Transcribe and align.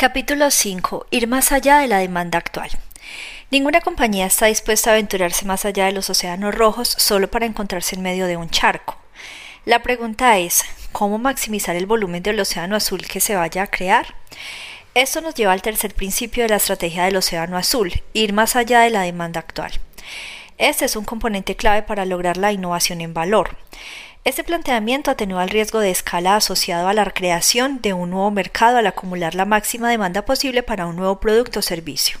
Capítulo 0.00 0.52
5. 0.52 1.08
Ir 1.10 1.26
más 1.26 1.50
allá 1.50 1.78
de 1.78 1.88
la 1.88 1.98
demanda 1.98 2.38
actual. 2.38 2.70
Ninguna 3.50 3.80
compañía 3.80 4.26
está 4.26 4.46
dispuesta 4.46 4.90
a 4.90 4.92
aventurarse 4.92 5.44
más 5.44 5.64
allá 5.64 5.86
de 5.86 5.92
los 5.92 6.08
océanos 6.08 6.54
rojos 6.54 6.86
solo 6.86 7.28
para 7.28 7.46
encontrarse 7.46 7.96
en 7.96 8.02
medio 8.02 8.28
de 8.28 8.36
un 8.36 8.48
charco. 8.48 8.96
La 9.64 9.82
pregunta 9.82 10.38
es, 10.38 10.62
¿cómo 10.92 11.18
maximizar 11.18 11.74
el 11.74 11.86
volumen 11.86 12.22
del 12.22 12.38
océano 12.38 12.76
azul 12.76 13.08
que 13.08 13.18
se 13.18 13.34
vaya 13.34 13.64
a 13.64 13.66
crear? 13.66 14.14
Esto 14.94 15.20
nos 15.20 15.34
lleva 15.34 15.52
al 15.52 15.62
tercer 15.62 15.92
principio 15.92 16.44
de 16.44 16.50
la 16.50 16.56
estrategia 16.58 17.02
del 17.02 17.16
océano 17.16 17.56
azul, 17.56 17.92
ir 18.12 18.32
más 18.32 18.54
allá 18.54 18.82
de 18.82 18.90
la 18.90 19.02
demanda 19.02 19.40
actual. 19.40 19.72
Este 20.58 20.84
es 20.84 20.94
un 20.94 21.04
componente 21.04 21.56
clave 21.56 21.82
para 21.82 22.04
lograr 22.04 22.36
la 22.36 22.52
innovación 22.52 23.00
en 23.00 23.14
valor. 23.14 23.56
Este 24.24 24.44
planteamiento 24.44 25.10
atenúa 25.10 25.44
el 25.44 25.50
riesgo 25.50 25.80
de 25.80 25.90
escala 25.90 26.36
asociado 26.36 26.88
a 26.88 26.92
la 26.92 27.04
creación 27.10 27.80
de 27.80 27.94
un 27.94 28.10
nuevo 28.10 28.30
mercado 28.30 28.76
al 28.76 28.86
acumular 28.86 29.34
la 29.34 29.44
máxima 29.44 29.88
demanda 29.88 30.22
posible 30.22 30.62
para 30.62 30.86
un 30.86 30.96
nuevo 30.96 31.18
producto 31.20 31.60
o 31.60 31.62
servicio. 31.62 32.18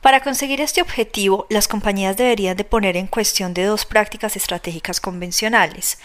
Para 0.00 0.20
conseguir 0.20 0.60
este 0.60 0.82
objetivo, 0.82 1.46
las 1.48 1.66
compañías 1.66 2.16
deberían 2.16 2.56
de 2.56 2.64
poner 2.64 2.96
en 2.96 3.06
cuestión 3.06 3.54
de 3.54 3.64
dos 3.64 3.84
prácticas 3.84 4.36
estratégicas 4.36 5.00
convencionales. 5.00 5.98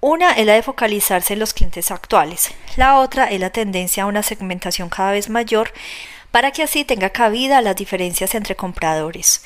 Una 0.00 0.32
es 0.32 0.46
la 0.46 0.54
de 0.54 0.62
focalizarse 0.62 1.34
en 1.34 1.40
los 1.40 1.52
clientes 1.52 1.90
actuales, 1.90 2.50
la 2.76 2.98
otra 2.98 3.26
es 3.26 3.38
la 3.40 3.50
tendencia 3.50 4.04
a 4.04 4.06
una 4.06 4.22
segmentación 4.22 4.88
cada 4.88 5.12
vez 5.12 5.28
mayor 5.28 5.72
para 6.32 6.50
que 6.50 6.62
así 6.62 6.84
tenga 6.84 7.10
cabida 7.10 7.60
las 7.60 7.76
diferencias 7.76 8.34
entre 8.34 8.56
compradores. 8.56 9.42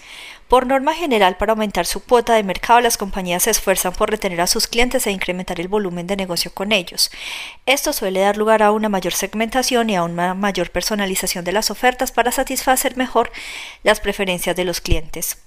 Por 0.49 0.67
norma 0.67 0.95
general, 0.95 1.37
para 1.37 1.53
aumentar 1.53 1.87
su 1.87 2.05
cuota 2.05 2.35
de 2.35 2.45
mercado, 2.45 2.81
las 2.81 2.97
compañías 2.97 3.43
se 3.43 3.51
esfuerzan 3.51 3.93
por 3.93 4.11
retener 4.11 4.41
a 4.41 4.47
sus 4.47 4.69
clientes 4.69 5.05
e 5.07 5.11
incrementar 5.11 5.61
el 5.61 5.67
volumen 5.67 6.07
de 6.07 6.17
negocio 6.17 6.53
con 6.55 6.71
ellos. 6.71 7.11
Esto 7.67 7.93
suele 7.93 8.21
dar 8.21 8.37
lugar 8.37 8.63
a 8.63 8.71
una 8.71 8.89
mayor 8.89 9.13
segmentación 9.13 9.91
y 9.91 9.97
a 9.97 10.05
una 10.05 10.35
mayor 10.35 10.71
personalización 10.71 11.45
de 11.45 11.51
las 11.51 11.73
ofertas 11.73 12.13
para 12.13 12.30
satisfacer 12.30 12.97
mejor 12.97 13.33
las 13.83 13.99
preferencias 13.99 14.55
de 14.55 14.65
los 14.65 14.80
clientes. 14.80 15.38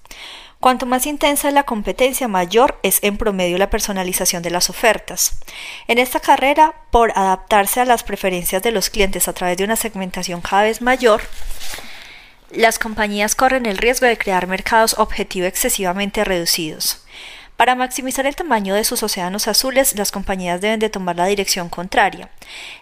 Cuanto 0.60 0.84
más 0.84 1.06
intensa 1.06 1.48
es 1.48 1.54
la 1.54 1.62
competencia, 1.62 2.28
mayor 2.28 2.78
es 2.82 3.02
en 3.02 3.16
promedio 3.16 3.56
la 3.56 3.70
personalización 3.70 4.42
de 4.42 4.50
las 4.50 4.68
ofertas. 4.68 5.40
En 5.88 5.96
esta 5.96 6.20
carrera, 6.20 6.74
por 6.90 7.12
adaptarse 7.16 7.80
a 7.80 7.86
las 7.86 8.02
preferencias 8.02 8.62
de 8.62 8.70
los 8.70 8.90
clientes 8.90 9.26
a 9.28 9.32
través 9.32 9.56
de 9.56 9.64
una 9.64 9.76
segmentación 9.76 10.42
cada 10.42 10.64
vez 10.64 10.82
mayor, 10.82 11.22
las 12.52 12.78
compañías 12.78 13.34
corren 13.34 13.66
el 13.66 13.78
riesgo 13.78 14.06
de 14.06 14.18
crear 14.18 14.46
mercados 14.46 14.98
objetivo 14.98 15.46
excesivamente 15.46 16.24
reducidos. 16.24 17.04
Para 17.56 17.74
maximizar 17.74 18.26
el 18.26 18.36
tamaño 18.36 18.74
de 18.74 18.84
sus 18.84 19.02
océanos 19.02 19.46
azules, 19.46 19.96
las 19.96 20.10
compañías 20.10 20.60
deben 20.60 20.80
de 20.80 20.88
tomar 20.88 21.16
la 21.16 21.26
dirección 21.26 21.68
contraria. 21.68 22.30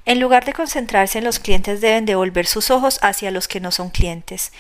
En 0.04 0.20
lugar 0.20 0.44
de 0.44 0.52
concentrarse 0.52 1.18
en 1.18 1.24
los 1.24 1.40
clientes, 1.40 1.80
deben 1.80 2.06
de 2.06 2.14
volver 2.14 2.46
sus 2.46 2.70
ojos 2.70 2.98
hacia 3.02 3.30
los 3.30 3.48
que 3.48 3.60
no 3.60 3.72
son 3.72 3.90
clientes 3.90 4.52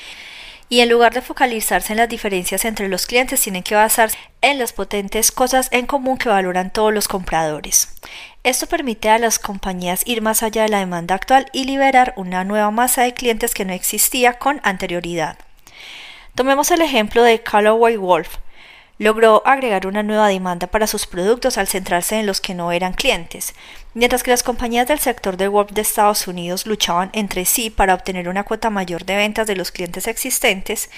y 0.68 0.80
en 0.80 0.88
lugar 0.88 1.14
de 1.14 1.22
focalizarse 1.22 1.92
en 1.92 1.98
las 1.98 2.08
diferencias 2.08 2.64
entre 2.64 2.88
los 2.88 3.06
clientes, 3.06 3.40
tienen 3.40 3.62
que 3.62 3.74
basarse 3.74 4.18
en 4.42 4.58
las 4.58 4.72
potentes 4.72 5.32
cosas 5.32 5.68
en 5.72 5.86
común 5.86 6.18
que 6.18 6.28
valoran 6.28 6.72
todos 6.72 6.92
los 6.92 7.08
compradores. 7.08 7.94
Esto 8.44 8.66
permite 8.66 9.08
a 9.08 9.18
las 9.18 9.38
compañías 9.38 10.02
ir 10.06 10.22
más 10.22 10.42
allá 10.42 10.62
de 10.62 10.68
la 10.68 10.78
demanda 10.78 11.14
actual 11.14 11.46
y 11.52 11.64
liberar 11.64 12.12
una 12.16 12.44
nueva 12.44 12.70
masa 12.70 13.02
de 13.02 13.14
clientes 13.14 13.54
que 13.54 13.64
no 13.64 13.72
existía 13.72 14.34
con 14.34 14.60
anterioridad. 14.62 15.38
Tomemos 16.34 16.70
el 16.70 16.82
ejemplo 16.82 17.22
de 17.22 17.42
Callaway 17.42 17.96
Wolf, 17.96 18.36
logró 18.98 19.42
agregar 19.46 19.86
una 19.86 20.02
nueva 20.02 20.28
demanda 20.28 20.66
para 20.66 20.88
sus 20.88 21.06
productos 21.06 21.56
al 21.56 21.68
centrarse 21.68 22.18
en 22.18 22.26
los 22.26 22.40
que 22.40 22.54
no 22.54 22.72
eran 22.72 22.92
clientes. 22.92 23.54
Mientras 23.94 24.22
que 24.22 24.32
las 24.32 24.42
compañías 24.42 24.88
del 24.88 24.98
sector 24.98 25.36
de 25.36 25.48
web 25.48 25.68
de 25.70 25.80
Estados 25.80 26.26
Unidos 26.26 26.66
luchaban 26.66 27.10
entre 27.12 27.44
sí 27.44 27.70
para 27.70 27.94
obtener 27.94 28.28
una 28.28 28.44
cuota 28.44 28.70
mayor 28.70 29.04
de 29.04 29.16
ventas 29.16 29.46
de 29.46 29.56
los 29.56 29.70
clientes 29.70 30.08
existentes, 30.08 30.90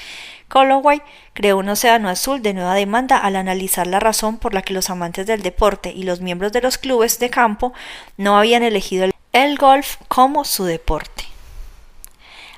Callaway 0.48 1.02
creó 1.34 1.58
un 1.58 1.68
océano 1.68 2.08
azul 2.08 2.42
de 2.42 2.54
nueva 2.54 2.74
demanda 2.74 3.18
al 3.18 3.36
analizar 3.36 3.86
la 3.86 4.00
razón 4.00 4.38
por 4.38 4.54
la 4.54 4.62
que 4.62 4.74
los 4.74 4.90
amantes 4.90 5.26
del 5.26 5.42
deporte 5.42 5.92
y 5.94 6.02
los 6.02 6.20
miembros 6.20 6.52
de 6.52 6.62
los 6.62 6.78
clubes 6.78 7.18
de 7.18 7.30
campo 7.30 7.72
no 8.16 8.36
habían 8.36 8.62
elegido 8.62 9.08
el 9.32 9.56
golf 9.58 9.96
como 10.08 10.44
su 10.44 10.64
deporte. 10.64 11.24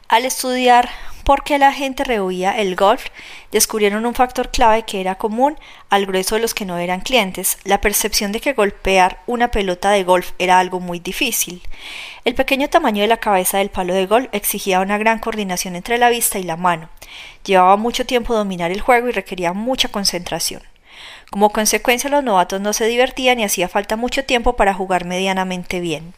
Al 0.08 0.24
estudiar 0.24 0.88
porque 1.24 1.58
la 1.58 1.72
gente 1.72 2.04
rehuía 2.04 2.58
el 2.58 2.76
golf, 2.76 3.06
descubrieron 3.50 4.06
un 4.06 4.14
factor 4.14 4.50
clave 4.50 4.82
que 4.82 5.00
era 5.00 5.14
común 5.14 5.58
al 5.90 6.06
grueso 6.06 6.34
de 6.34 6.42
los 6.42 6.54
que 6.54 6.64
no 6.64 6.78
eran 6.78 7.00
clientes, 7.00 7.58
la 7.64 7.80
percepción 7.80 8.32
de 8.32 8.40
que 8.40 8.52
golpear 8.52 9.20
una 9.26 9.50
pelota 9.50 9.90
de 9.90 10.04
golf 10.04 10.32
era 10.38 10.58
algo 10.58 10.80
muy 10.80 11.00
difícil. 11.00 11.62
El 12.24 12.34
pequeño 12.34 12.68
tamaño 12.68 13.02
de 13.02 13.08
la 13.08 13.18
cabeza 13.18 13.58
del 13.58 13.70
palo 13.70 13.94
de 13.94 14.06
golf 14.06 14.28
exigía 14.32 14.80
una 14.80 14.98
gran 14.98 15.18
coordinación 15.18 15.76
entre 15.76 15.98
la 15.98 16.10
vista 16.10 16.38
y 16.38 16.44
la 16.44 16.56
mano. 16.56 16.88
Llevaba 17.44 17.76
mucho 17.76 18.06
tiempo 18.06 18.34
dominar 18.34 18.70
el 18.70 18.80
juego 18.80 19.08
y 19.08 19.12
requería 19.12 19.52
mucha 19.52 19.88
concentración. 19.88 20.62
Como 21.30 21.50
consecuencia, 21.50 22.10
los 22.10 22.22
novatos 22.22 22.60
no 22.60 22.72
se 22.72 22.86
divertían 22.86 23.40
y 23.40 23.44
hacía 23.44 23.68
falta 23.68 23.96
mucho 23.96 24.24
tiempo 24.24 24.54
para 24.54 24.74
jugar 24.74 25.04
medianamente 25.04 25.80
bien. 25.80 26.14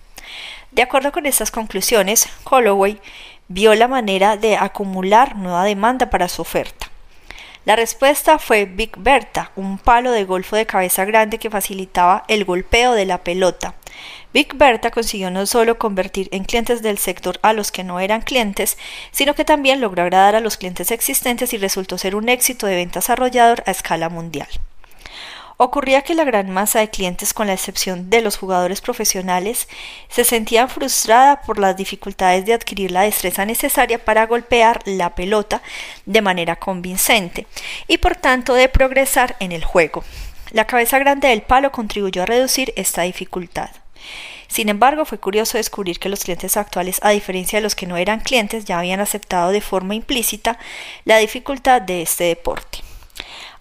De 0.74 0.82
acuerdo 0.82 1.12
con 1.12 1.24
estas 1.24 1.52
conclusiones, 1.52 2.28
Holloway 2.50 3.00
vio 3.48 3.74
la 3.74 3.88
manera 3.88 4.36
de 4.36 4.56
acumular 4.56 5.36
nueva 5.36 5.64
demanda 5.64 6.10
para 6.10 6.28
su 6.28 6.42
oferta. 6.42 6.90
La 7.64 7.76
respuesta 7.76 8.38
fue 8.38 8.66
Big 8.66 8.94
Berta, 8.98 9.50
un 9.56 9.78
palo 9.78 10.12
de 10.12 10.24
golfo 10.24 10.54
de 10.54 10.66
cabeza 10.66 11.06
grande 11.06 11.38
que 11.38 11.48
facilitaba 11.48 12.24
el 12.28 12.44
golpeo 12.44 12.92
de 12.92 13.06
la 13.06 13.24
pelota. 13.24 13.74
Big 14.34 14.54
Berta 14.54 14.90
consiguió 14.90 15.30
no 15.30 15.46
solo 15.46 15.78
convertir 15.78 16.28
en 16.32 16.44
clientes 16.44 16.82
del 16.82 16.98
sector 16.98 17.38
a 17.40 17.54
los 17.54 17.72
que 17.72 17.84
no 17.84 18.00
eran 18.00 18.20
clientes, 18.20 18.76
sino 19.12 19.34
que 19.34 19.46
también 19.46 19.80
logró 19.80 20.02
agradar 20.02 20.34
a 20.34 20.40
los 20.40 20.58
clientes 20.58 20.90
existentes 20.90 21.54
y 21.54 21.56
resultó 21.56 21.96
ser 21.96 22.16
un 22.16 22.28
éxito 22.28 22.66
de 22.66 22.74
ventas 22.74 23.08
arrollador 23.08 23.62
a 23.66 23.70
escala 23.70 24.10
mundial. 24.10 24.48
Ocurría 25.56 26.02
que 26.02 26.14
la 26.14 26.24
gran 26.24 26.50
masa 26.50 26.80
de 26.80 26.90
clientes, 26.90 27.32
con 27.32 27.46
la 27.46 27.52
excepción 27.52 28.10
de 28.10 28.22
los 28.22 28.36
jugadores 28.36 28.80
profesionales, 28.80 29.68
se 30.08 30.24
sentían 30.24 30.68
frustrada 30.68 31.42
por 31.42 31.60
las 31.60 31.76
dificultades 31.76 32.44
de 32.44 32.54
adquirir 32.54 32.90
la 32.90 33.02
destreza 33.02 33.44
necesaria 33.44 34.04
para 34.04 34.26
golpear 34.26 34.82
la 34.84 35.14
pelota 35.14 35.62
de 36.06 36.22
manera 36.22 36.56
convincente 36.56 37.46
y 37.86 37.98
por 37.98 38.16
tanto 38.16 38.54
de 38.54 38.68
progresar 38.68 39.36
en 39.38 39.52
el 39.52 39.64
juego. 39.64 40.02
La 40.50 40.66
cabeza 40.66 40.98
grande 40.98 41.28
del 41.28 41.42
palo 41.42 41.70
contribuyó 41.70 42.22
a 42.22 42.26
reducir 42.26 42.72
esta 42.76 43.02
dificultad. 43.02 43.70
Sin 44.48 44.68
embargo, 44.68 45.04
fue 45.04 45.18
curioso 45.18 45.56
descubrir 45.58 45.98
que 45.98 46.08
los 46.08 46.20
clientes 46.24 46.56
actuales, 46.56 47.00
a 47.02 47.10
diferencia 47.10 47.58
de 47.58 47.62
los 47.62 47.74
que 47.74 47.86
no 47.86 47.96
eran 47.96 48.20
clientes, 48.20 48.64
ya 48.64 48.78
habían 48.78 49.00
aceptado 49.00 49.50
de 49.50 49.60
forma 49.60 49.94
implícita 49.94 50.58
la 51.04 51.18
dificultad 51.18 51.82
de 51.82 52.02
este 52.02 52.24
deporte. 52.24 52.83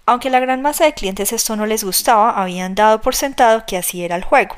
Aunque 0.06 0.30
la 0.30 0.40
gran 0.40 0.62
masa 0.62 0.86
de 0.86 0.94
clientes 0.94 1.32
esto 1.32 1.56
no 1.56 1.66
les 1.66 1.84
gustaba, 1.84 2.32
habían 2.32 2.76
dado 2.76 3.02
por 3.02 3.16
sentado 3.16 3.66
que 3.66 3.78
así 3.78 4.04
era 4.04 4.16
el 4.16 4.24
juego. 4.24 4.56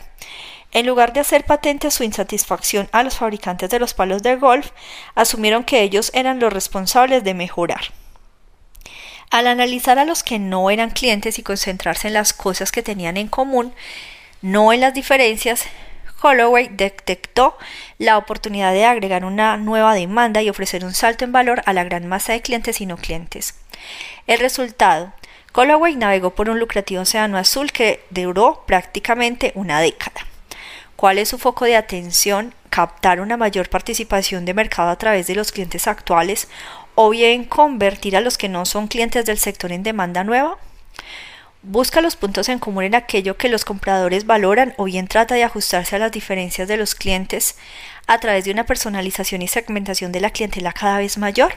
En 0.71 0.87
lugar 0.87 1.13
de 1.13 1.19
hacer 1.19 1.45
patente 1.45 1.91
su 1.91 2.03
insatisfacción 2.03 2.89
a 2.91 3.03
los 3.03 3.17
fabricantes 3.17 3.69
de 3.69 3.79
los 3.79 3.93
palos 3.93 4.23
de 4.23 4.35
golf, 4.35 4.71
asumieron 5.13 5.63
que 5.63 5.81
ellos 5.81 6.11
eran 6.13 6.39
los 6.39 6.51
responsables 6.51 7.23
de 7.23 7.33
mejorar. 7.33 7.93
Al 9.29 9.47
analizar 9.47 9.99
a 9.99 10.05
los 10.05 10.23
que 10.23 10.39
no 10.39 10.69
eran 10.69 10.89
clientes 10.89 11.39
y 11.39 11.43
concentrarse 11.43 12.07
en 12.07 12.13
las 12.13 12.33
cosas 12.33 12.71
que 12.71 12.83
tenían 12.83 13.17
en 13.17 13.27
común, 13.27 13.73
no 14.41 14.73
en 14.73 14.81
las 14.81 14.93
diferencias, 14.93 15.65
Holloway 16.21 16.69
detectó 16.71 17.57
la 17.97 18.17
oportunidad 18.17 18.73
de 18.73 18.85
agregar 18.85 19.25
una 19.25 19.57
nueva 19.57 19.93
demanda 19.93 20.41
y 20.41 20.49
ofrecer 20.49 20.83
un 20.83 20.93
salto 20.93 21.23
en 21.23 21.31
valor 21.31 21.61
a 21.65 21.73
la 21.73 21.83
gran 21.83 22.07
masa 22.07 22.33
de 22.33 22.41
clientes 22.41 22.81
y 22.81 22.85
no 22.85 22.97
clientes. 22.97 23.55
El 24.27 24.39
resultado, 24.39 25.13
Callaway 25.55 25.95
navegó 25.95 26.31
por 26.31 26.49
un 26.49 26.59
lucrativo 26.59 27.03
océano 27.03 27.37
azul 27.37 27.71
que 27.71 28.03
duró 28.09 28.65
prácticamente 28.67 29.53
una 29.55 29.79
década. 29.79 30.27
¿Cuál 30.97 31.17
es 31.17 31.29
su 31.29 31.37
foco 31.37 31.63
de 31.63 31.77
atención? 31.77 32.53
Captar 32.69 33.21
una 33.21 33.37
mayor 33.37 33.69
participación 33.69 34.43
de 34.43 34.53
mercado 34.53 34.89
a 34.89 34.97
través 34.97 35.27
de 35.27 35.35
los 35.35 35.53
clientes 35.53 35.87
actuales 35.87 36.49
o 36.95 37.09
bien 37.09 37.45
convertir 37.45 38.17
a 38.17 38.19
los 38.19 38.37
que 38.37 38.49
no 38.49 38.65
son 38.65 38.89
clientes 38.89 39.23
del 39.23 39.37
sector 39.37 39.71
en 39.71 39.83
demanda 39.83 40.25
nueva? 40.25 40.57
Busca 41.61 42.01
los 42.01 42.17
puntos 42.17 42.49
en 42.49 42.59
común 42.59 42.83
en 42.83 42.95
aquello 42.95 43.37
que 43.37 43.47
los 43.47 43.63
compradores 43.63 44.25
valoran 44.25 44.73
o 44.75 44.83
bien 44.83 45.07
trata 45.07 45.35
de 45.35 45.45
ajustarse 45.45 45.95
a 45.95 45.99
las 45.99 46.11
diferencias 46.11 46.67
de 46.67 46.75
los 46.75 46.95
clientes 46.95 47.55
a 48.07 48.19
través 48.19 48.43
de 48.43 48.51
una 48.51 48.65
personalización 48.65 49.41
y 49.41 49.47
segmentación 49.47 50.11
de 50.11 50.19
la 50.19 50.31
clientela 50.31 50.73
cada 50.73 50.97
vez 50.97 51.17
mayor. 51.17 51.53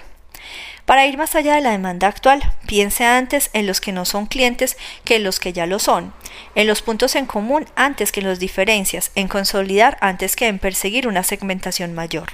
Para 0.84 1.06
ir 1.06 1.18
más 1.18 1.34
allá 1.34 1.54
de 1.54 1.60
la 1.60 1.72
demanda 1.72 2.08
actual, 2.08 2.42
piense 2.66 3.04
antes 3.04 3.50
en 3.52 3.66
los 3.66 3.80
que 3.80 3.92
no 3.92 4.04
son 4.04 4.26
clientes 4.26 4.76
que 5.04 5.16
en 5.16 5.24
los 5.24 5.38
que 5.38 5.52
ya 5.52 5.66
lo 5.66 5.78
son, 5.78 6.14
en 6.54 6.66
los 6.66 6.80
puntos 6.80 7.14
en 7.14 7.26
común 7.26 7.66
antes 7.76 8.10
que 8.10 8.20
en 8.20 8.28
las 8.28 8.38
diferencias, 8.38 9.10
en 9.14 9.28
consolidar 9.28 9.98
antes 10.00 10.34
que 10.34 10.46
en 10.46 10.58
perseguir 10.58 11.06
una 11.06 11.24
segmentación 11.24 11.94
mayor. 11.94 12.30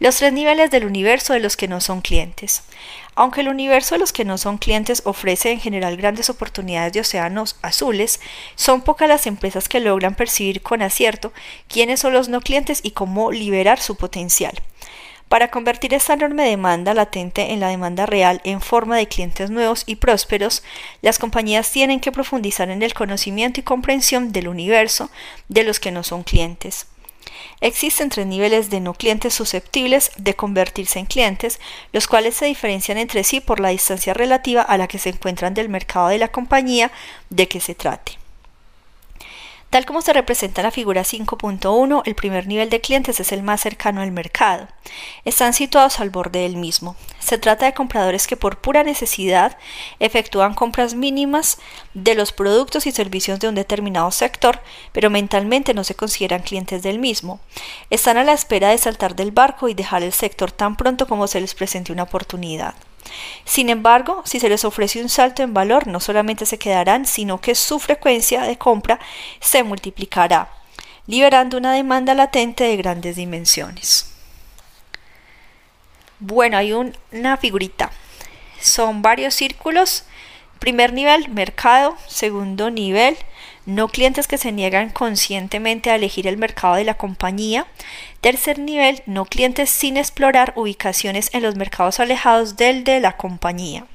Los 0.00 0.16
tres 0.16 0.32
niveles 0.32 0.70
del 0.70 0.84
universo 0.84 1.32
de 1.32 1.40
los 1.40 1.56
que 1.56 1.68
no 1.68 1.80
son 1.80 2.00
clientes. 2.00 2.62
Aunque 3.14 3.42
el 3.42 3.48
universo 3.48 3.94
de 3.94 4.00
los 4.00 4.12
que 4.12 4.24
no 4.24 4.38
son 4.38 4.58
clientes 4.58 5.02
ofrece 5.04 5.52
en 5.52 5.60
general 5.60 5.96
grandes 5.96 6.28
oportunidades 6.28 6.92
de 6.92 7.00
océanos 7.00 7.56
azules, 7.62 8.20
son 8.56 8.82
pocas 8.82 9.08
las 9.08 9.26
empresas 9.26 9.68
que 9.68 9.80
logran 9.80 10.16
percibir 10.16 10.62
con 10.62 10.82
acierto 10.82 11.32
quiénes 11.68 12.00
son 12.00 12.12
los 12.12 12.28
no 12.28 12.40
clientes 12.40 12.80
y 12.82 12.90
cómo 12.90 13.30
liberar 13.30 13.80
su 13.80 13.96
potencial. 13.96 14.60
Para 15.28 15.50
convertir 15.50 15.94
esta 15.94 16.14
enorme 16.14 16.48
demanda 16.48 16.94
latente 16.94 17.52
en 17.52 17.60
la 17.60 17.68
demanda 17.68 18.06
real 18.06 18.40
en 18.44 18.60
forma 18.60 18.96
de 18.96 19.08
clientes 19.08 19.50
nuevos 19.50 19.82
y 19.86 19.96
prósperos, 19.96 20.62
las 21.02 21.18
compañías 21.18 21.70
tienen 21.70 22.00
que 22.00 22.12
profundizar 22.12 22.70
en 22.70 22.82
el 22.82 22.94
conocimiento 22.94 23.58
y 23.60 23.64
comprensión 23.64 24.32
del 24.32 24.48
universo 24.48 25.10
de 25.48 25.64
los 25.64 25.80
que 25.80 25.90
no 25.90 26.04
son 26.04 26.22
clientes. 26.22 26.86
Existen 27.60 28.10
tres 28.10 28.26
niveles 28.26 28.70
de 28.70 28.80
no 28.80 28.94
clientes 28.94 29.34
susceptibles 29.34 30.12
de 30.16 30.34
convertirse 30.34 30.98
en 30.98 31.06
clientes, 31.06 31.58
los 31.92 32.06
cuales 32.06 32.34
se 32.34 32.46
diferencian 32.46 32.98
entre 32.98 33.24
sí 33.24 33.40
por 33.40 33.60
la 33.60 33.70
distancia 33.70 34.14
relativa 34.14 34.62
a 34.62 34.76
la 34.76 34.86
que 34.86 34.98
se 34.98 35.08
encuentran 35.08 35.54
del 35.54 35.68
mercado 35.68 36.08
de 36.08 36.18
la 36.18 36.28
compañía 36.28 36.92
de 37.30 37.48
que 37.48 37.60
se 37.60 37.74
trate. 37.74 38.23
Tal 39.74 39.86
como 39.86 40.02
se 40.02 40.12
representa 40.12 40.60
en 40.60 40.66
la 40.66 40.70
figura 40.70 41.02
5.1, 41.02 42.02
el 42.04 42.14
primer 42.14 42.46
nivel 42.46 42.70
de 42.70 42.80
clientes 42.80 43.18
es 43.18 43.32
el 43.32 43.42
más 43.42 43.60
cercano 43.60 44.02
al 44.02 44.12
mercado. 44.12 44.68
Están 45.24 45.52
situados 45.52 45.98
al 45.98 46.10
borde 46.10 46.42
del 46.42 46.56
mismo. 46.56 46.94
Se 47.18 47.38
trata 47.38 47.66
de 47.66 47.74
compradores 47.74 48.28
que 48.28 48.36
por 48.36 48.58
pura 48.58 48.84
necesidad 48.84 49.58
efectúan 49.98 50.54
compras 50.54 50.94
mínimas 50.94 51.58
de 51.92 52.14
los 52.14 52.30
productos 52.30 52.86
y 52.86 52.92
servicios 52.92 53.40
de 53.40 53.48
un 53.48 53.56
determinado 53.56 54.12
sector, 54.12 54.60
pero 54.92 55.10
mentalmente 55.10 55.74
no 55.74 55.82
se 55.82 55.96
consideran 55.96 56.42
clientes 56.42 56.84
del 56.84 57.00
mismo. 57.00 57.40
Están 57.90 58.16
a 58.16 58.22
la 58.22 58.32
espera 58.32 58.68
de 58.68 58.78
saltar 58.78 59.16
del 59.16 59.32
barco 59.32 59.68
y 59.68 59.74
dejar 59.74 60.04
el 60.04 60.12
sector 60.12 60.52
tan 60.52 60.76
pronto 60.76 61.08
como 61.08 61.26
se 61.26 61.40
les 61.40 61.56
presente 61.56 61.90
una 61.90 62.04
oportunidad. 62.04 62.76
Sin 63.44 63.68
embargo, 63.68 64.22
si 64.24 64.40
se 64.40 64.48
les 64.48 64.64
ofrece 64.64 65.00
un 65.02 65.08
salto 65.08 65.42
en 65.42 65.54
valor, 65.54 65.86
no 65.86 66.00
solamente 66.00 66.46
se 66.46 66.58
quedarán, 66.58 67.06
sino 67.06 67.40
que 67.40 67.54
su 67.54 67.78
frecuencia 67.78 68.42
de 68.42 68.56
compra 68.58 68.98
se 69.40 69.62
multiplicará, 69.62 70.50
liberando 71.06 71.56
una 71.58 71.72
demanda 71.72 72.14
latente 72.14 72.64
de 72.64 72.76
grandes 72.76 73.16
dimensiones. 73.16 74.10
Bueno, 76.18 76.56
hay 76.56 76.72
una 76.72 77.36
figurita. 77.36 77.90
Son 78.60 79.02
varios 79.02 79.34
círculos. 79.34 80.04
Primer 80.58 80.92
nivel, 80.92 81.28
mercado. 81.28 81.96
Segundo 82.06 82.70
nivel, 82.70 83.16
no 83.66 83.88
clientes 83.88 84.26
que 84.26 84.38
se 84.38 84.52
niegan 84.52 84.90
conscientemente 84.90 85.90
a 85.90 85.94
elegir 85.94 86.26
el 86.26 86.36
mercado 86.36 86.74
de 86.74 86.84
la 86.84 86.94
compañía. 86.94 87.66
Tercer 88.20 88.58
nivel, 88.58 89.02
no 89.06 89.24
clientes 89.24 89.70
sin 89.70 89.96
explorar 89.96 90.52
ubicaciones 90.56 91.30
en 91.32 91.42
los 91.42 91.56
mercados 91.56 92.00
alejados 92.00 92.56
del 92.56 92.84
de 92.84 93.00
la 93.00 93.16
compañía. 93.16 93.86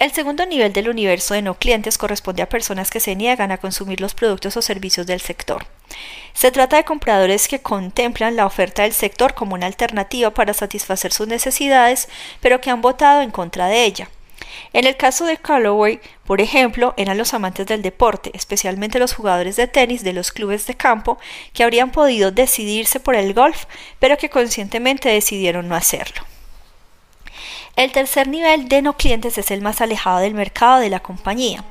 El 0.00 0.12
segundo 0.12 0.44
nivel 0.44 0.72
del 0.72 0.88
universo 0.88 1.34
de 1.34 1.42
no 1.42 1.54
clientes 1.54 1.98
corresponde 1.98 2.42
a 2.42 2.48
personas 2.48 2.90
que 2.90 2.98
se 2.98 3.14
niegan 3.14 3.52
a 3.52 3.58
consumir 3.58 4.00
los 4.00 4.14
productos 4.14 4.56
o 4.56 4.62
servicios 4.62 5.06
del 5.06 5.20
sector. 5.20 5.66
Se 6.32 6.50
trata 6.50 6.76
de 6.76 6.84
compradores 6.84 7.46
que 7.46 7.60
contemplan 7.60 8.34
la 8.34 8.44
oferta 8.44 8.82
del 8.82 8.92
sector 8.92 9.34
como 9.34 9.54
una 9.54 9.66
alternativa 9.66 10.32
para 10.32 10.52
satisfacer 10.52 11.12
sus 11.12 11.28
necesidades, 11.28 12.08
pero 12.40 12.60
que 12.60 12.70
han 12.70 12.82
votado 12.82 13.22
en 13.22 13.30
contra 13.30 13.68
de 13.68 13.84
ella. 13.84 14.08
En 14.72 14.86
el 14.86 14.96
caso 14.96 15.24
de 15.24 15.36
Callaway, 15.36 16.00
por 16.26 16.40
ejemplo, 16.40 16.94
eran 16.96 17.16
los 17.16 17.34
amantes 17.34 17.66
del 17.66 17.82
deporte, 17.82 18.30
especialmente 18.34 18.98
los 18.98 19.14
jugadores 19.14 19.56
de 19.56 19.68
tenis 19.68 20.02
de 20.02 20.12
los 20.12 20.32
clubes 20.32 20.66
de 20.66 20.74
campo, 20.74 21.18
que 21.52 21.62
habrían 21.62 21.92
podido 21.92 22.30
decidirse 22.30 23.00
por 23.00 23.14
el 23.14 23.34
golf, 23.34 23.64
pero 23.98 24.16
que 24.18 24.30
conscientemente 24.30 25.08
decidieron 25.08 25.68
no 25.68 25.76
hacerlo. 25.76 26.22
El 27.76 27.92
tercer 27.92 28.28
nivel 28.28 28.68
de 28.68 28.82
no 28.82 28.96
clientes 28.96 29.36
es 29.38 29.50
el 29.50 29.60
más 29.60 29.80
alejado 29.80 30.18
del 30.18 30.34
mercado 30.34 30.78
de 30.78 30.90
la 30.90 31.00
compañía. 31.00 31.64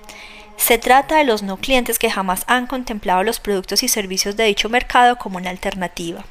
Se 0.57 0.77
trata 0.77 1.17
de 1.17 1.23
los 1.23 1.43
no 1.43 1.57
clientes 1.57 1.97
que 1.97 2.11
jamás 2.11 2.43
han 2.47 2.67
contemplado 2.67 3.23
los 3.23 3.39
productos 3.39 3.83
y 3.83 3.87
servicios 3.87 4.35
de 4.35 4.45
dicho 4.45 4.69
mercado 4.69 5.17
como 5.17 5.37
una 5.37 5.49
alternativa. 5.49 6.25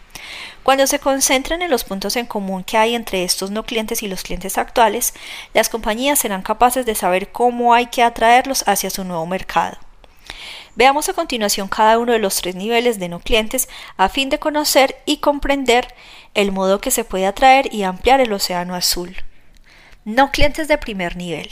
Cuando 0.62 0.86
se 0.86 0.98
concentran 0.98 1.62
en 1.62 1.70
los 1.70 1.84
puntos 1.84 2.16
en 2.16 2.26
común 2.26 2.64
que 2.64 2.76
hay 2.76 2.94
entre 2.94 3.24
estos 3.24 3.50
no 3.50 3.64
clientes 3.64 4.02
y 4.02 4.08
los 4.08 4.22
clientes 4.22 4.58
actuales, 4.58 5.14
las 5.54 5.68
compañías 5.68 6.18
serán 6.18 6.42
capaces 6.42 6.86
de 6.86 6.94
saber 6.94 7.32
cómo 7.32 7.74
hay 7.74 7.86
que 7.86 8.02
atraerlos 8.02 8.64
hacia 8.66 8.90
su 8.90 9.04
nuevo 9.04 9.26
mercado. 9.26 9.76
Veamos 10.74 11.08
a 11.08 11.12
continuación 11.12 11.68
cada 11.68 11.98
uno 11.98 12.12
de 12.12 12.18
los 12.18 12.36
tres 12.40 12.54
niveles 12.54 12.98
de 12.98 13.08
no 13.08 13.20
clientes 13.20 13.68
a 13.96 14.08
fin 14.08 14.30
de 14.30 14.38
conocer 14.38 14.96
y 15.04 15.18
comprender 15.18 15.88
el 16.34 16.50
modo 16.50 16.80
que 16.80 16.90
se 16.90 17.04
puede 17.04 17.26
atraer 17.26 17.72
y 17.74 17.82
ampliar 17.82 18.20
el 18.20 18.32
océano 18.32 18.74
azul. 18.74 19.16
No 20.04 20.30
clientes 20.30 20.68
de 20.68 20.78
primer 20.78 21.16
nivel. 21.16 21.50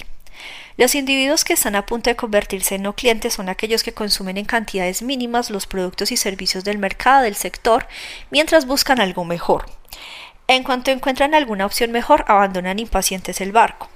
Los 0.81 0.95
individuos 0.95 1.45
que 1.45 1.53
están 1.53 1.77
a 1.77 1.85
punto 1.85 2.09
de 2.09 2.17
convertirse 2.17 2.77
en 2.77 2.85
no 2.85 2.95
clientes 2.95 3.35
son 3.35 3.51
aquellos 3.51 3.83
que 3.83 3.93
consumen 3.93 4.39
en 4.39 4.47
cantidades 4.47 5.03
mínimas 5.03 5.51
los 5.51 5.67
productos 5.67 6.11
y 6.11 6.17
servicios 6.17 6.65
del 6.65 6.79
mercado 6.79 7.25
del 7.25 7.35
sector 7.35 7.87
mientras 8.31 8.65
buscan 8.65 8.99
algo 8.99 9.27
mejor. 9.27 9.67
En 10.49 10.63
cuanto 10.63 10.91
encuentran 10.91 11.35
alguna 11.35 11.67
opción 11.67 11.93
mejor, 11.93 12.25
abandonan 12.29 12.79
impacientes 12.79 13.43
el 13.43 13.53
barco. 13.53 13.91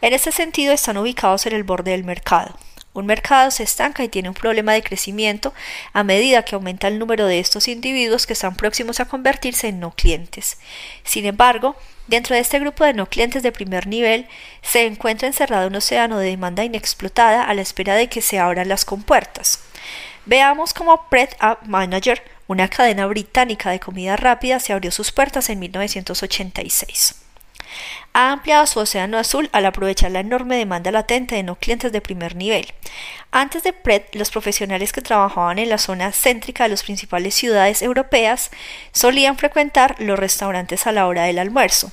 En 0.00 0.12
este 0.12 0.30
sentido, 0.30 0.72
están 0.72 0.96
ubicados 0.96 1.44
en 1.46 1.54
el 1.54 1.64
borde 1.64 1.90
del 1.90 2.04
mercado. 2.04 2.56
Un 2.98 3.06
mercado 3.06 3.52
se 3.52 3.62
estanca 3.62 4.02
y 4.02 4.08
tiene 4.08 4.28
un 4.28 4.34
problema 4.34 4.72
de 4.72 4.82
crecimiento 4.82 5.54
a 5.92 6.02
medida 6.02 6.44
que 6.44 6.56
aumenta 6.56 6.88
el 6.88 6.98
número 6.98 7.26
de 7.26 7.38
estos 7.38 7.68
individuos 7.68 8.26
que 8.26 8.32
están 8.32 8.56
próximos 8.56 8.98
a 8.98 9.04
convertirse 9.04 9.68
en 9.68 9.78
no 9.78 9.92
clientes. 9.92 10.58
Sin 11.04 11.24
embargo, 11.24 11.76
Dentro 12.08 12.34
de 12.34 12.40
este 12.40 12.58
grupo 12.58 12.84
de 12.84 12.94
no 12.94 13.04
clientes 13.04 13.42
de 13.42 13.52
primer 13.52 13.86
nivel 13.86 14.26
se 14.62 14.86
encuentra 14.86 15.28
encerrado 15.28 15.68
un 15.68 15.76
océano 15.76 16.18
de 16.18 16.30
demanda 16.30 16.64
inexplotada 16.64 17.42
a 17.42 17.52
la 17.52 17.60
espera 17.60 17.96
de 17.96 18.08
que 18.08 18.22
se 18.22 18.38
abran 18.38 18.70
las 18.70 18.86
compuertas. 18.86 19.60
Veamos 20.24 20.72
cómo 20.72 21.06
Pret 21.10 21.36
Up 21.42 21.68
Manager, 21.68 22.22
una 22.46 22.68
cadena 22.68 23.06
británica 23.06 23.70
de 23.70 23.78
comida 23.78 24.16
rápida, 24.16 24.58
se 24.58 24.72
abrió 24.72 24.90
sus 24.90 25.12
puertas 25.12 25.50
en 25.50 25.58
1986 25.58 27.27
ha 28.12 28.32
ampliado 28.32 28.66
su 28.66 28.80
océano 28.80 29.18
azul 29.18 29.48
al 29.52 29.66
aprovechar 29.66 30.10
la 30.10 30.20
enorme 30.20 30.56
demanda 30.56 30.90
latente 30.90 31.36
de 31.36 31.42
no 31.42 31.56
clientes 31.56 31.92
de 31.92 32.00
primer 32.00 32.34
nivel. 32.34 32.66
Antes 33.30 33.62
de 33.62 33.72
Pret, 33.72 34.14
los 34.14 34.30
profesionales 34.30 34.92
que 34.92 35.02
trabajaban 35.02 35.58
en 35.58 35.68
la 35.68 35.78
zona 35.78 36.12
céntrica 36.12 36.64
de 36.64 36.70
las 36.70 36.82
principales 36.82 37.34
ciudades 37.34 37.82
europeas 37.82 38.50
solían 38.92 39.38
frecuentar 39.38 39.94
los 39.98 40.18
restaurantes 40.18 40.86
a 40.86 40.92
la 40.92 41.06
hora 41.06 41.24
del 41.24 41.38
almuerzo. 41.38 41.92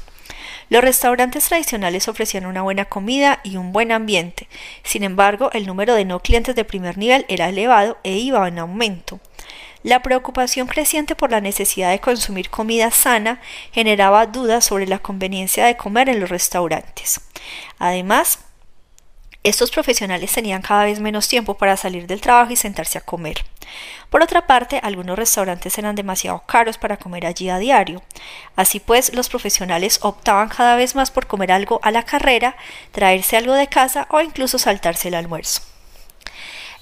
Los 0.70 0.84
restaurantes 0.84 1.48
tradicionales 1.48 2.08
ofrecían 2.08 2.46
una 2.46 2.64
buena 2.64 2.86
comida 2.86 3.40
y 3.44 3.58
un 3.58 3.72
buen 3.72 3.92
ambiente. 3.92 4.48
Sin 4.84 5.04
embargo, 5.04 5.52
el 5.54 5.68
número 5.68 5.94
de 5.94 6.06
no 6.06 6.22
clientes 6.22 6.56
de 6.56 6.66
primer 6.66 6.98
nivel 6.98 7.26
era 7.28 7.50
elevado 7.50 7.98
e 8.04 8.14
iba 8.14 8.48
en 8.48 8.58
aumento. 8.58 9.20
La 9.86 10.02
preocupación 10.02 10.66
creciente 10.66 11.14
por 11.16 11.30
la 11.30 11.42
necesidad 11.42 11.92
de 11.92 12.00
consumir 12.00 12.50
comida 12.50 12.90
sana 12.90 13.40
generaba 13.72 14.26
dudas 14.26 14.66
sobre 14.66 14.88
la 14.88 14.98
conveniencia 14.98 15.64
de 15.64 15.78
comer 15.78 16.10
en 16.10 16.20
los 16.20 16.32
restaurantes. 16.32 17.22
Además, 17.78 18.40
estos 19.44 19.70
profesionales 19.70 20.34
tenían 20.34 20.64
cada 20.64 20.86
vez 20.86 21.00
menos 21.00 21.28
tiempo 21.28 21.54
para 21.54 21.78
salir 21.78 22.08
del 22.08 22.20
trabajo 22.20 22.52
y 22.52 22.56
sentarse 22.56 22.98
a 22.98 23.02
comer. 23.02 23.46
Por 24.10 24.24
otra 24.24 24.48
parte, 24.48 24.80
algunos 24.82 25.20
restaurantes 25.20 25.78
eran 25.78 25.94
demasiado 25.94 26.40
caros 26.48 26.80
para 26.80 26.98
comer 26.98 27.28
allí 27.28 27.50
a 27.50 27.60
diario. 27.60 28.02
Así 28.56 28.80
pues, 28.80 29.14
los 29.14 29.30
profesionales 29.30 30.00
optaban 30.02 30.50
cada 30.50 30.78
vez 30.78 30.96
más 30.96 31.12
por 31.12 31.28
comer 31.28 31.52
algo 31.52 31.80
a 31.84 31.92
la 31.92 32.02
carrera, 32.02 32.56
traerse 32.92 33.38
algo 33.38 33.54
de 33.54 33.68
casa 33.68 34.08
o 34.10 34.20
incluso 34.20 34.58
saltarse 34.58 35.10
el 35.10 35.14
almuerzo. 35.14 35.75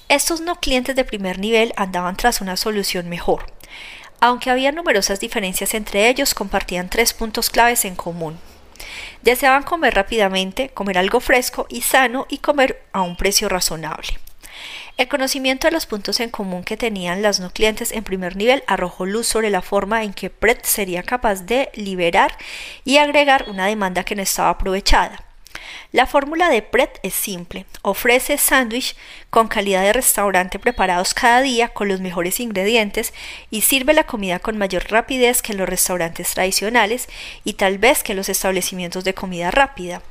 Estos 0.08 0.40
no 0.40 0.56
clientes 0.56 0.94
de 0.96 1.04
primer 1.04 1.38
nivel 1.38 1.72
andaban 1.76 2.16
tras 2.16 2.40
una 2.40 2.56
solución 2.56 3.08
mejor. 3.08 3.46
Aunque 4.20 4.50
había 4.50 4.72
numerosas 4.72 5.18
diferencias 5.18 5.74
entre 5.74 6.08
ellos, 6.08 6.34
compartían 6.34 6.90
tres 6.90 7.12
puntos 7.12 7.50
claves 7.50 7.84
en 7.84 7.96
común. 7.96 8.38
Deseaban 9.22 9.62
comer 9.62 9.94
rápidamente, 9.94 10.68
comer 10.68 10.98
algo 10.98 11.20
fresco 11.20 11.66
y 11.68 11.80
sano 11.80 12.26
y 12.28 12.38
comer 12.38 12.84
a 12.92 13.00
un 13.00 13.16
precio 13.16 13.48
razonable. 13.48 14.18
El 14.96 15.08
conocimiento 15.08 15.66
de 15.66 15.72
los 15.72 15.86
puntos 15.86 16.20
en 16.20 16.30
común 16.30 16.62
que 16.62 16.76
tenían 16.76 17.22
las 17.22 17.40
no 17.40 17.50
clientes 17.50 17.90
en 17.90 18.04
primer 18.04 18.36
nivel 18.36 18.62
arrojó 18.66 19.06
luz 19.06 19.26
sobre 19.26 19.50
la 19.50 19.62
forma 19.62 20.04
en 20.04 20.12
que 20.12 20.30
Pret 20.30 20.64
sería 20.64 21.02
capaz 21.02 21.46
de 21.46 21.70
liberar 21.74 22.36
y 22.84 22.98
agregar 22.98 23.46
una 23.48 23.66
demanda 23.66 24.04
que 24.04 24.14
no 24.14 24.22
estaba 24.22 24.50
aprovechada. 24.50 25.24
La 25.92 26.06
fórmula 26.06 26.48
de 26.48 26.62
Pret 26.62 26.98
es 27.02 27.14
simple. 27.14 27.66
Ofrece 27.82 28.38
sándwich 28.38 28.96
con 29.30 29.48
calidad 29.48 29.82
de 29.82 29.92
restaurante 29.92 30.58
preparados 30.58 31.14
cada 31.14 31.42
día 31.42 31.68
con 31.68 31.88
los 31.88 32.00
mejores 32.00 32.40
ingredientes 32.40 33.12
y 33.50 33.62
sirve 33.62 33.94
la 33.94 34.04
comida 34.04 34.38
con 34.38 34.58
mayor 34.58 34.90
rapidez 34.90 35.42
que 35.42 35.54
los 35.54 35.68
restaurantes 35.68 36.34
tradicionales 36.34 37.08
y 37.44 37.54
tal 37.54 37.78
vez 37.78 38.02
que 38.02 38.14
los 38.14 38.28
establecimientos 38.28 39.04
de 39.04 39.14
comida 39.14 39.50
rápida. 39.50 40.02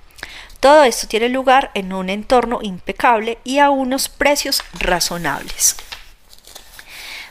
Todo 0.59 0.85
esto 0.85 1.07
tiene 1.07 1.27
lugar 1.29 1.71
en 1.73 1.91
un 1.91 2.09
entorno 2.09 2.59
impecable 2.61 3.37
y 3.43 3.59
a 3.59 3.69
unos 3.69 4.07
precios 4.07 4.63
razonables. 4.79 5.75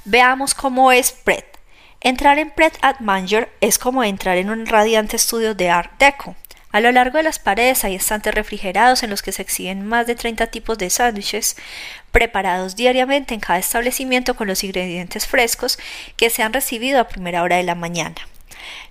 Veamos 0.04 0.54
cómo 0.54 0.92
es 0.92 1.12
Pret. 1.12 1.46
Entrar 2.00 2.38
en 2.38 2.50
Pret 2.50 2.76
at 2.82 2.98
Manger 2.98 3.48
es 3.60 3.78
como 3.78 4.02
entrar 4.02 4.36
en 4.36 4.50
un 4.50 4.66
radiante 4.66 5.16
estudio 5.16 5.54
de 5.54 5.70
Art 5.70 5.92
Deco. 5.98 6.34
A 6.72 6.80
lo 6.80 6.90
largo 6.90 7.18
de 7.18 7.22
las 7.22 7.38
paredes 7.38 7.84
hay 7.84 7.94
estantes 7.94 8.34
refrigerados 8.34 9.02
en 9.02 9.10
los 9.10 9.20
que 9.20 9.32
se 9.32 9.42
exhiben 9.42 9.86
más 9.86 10.06
de 10.06 10.14
30 10.14 10.46
tipos 10.46 10.78
de 10.78 10.88
sándwiches 10.88 11.56
preparados 12.10 12.76
diariamente 12.76 13.34
en 13.34 13.40
cada 13.40 13.58
establecimiento 13.58 14.34
con 14.34 14.48
los 14.48 14.64
ingredientes 14.64 15.26
frescos 15.26 15.78
que 16.16 16.30
se 16.30 16.42
han 16.42 16.54
recibido 16.54 16.98
a 16.98 17.08
primera 17.08 17.42
hora 17.42 17.56
de 17.56 17.62
la 17.62 17.74
mañana. 17.74 18.16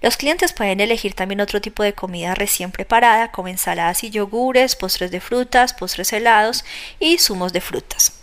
Los 0.01 0.15
clientes 0.15 0.53
pueden 0.53 0.79
elegir 0.79 1.15
también 1.15 1.41
otro 1.41 1.59
tipo 1.59 1.81
de 1.81 1.93
comida 1.93 2.35
recién 2.35 2.71
preparada, 2.71 3.31
como 3.31 3.47
ensaladas 3.47 4.03
y 4.03 4.11
yogures, 4.11 4.75
postres 4.75 5.09
de 5.09 5.19
frutas, 5.19 5.73
postres 5.73 6.13
helados 6.13 6.63
y 6.99 7.17
zumos 7.17 7.51
de 7.51 7.61
frutas. 7.61 8.13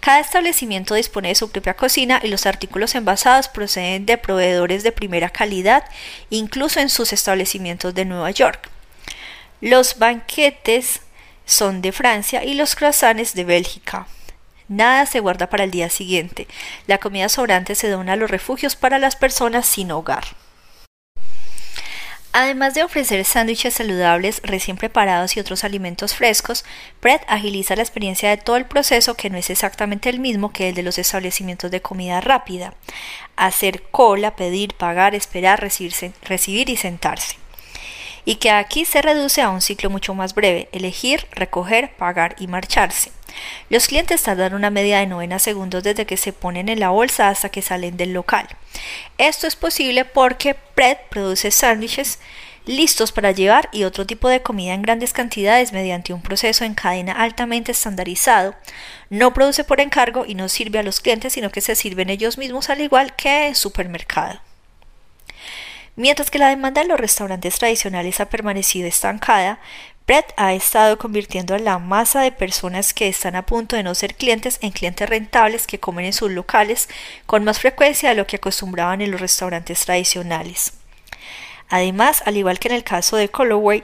Cada 0.00 0.20
establecimiento 0.20 0.94
dispone 0.94 1.28
de 1.28 1.34
su 1.34 1.50
propia 1.50 1.74
cocina 1.74 2.20
y 2.22 2.28
los 2.28 2.44
artículos 2.44 2.94
envasados 2.94 3.48
proceden 3.48 4.04
de 4.04 4.18
proveedores 4.18 4.82
de 4.82 4.92
primera 4.92 5.30
calidad, 5.30 5.84
incluso 6.28 6.80
en 6.80 6.90
sus 6.90 7.14
establecimientos 7.14 7.94
de 7.94 8.04
Nueva 8.04 8.30
York. 8.30 8.70
Los 9.60 9.98
banquetes 9.98 11.00
son 11.46 11.80
de 11.80 11.92
Francia 11.92 12.44
y 12.44 12.54
los 12.54 12.74
croissants 12.74 13.34
de 13.34 13.44
Bélgica. 13.44 14.06
Nada 14.68 15.06
se 15.06 15.20
guarda 15.20 15.48
para 15.48 15.64
el 15.64 15.70
día 15.70 15.88
siguiente. 15.88 16.48
La 16.86 16.98
comida 16.98 17.28
sobrante 17.28 17.74
se 17.74 17.88
dona 17.88 18.14
a 18.14 18.16
los 18.16 18.30
refugios 18.30 18.76
para 18.76 18.98
las 18.98 19.16
personas 19.16 19.66
sin 19.66 19.92
hogar. 19.92 20.24
Además 22.38 22.74
de 22.74 22.82
ofrecer 22.82 23.24
sándwiches 23.24 23.72
saludables 23.72 24.42
recién 24.44 24.76
preparados 24.76 25.34
y 25.34 25.40
otros 25.40 25.64
alimentos 25.64 26.14
frescos, 26.14 26.66
Pret 27.00 27.22
agiliza 27.28 27.76
la 27.76 27.82
experiencia 27.82 28.28
de 28.28 28.36
todo 28.36 28.56
el 28.56 28.66
proceso 28.66 29.14
que 29.14 29.30
no 29.30 29.38
es 29.38 29.48
exactamente 29.48 30.10
el 30.10 30.20
mismo 30.20 30.52
que 30.52 30.68
el 30.68 30.74
de 30.74 30.82
los 30.82 30.98
establecimientos 30.98 31.70
de 31.70 31.80
comida 31.80 32.20
rápida. 32.20 32.74
Hacer 33.36 33.84
cola, 33.84 34.36
pedir, 34.36 34.74
pagar, 34.74 35.14
esperar, 35.14 35.60
recibir, 35.60 36.68
y 36.68 36.76
sentarse. 36.76 37.36
Y 38.26 38.34
que 38.36 38.50
aquí 38.50 38.84
se 38.84 39.00
reduce 39.00 39.40
a 39.40 39.48
un 39.48 39.62
ciclo 39.62 39.88
mucho 39.88 40.12
más 40.12 40.34
breve, 40.34 40.68
elegir, 40.72 41.26
recoger, 41.30 41.94
pagar 41.96 42.36
y 42.38 42.48
marcharse. 42.48 43.12
Los 43.70 43.86
clientes 43.86 44.22
tardan 44.22 44.52
una 44.52 44.68
media 44.68 44.98
de 44.98 45.06
90 45.06 45.38
segundos 45.38 45.82
desde 45.82 46.06
que 46.06 46.16
se 46.16 46.32
ponen 46.34 46.68
en 46.68 46.80
la 46.80 46.90
bolsa 46.90 47.28
hasta 47.28 47.48
que 47.48 47.62
salen 47.62 47.96
del 47.96 48.12
local. 48.12 48.46
Esto 49.16 49.46
es 49.46 49.56
posible 49.56 50.04
porque 50.04 50.54
Pret 50.54 51.08
produce 51.08 51.50
sándwiches 51.50 52.18
listos 52.66 53.12
para 53.12 53.30
llevar 53.30 53.68
y 53.72 53.84
otro 53.84 54.06
tipo 54.06 54.28
de 54.28 54.42
comida 54.42 54.74
en 54.74 54.82
grandes 54.82 55.12
cantidades 55.12 55.72
mediante 55.72 56.12
un 56.12 56.20
proceso 56.20 56.64
en 56.64 56.74
cadena 56.74 57.12
altamente 57.12 57.72
estandarizado. 57.72 58.54
No 59.08 59.32
produce 59.32 59.64
por 59.64 59.80
encargo 59.80 60.26
y 60.26 60.34
no 60.34 60.48
sirve 60.48 60.80
a 60.80 60.82
los 60.82 61.00
clientes, 61.00 61.32
sino 61.32 61.50
que 61.50 61.60
se 61.60 61.76
sirven 61.76 62.10
ellos 62.10 62.38
mismos 62.38 62.68
al 62.68 62.80
igual 62.80 63.14
que 63.14 63.46
en 63.46 63.54
supermercado. 63.54 64.40
Mientras 65.96 66.30
que 66.30 66.38
la 66.38 66.50
demanda 66.50 66.82
de 66.82 66.88
los 66.88 67.00
restaurantes 67.00 67.58
tradicionales 67.58 68.20
ha 68.20 68.28
permanecido 68.28 68.86
estancada, 68.86 69.58
Brett 70.06 70.32
ha 70.36 70.52
estado 70.52 70.98
convirtiendo 70.98 71.54
a 71.54 71.58
la 71.58 71.78
masa 71.78 72.20
de 72.20 72.30
personas 72.30 72.94
que 72.94 73.08
están 73.08 73.34
a 73.34 73.46
punto 73.46 73.74
de 73.74 73.82
no 73.82 73.94
ser 73.94 74.14
clientes 74.14 74.58
en 74.60 74.70
clientes 74.70 75.08
rentables 75.08 75.66
que 75.66 75.80
comen 75.80 76.04
en 76.04 76.12
sus 76.12 76.30
locales 76.30 76.88
con 77.24 77.42
más 77.42 77.58
frecuencia 77.58 78.10
de 78.10 78.14
lo 78.14 78.26
que 78.26 78.36
acostumbraban 78.36 79.00
en 79.00 79.10
los 79.10 79.20
restaurantes 79.20 79.84
tradicionales. 79.84 80.74
Además, 81.68 82.22
al 82.26 82.36
igual 82.36 82.60
que 82.60 82.68
en 82.68 82.74
el 82.74 82.84
caso 82.84 83.16
de 83.16 83.30
Colorway, 83.30 83.82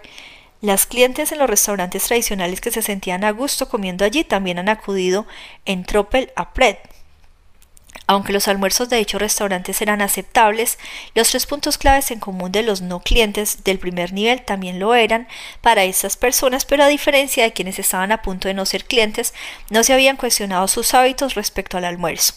las 0.60 0.86
clientes 0.86 1.32
en 1.32 1.38
los 1.38 1.50
restaurantes 1.50 2.04
tradicionales 2.04 2.60
que 2.60 2.70
se 2.70 2.82
sentían 2.82 3.24
a 3.24 3.32
gusto 3.32 3.68
comiendo 3.68 4.04
allí 4.04 4.22
también 4.22 4.60
han 4.60 4.68
acudido 4.68 5.26
en 5.64 5.82
tropel 5.82 6.30
a 6.36 6.52
Pret, 6.52 6.78
aunque 8.12 8.32
los 8.32 8.48
almuerzos 8.48 8.88
de 8.88 8.98
dichos 8.98 9.20
restaurantes 9.20 9.80
eran 9.80 10.02
aceptables, 10.02 10.78
los 11.14 11.30
tres 11.30 11.46
puntos 11.46 11.78
claves 11.78 12.10
en 12.10 12.20
común 12.20 12.52
de 12.52 12.62
los 12.62 12.82
no 12.82 13.00
clientes 13.00 13.64
del 13.64 13.78
primer 13.78 14.12
nivel 14.12 14.42
también 14.42 14.78
lo 14.78 14.94
eran 14.94 15.28
para 15.60 15.84
esas 15.84 16.16
personas, 16.16 16.64
pero 16.64 16.84
a 16.84 16.88
diferencia 16.88 17.44
de 17.44 17.52
quienes 17.52 17.78
estaban 17.78 18.12
a 18.12 18.22
punto 18.22 18.48
de 18.48 18.54
no 18.54 18.66
ser 18.66 18.84
clientes, 18.84 19.32
no 19.70 19.82
se 19.82 19.92
habían 19.92 20.16
cuestionado 20.16 20.68
sus 20.68 20.94
hábitos 20.94 21.34
respecto 21.34 21.76
al 21.78 21.84
almuerzo. 21.84 22.34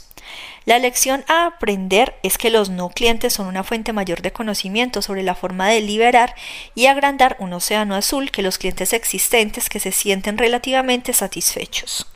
La 0.66 0.80
lección 0.80 1.24
a 1.28 1.46
aprender 1.46 2.16
es 2.24 2.38
que 2.38 2.50
los 2.50 2.70
no 2.70 2.90
clientes 2.90 3.34
son 3.34 3.46
una 3.46 3.64
fuente 3.64 3.94
mayor 3.94 4.22
de 4.22 4.32
conocimiento 4.32 5.02
sobre 5.02 5.22
la 5.22 5.36
forma 5.36 5.70
de 5.70 5.82
liberar 5.82 6.34
y 6.74 6.88
agrandar 6.88 7.36
un 7.40 7.54
océano 7.54 7.96
azul 7.96 8.32
que 8.32 8.42
los 8.42 8.58
clientes 8.58 8.94
existentes 8.94 9.70
que 9.70 9.80
se 9.80 9.92
sienten 9.92 10.38
relativamente 10.38 11.14
satisfechos. 11.14 12.08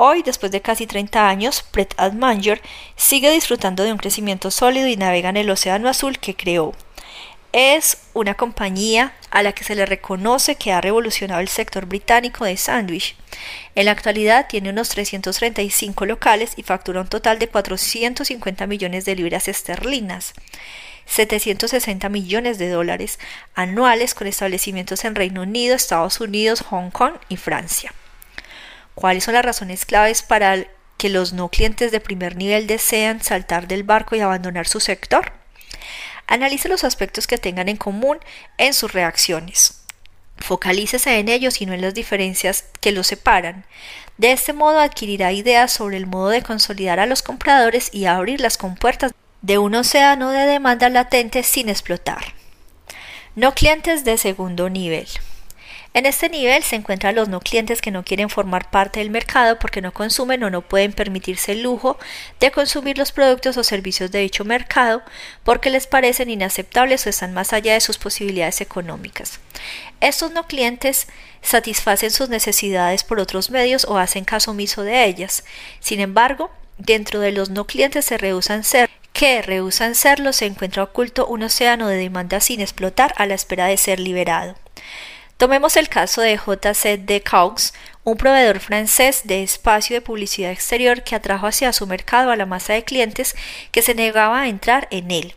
Hoy, 0.00 0.22
después 0.22 0.52
de 0.52 0.62
casi 0.62 0.86
30 0.86 1.28
años, 1.28 1.64
Brett 1.72 1.92
Admanger 1.96 2.62
sigue 2.94 3.32
disfrutando 3.32 3.82
de 3.82 3.90
un 3.90 3.98
crecimiento 3.98 4.52
sólido 4.52 4.86
y 4.86 4.96
navega 4.96 5.28
en 5.30 5.36
el 5.36 5.50
océano 5.50 5.88
azul 5.88 6.20
que 6.20 6.36
creó. 6.36 6.72
Es 7.50 7.98
una 8.14 8.34
compañía 8.34 9.12
a 9.32 9.42
la 9.42 9.50
que 9.50 9.64
se 9.64 9.74
le 9.74 9.86
reconoce 9.86 10.54
que 10.54 10.70
ha 10.70 10.80
revolucionado 10.80 11.40
el 11.40 11.48
sector 11.48 11.86
británico 11.86 12.44
de 12.44 12.56
sándwich. 12.56 13.16
En 13.74 13.86
la 13.86 13.90
actualidad 13.90 14.46
tiene 14.48 14.70
unos 14.70 14.88
335 14.90 16.06
locales 16.06 16.52
y 16.54 16.62
factura 16.62 17.00
un 17.00 17.08
total 17.08 17.40
de 17.40 17.48
450 17.48 18.68
millones 18.68 19.04
de 19.04 19.16
libras 19.16 19.48
esterlinas. 19.48 20.32
760 21.06 22.08
millones 22.08 22.58
de 22.58 22.68
dólares 22.68 23.18
anuales 23.56 24.14
con 24.14 24.28
establecimientos 24.28 25.04
en 25.04 25.16
Reino 25.16 25.42
Unido, 25.42 25.74
Estados 25.74 26.20
Unidos, 26.20 26.60
Hong 26.60 26.90
Kong 26.90 27.14
y 27.28 27.36
Francia. 27.36 27.92
¿Cuáles 28.98 29.22
son 29.22 29.34
las 29.34 29.44
razones 29.44 29.86
claves 29.86 30.22
para 30.22 30.66
que 30.96 31.08
los 31.08 31.32
no 31.32 31.50
clientes 31.50 31.92
de 31.92 32.00
primer 32.00 32.34
nivel 32.34 32.66
desean 32.66 33.22
saltar 33.22 33.68
del 33.68 33.84
barco 33.84 34.16
y 34.16 34.20
abandonar 34.20 34.66
su 34.66 34.80
sector? 34.80 35.34
Analice 36.26 36.68
los 36.68 36.82
aspectos 36.82 37.28
que 37.28 37.38
tengan 37.38 37.68
en 37.68 37.76
común 37.76 38.18
en 38.56 38.74
sus 38.74 38.92
reacciones. 38.92 39.82
Focalícese 40.38 41.16
en 41.20 41.28
ellos 41.28 41.60
y 41.60 41.66
no 41.66 41.74
en 41.74 41.82
las 41.82 41.94
diferencias 41.94 42.64
que 42.80 42.90
los 42.90 43.06
separan. 43.06 43.64
De 44.16 44.32
este 44.32 44.52
modo 44.52 44.80
adquirirá 44.80 45.30
ideas 45.30 45.70
sobre 45.70 45.96
el 45.96 46.08
modo 46.08 46.30
de 46.30 46.42
consolidar 46.42 46.98
a 46.98 47.06
los 47.06 47.22
compradores 47.22 47.90
y 47.94 48.06
abrir 48.06 48.40
las 48.40 48.58
compuertas 48.58 49.12
de 49.42 49.58
un 49.58 49.76
océano 49.76 50.30
de 50.30 50.44
demanda 50.44 50.88
latente 50.88 51.44
sin 51.44 51.68
explotar. 51.68 52.34
No 53.36 53.54
clientes 53.54 54.02
de 54.02 54.18
segundo 54.18 54.68
nivel. 54.68 55.06
En 55.94 56.06
este 56.06 56.28
nivel 56.28 56.62
se 56.62 56.76
encuentran 56.76 57.14
los 57.14 57.28
no 57.28 57.40
clientes 57.40 57.80
que 57.80 57.90
no 57.90 58.04
quieren 58.04 58.28
formar 58.28 58.70
parte 58.70 59.00
del 59.00 59.10
mercado 59.10 59.58
porque 59.58 59.80
no 59.80 59.92
consumen 59.92 60.44
o 60.44 60.50
no 60.50 60.62
pueden 60.62 60.92
permitirse 60.92 61.52
el 61.52 61.62
lujo 61.62 61.98
de 62.40 62.50
consumir 62.50 62.98
los 62.98 63.10
productos 63.10 63.56
o 63.56 63.64
servicios 63.64 64.10
de 64.10 64.20
dicho 64.20 64.44
mercado 64.44 65.02
porque 65.44 65.70
les 65.70 65.86
parecen 65.86 66.30
inaceptables 66.30 67.06
o 67.06 67.10
están 67.10 67.32
más 67.32 67.52
allá 67.52 67.72
de 67.72 67.80
sus 67.80 67.98
posibilidades 67.98 68.60
económicas. 68.60 69.40
Estos 70.00 70.30
no 70.32 70.46
clientes 70.46 71.08
satisfacen 71.42 72.10
sus 72.10 72.28
necesidades 72.28 73.02
por 73.02 73.18
otros 73.18 73.50
medios 73.50 73.84
o 73.86 73.98
hacen 73.98 74.24
caso 74.24 74.50
omiso 74.50 74.82
de 74.82 75.04
ellas. 75.04 75.44
Sin 75.80 76.00
embargo, 76.00 76.50
dentro 76.76 77.20
de 77.20 77.32
los 77.32 77.50
no 77.50 77.66
clientes 77.66 78.04
se 78.04 78.18
rehusan 78.18 78.62
ser 78.62 78.90
que 79.12 79.42
rehusan 79.42 79.96
serlo 79.96 80.32
se 80.32 80.46
encuentra 80.46 80.84
oculto 80.84 81.26
un 81.26 81.42
océano 81.42 81.88
de 81.88 81.96
demanda 81.96 82.38
sin 82.38 82.60
explotar 82.60 83.14
a 83.16 83.26
la 83.26 83.34
espera 83.34 83.66
de 83.66 83.76
ser 83.76 83.98
liberado. 83.98 84.54
Tomemos 85.38 85.76
el 85.76 85.88
caso 85.88 86.20
de 86.20 86.36
JC 86.36 86.98
de 86.98 87.22
Caux, 87.22 87.72
un 88.02 88.16
proveedor 88.16 88.58
francés 88.58 89.20
de 89.22 89.44
espacio 89.44 89.94
de 89.94 90.00
publicidad 90.00 90.50
exterior 90.50 91.04
que 91.04 91.14
atrajo 91.14 91.46
hacia 91.46 91.72
su 91.72 91.86
mercado 91.86 92.32
a 92.32 92.36
la 92.36 92.44
masa 92.44 92.72
de 92.72 92.82
clientes 92.82 93.36
que 93.70 93.80
se 93.80 93.94
negaba 93.94 94.40
a 94.40 94.48
entrar 94.48 94.88
en 94.90 95.12
él. 95.12 95.34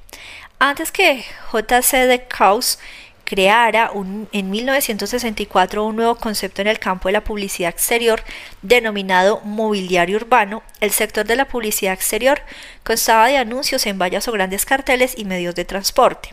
Antes 0.57 0.91
que 0.91 1.23
JC 1.53 2.07
de 2.07 2.25
Caux 2.27 2.79
creara 3.25 3.91
en 4.31 4.49
1964 4.49 5.85
un 5.85 5.97
nuevo 5.97 6.15
concepto 6.15 6.63
en 6.63 6.67
el 6.67 6.79
campo 6.79 7.07
de 7.07 7.13
la 7.13 7.23
publicidad 7.23 7.69
exterior 7.69 8.23
denominado 8.63 9.41
mobiliario 9.41 10.17
urbano, 10.17 10.63
el 10.79 10.89
sector 10.89 11.27
de 11.27 11.35
la 11.35 11.47
publicidad 11.47 11.93
exterior 11.93 12.41
constaba 12.83 13.27
de 13.27 13.37
anuncios 13.37 13.85
en 13.85 13.99
vallas 13.99 14.27
o 14.27 14.31
grandes 14.31 14.65
carteles 14.65 15.13
y 15.15 15.25
medios 15.25 15.53
de 15.53 15.65
transporte. 15.65 16.29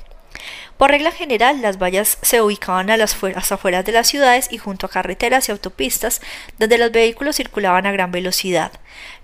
Por 0.79 0.93
regla 0.93 1.11
general, 1.11 1.61
las 1.61 1.77
vallas 1.77 2.19
se 2.23 2.41
ubicaban 2.41 2.89
a 2.89 2.97
las 2.97 3.17
afueras 3.51 3.85
de 3.85 3.91
las 3.91 4.07
ciudades 4.07 4.47
y 4.53 4.59
junto 4.59 4.87
a 4.87 4.89
carreteras 4.89 5.49
y 5.49 5.53
autopistas 5.53 6.23
donde 6.59 6.79
los 6.79 6.93
vehículos 6.93 7.35
circulaban 7.35 7.85
a 7.85 7.91
gran 7.91 8.13
velocidad. 8.13 8.71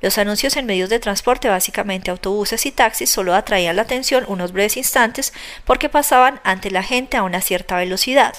Los 0.01 0.19
anuncios 0.19 0.57
en 0.57 0.67
medios 0.67 0.91
de 0.91 0.99
transporte, 0.99 1.49
básicamente 1.49 2.11
autobuses 2.11 2.67
y 2.67 2.73
taxis, 2.73 3.09
solo 3.09 3.35
atraían 3.35 3.77
la 3.77 3.83
atención 3.83 4.25
unos 4.27 4.51
breves 4.51 4.77
instantes 4.77 5.33
porque 5.65 5.89
pasaban 5.89 6.41
ante 6.43 6.73
la 6.73 6.83
gente 6.83 7.17
a 7.17 7.23
una 7.23 7.41
cierta 7.41 7.77
velocidad. 7.77 8.35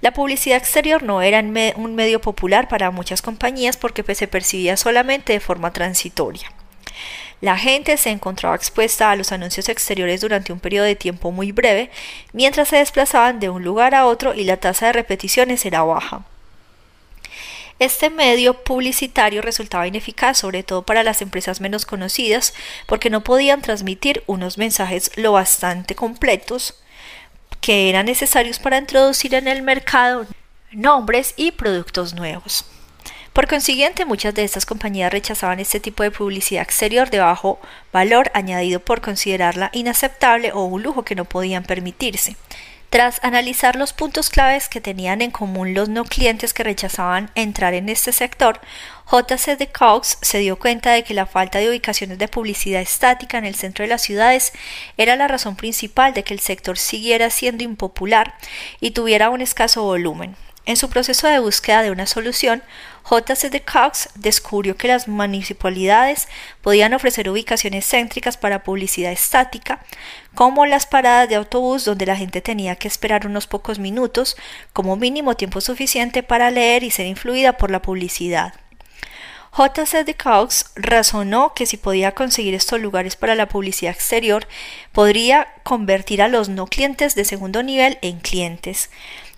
La 0.00 0.14
publicidad 0.14 0.56
exterior 0.56 1.02
no 1.02 1.20
era 1.20 1.40
un 1.40 1.94
medio 1.94 2.22
popular 2.22 2.68
para 2.68 2.90
muchas 2.90 3.20
compañías 3.20 3.76
porque 3.76 4.02
se 4.14 4.28
percibía 4.28 4.78
solamente 4.78 5.34
de 5.34 5.40
forma 5.40 5.74
transitoria. 5.74 6.50
La 7.44 7.58
gente 7.58 7.98
se 7.98 8.08
encontraba 8.08 8.56
expuesta 8.56 9.10
a 9.10 9.16
los 9.16 9.30
anuncios 9.30 9.68
exteriores 9.68 10.22
durante 10.22 10.50
un 10.50 10.60
periodo 10.60 10.86
de 10.86 10.96
tiempo 10.96 11.30
muy 11.30 11.52
breve, 11.52 11.90
mientras 12.32 12.68
se 12.68 12.76
desplazaban 12.76 13.38
de 13.38 13.50
un 13.50 13.62
lugar 13.62 13.94
a 13.94 14.06
otro 14.06 14.32
y 14.32 14.44
la 14.44 14.56
tasa 14.56 14.86
de 14.86 14.94
repeticiones 14.94 15.66
era 15.66 15.82
baja. 15.82 16.24
Este 17.78 18.08
medio 18.08 18.64
publicitario 18.64 19.42
resultaba 19.42 19.86
ineficaz, 19.86 20.38
sobre 20.38 20.62
todo 20.62 20.84
para 20.84 21.02
las 21.02 21.20
empresas 21.20 21.60
menos 21.60 21.84
conocidas, 21.84 22.54
porque 22.86 23.10
no 23.10 23.22
podían 23.22 23.60
transmitir 23.60 24.22
unos 24.26 24.56
mensajes 24.56 25.10
lo 25.16 25.32
bastante 25.32 25.94
completos 25.94 26.82
que 27.60 27.90
eran 27.90 28.06
necesarios 28.06 28.58
para 28.58 28.78
introducir 28.78 29.34
en 29.34 29.48
el 29.48 29.60
mercado 29.60 30.26
nombres 30.72 31.34
y 31.36 31.50
productos 31.50 32.14
nuevos. 32.14 32.64
Por 33.34 33.48
consiguiente, 33.48 34.04
muchas 34.04 34.32
de 34.32 34.44
estas 34.44 34.64
compañías 34.64 35.12
rechazaban 35.12 35.58
este 35.58 35.80
tipo 35.80 36.04
de 36.04 36.12
publicidad 36.12 36.62
exterior 36.62 37.10
de 37.10 37.18
bajo 37.18 37.58
valor 37.92 38.30
añadido 38.32 38.78
por 38.78 39.00
considerarla 39.00 39.70
inaceptable 39.72 40.52
o 40.52 40.62
un 40.66 40.84
lujo 40.84 41.04
que 41.04 41.16
no 41.16 41.24
podían 41.24 41.64
permitirse. 41.64 42.36
Tras 42.90 43.18
analizar 43.24 43.74
los 43.74 43.92
puntos 43.92 44.30
claves 44.30 44.68
que 44.68 44.80
tenían 44.80 45.20
en 45.20 45.32
común 45.32 45.74
los 45.74 45.88
no 45.88 46.04
clientes 46.04 46.54
que 46.54 46.62
rechazaban 46.62 47.32
entrar 47.34 47.74
en 47.74 47.88
este 47.88 48.12
sector, 48.12 48.60
JC 49.10 49.58
de 49.58 49.66
Cox 49.66 50.16
se 50.22 50.38
dio 50.38 50.56
cuenta 50.56 50.92
de 50.92 51.02
que 51.02 51.12
la 51.12 51.26
falta 51.26 51.58
de 51.58 51.68
ubicaciones 51.68 52.18
de 52.18 52.28
publicidad 52.28 52.82
estática 52.82 53.36
en 53.36 53.46
el 53.46 53.56
centro 53.56 53.82
de 53.82 53.88
las 53.88 54.02
ciudades 54.02 54.52
era 54.96 55.16
la 55.16 55.26
razón 55.26 55.56
principal 55.56 56.14
de 56.14 56.22
que 56.22 56.34
el 56.34 56.40
sector 56.40 56.78
siguiera 56.78 57.30
siendo 57.30 57.64
impopular 57.64 58.34
y 58.78 58.92
tuviera 58.92 59.30
un 59.30 59.40
escaso 59.40 59.82
volumen. 59.82 60.36
En 60.66 60.76
su 60.76 60.88
proceso 60.88 61.26
de 61.28 61.40
búsqueda 61.40 61.82
de 61.82 61.90
una 61.90 62.06
solución, 62.06 62.62
J.C. 63.02 63.50
de 63.50 63.60
Cox 63.60 64.08
descubrió 64.14 64.78
que 64.78 64.88
las 64.88 65.08
municipalidades 65.08 66.26
podían 66.62 66.94
ofrecer 66.94 67.28
ubicaciones 67.28 67.86
céntricas 67.86 68.38
para 68.38 68.62
publicidad 68.62 69.12
estática, 69.12 69.84
como 70.34 70.64
las 70.64 70.86
paradas 70.86 71.28
de 71.28 71.34
autobús 71.34 71.84
donde 71.84 72.06
la 72.06 72.16
gente 72.16 72.40
tenía 72.40 72.76
que 72.76 72.88
esperar 72.88 73.26
unos 73.26 73.46
pocos 73.46 73.78
minutos, 73.78 74.36
como 74.72 74.96
mínimo 74.96 75.36
tiempo 75.36 75.60
suficiente 75.60 76.22
para 76.22 76.50
leer 76.50 76.82
y 76.82 76.90
ser 76.90 77.04
influida 77.06 77.58
por 77.58 77.70
la 77.70 77.82
publicidad. 77.82 78.54
J.C. 79.50 80.02
de 80.02 80.14
Cox 80.14 80.72
razonó 80.74 81.54
que 81.54 81.66
si 81.66 81.76
podía 81.76 82.12
conseguir 82.12 82.54
estos 82.54 82.80
lugares 82.80 83.14
para 83.14 83.36
la 83.36 83.46
publicidad 83.46 83.92
exterior, 83.92 84.48
podría 84.90 85.46
convertir 85.62 86.22
a 86.22 86.28
los 86.28 86.48
no 86.48 86.66
clientes 86.66 87.14
de 87.14 87.24
segundo 87.24 87.62
nivel 87.62 87.98
en 88.02 88.18
clientes. 88.18 88.90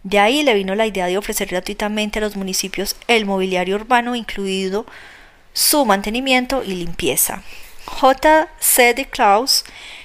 De 0.06 0.20
ahí 0.20 0.44
le 0.44 0.54
vino 0.54 0.76
la 0.76 0.86
idea 0.86 1.08
de 1.08 1.18
ofrecer 1.18 1.48
gratuitamente 1.48 2.20
a 2.20 2.22
los 2.22 2.36
municipios 2.36 2.94
el 3.08 3.26
mobiliario 3.26 3.74
urbano, 3.74 4.14
incluido 4.14 4.86
su 5.52 5.84
mantenimiento 5.84 6.62
y 6.62 6.76
limpieza. 6.76 7.42
J.C. 7.86 8.94
de 8.94 9.06
Klaus 9.06 9.64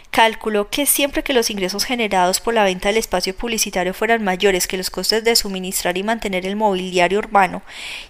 calculó 0.10 0.72
que 0.72 0.88
siempre 0.88 1.22
que 1.22 1.34
los 1.34 1.52
ingresos 1.52 1.86
generados 1.86 2.40
por 2.40 2.56
la 2.56 2.64
venta 2.64 2.90
del 2.90 2.98
espacio 2.98 3.36
publicitario 3.36 3.94
fueran 3.94 4.24
mayores 4.24 4.66
que 4.66 4.76
los 4.76 4.90
costes 4.90 5.24
de 5.24 5.36
suministrar 5.36 5.96
y 6.00 6.02
mantener 6.02 6.48
el 6.48 6.56
mobiliario 6.56 7.20
urbano 7.20 7.62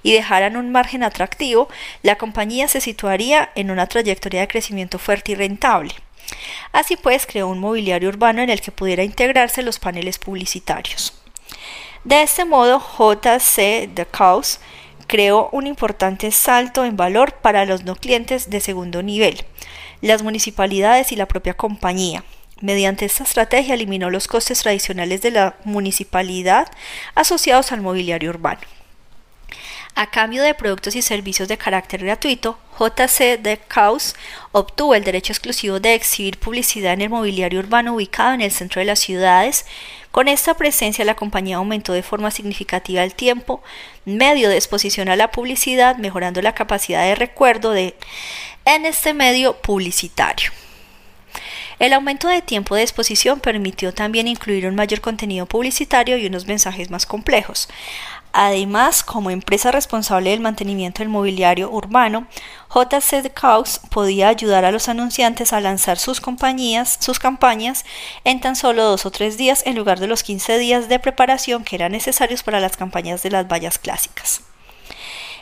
y 0.01 0.13
dejaran 0.13 0.55
un 0.55 0.71
margen 0.71 1.03
atractivo, 1.03 1.67
la 2.03 2.17
compañía 2.17 2.69
se 2.69 2.79
situaría 2.79 3.51
en 3.55 3.69
una 3.69 3.87
trayectoria 3.87 4.39
de 4.39 4.47
crecimiento 4.47 4.97
fuerte 4.97 5.33
y 5.33 5.35
rentable. 5.35 5.93
Así 6.71 6.95
pues, 6.95 7.25
creó 7.25 7.49
un 7.49 7.59
mobiliario 7.59 8.07
urbano 8.07 8.41
en 8.41 8.49
el 8.49 8.61
que 8.61 8.71
pudiera 8.71 9.03
integrarse 9.03 9.61
los 9.61 9.77
paneles 9.77 10.19
publicitarios. 10.19 11.20
De 12.03 12.21
este 12.21 12.45
modo, 12.45 12.79
JC 12.79 13.89
The 13.93 14.05
Cause 14.09 14.59
creó 15.07 15.49
un 15.51 15.67
importante 15.67 16.31
salto 16.31 16.85
en 16.85 16.97
valor 16.97 17.33
para 17.33 17.65
los 17.65 17.83
no 17.83 17.95
clientes 17.95 18.49
de 18.49 18.59
segundo 18.59 19.03
nivel, 19.03 19.45
las 20.01 20.23
municipalidades 20.23 21.11
y 21.11 21.15
la 21.15 21.27
propia 21.27 21.53
compañía. 21.53 22.23
Mediante 22.61 23.05
esta 23.05 23.23
estrategia 23.23 23.73
eliminó 23.73 24.09
los 24.09 24.27
costes 24.27 24.61
tradicionales 24.61 25.21
de 25.21 25.31
la 25.31 25.55
municipalidad 25.63 26.67
asociados 27.15 27.71
al 27.71 27.81
mobiliario 27.81 28.29
urbano. 28.29 28.61
A 29.95 30.09
cambio 30.09 30.41
de 30.43 30.53
productos 30.53 30.95
y 30.95 31.01
servicios 31.01 31.47
de 31.47 31.57
carácter 31.57 32.05
gratuito, 32.05 32.57
JC 32.79 33.41
The 33.41 33.59
Cause 33.67 34.15
obtuvo 34.51 34.95
el 34.95 35.03
derecho 35.03 35.33
exclusivo 35.33 35.79
de 35.79 35.95
exhibir 35.95 36.39
publicidad 36.39 36.93
en 36.93 37.01
el 37.01 37.09
mobiliario 37.09 37.59
urbano 37.59 37.95
ubicado 37.95 38.33
en 38.33 38.41
el 38.41 38.51
centro 38.51 38.79
de 38.79 38.85
las 38.85 38.99
ciudades, 38.99 39.65
con 40.11 40.27
esta 40.27 40.55
presencia 40.55 41.05
la 41.05 41.15
compañía 41.15 41.57
aumentó 41.57 41.93
de 41.93 42.03
forma 42.03 42.31
significativa 42.31 43.03
el 43.03 43.15
tiempo 43.15 43.63
medio 44.05 44.49
de 44.49 44.55
exposición 44.55 45.09
a 45.09 45.15
la 45.15 45.31
publicidad, 45.31 45.97
mejorando 45.97 46.41
la 46.41 46.53
capacidad 46.53 47.03
de 47.03 47.15
recuerdo 47.15 47.71
de 47.71 47.95
en 48.65 48.85
este 48.85 49.13
medio 49.13 49.57
publicitario. 49.57 50.51
El 51.79 51.93
aumento 51.93 52.27
de 52.27 52.43
tiempo 52.43 52.75
de 52.75 52.83
exposición 52.83 53.39
permitió 53.39 53.91
también 53.91 54.27
incluir 54.27 54.67
un 54.67 54.75
mayor 54.75 55.01
contenido 55.01 55.47
publicitario 55.47 56.15
y 56.17 56.27
unos 56.27 56.45
mensajes 56.45 56.91
más 56.91 57.07
complejos. 57.07 57.69
Además, 58.33 59.03
como 59.03 59.29
empresa 59.29 59.71
responsable 59.71 60.29
del 60.29 60.39
mantenimiento 60.39 60.99
del 60.99 61.09
mobiliario 61.09 61.69
urbano, 61.69 62.27
JC 62.73 63.33
Cox 63.33 63.81
podía 63.89 64.29
ayudar 64.29 64.63
a 64.63 64.71
los 64.71 64.87
anunciantes 64.87 65.51
a 65.51 65.59
lanzar 65.59 65.97
sus 65.97 66.21
compañías, 66.21 66.97
sus 67.01 67.19
campañas 67.19 67.83
en 68.23 68.39
tan 68.39 68.55
solo 68.55 68.85
dos 68.85 69.05
o 69.05 69.11
tres 69.11 69.37
días 69.37 69.63
en 69.65 69.75
lugar 69.75 69.99
de 69.99 70.07
los 70.07 70.23
15 70.23 70.57
días 70.59 70.87
de 70.87 70.99
preparación 70.99 71.65
que 71.65 71.75
eran 71.75 71.91
necesarios 71.91 72.41
para 72.43 72.61
las 72.61 72.77
campañas 72.77 73.21
de 73.21 73.31
las 73.31 73.47
vallas 73.47 73.77
clásicas. 73.77 74.41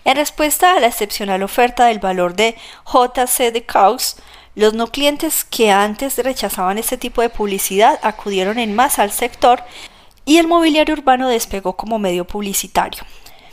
En 0.04 0.16
respuesta 0.16 0.76
a 0.76 0.80
la 0.80 0.88
excepcional 0.88 1.44
oferta 1.44 1.86
del 1.86 2.00
valor 2.00 2.36
de 2.36 2.56
JC 2.86 3.66
Cox, 3.72 4.16
los 4.56 4.74
no 4.74 4.88
clientes 4.88 5.44
que 5.44 5.72
antes 5.72 6.18
rechazaban 6.18 6.80
este 6.80 6.98
tipo 6.98 7.22
de 7.22 7.30
publicidad 7.30 8.00
acudieron 8.02 8.58
en 8.58 8.74
masa 8.74 9.04
al 9.04 9.12
sector 9.12 9.64
y 10.30 10.38
el 10.38 10.46
mobiliario 10.46 10.94
urbano 10.94 11.28
despegó 11.28 11.76
como 11.76 11.98
medio 11.98 12.24
publicitario. 12.24 13.02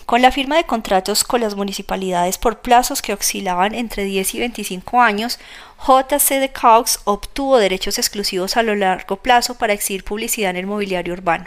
Con 0.04 0.20
la 0.20 0.30
firma 0.30 0.56
de 0.56 0.64
contratos 0.64 1.24
con 1.24 1.40
las 1.40 1.54
municipalidades 1.54 2.36
por 2.36 2.60
plazos 2.60 3.00
que 3.00 3.14
oscilaban 3.14 3.74
entre 3.74 4.04
10 4.04 4.34
y 4.34 4.40
25 4.40 5.00
años, 5.00 5.38
JC 5.86 6.38
de 6.38 6.52
Cox 6.52 7.00
obtuvo 7.04 7.56
derechos 7.56 7.96
exclusivos 7.96 8.58
a 8.58 8.62
lo 8.62 8.74
largo 8.74 9.16
plazo 9.16 9.56
para 9.56 9.72
exhibir 9.72 10.04
publicidad 10.04 10.50
en 10.50 10.56
el 10.56 10.66
mobiliario 10.66 11.14
urbano. 11.14 11.46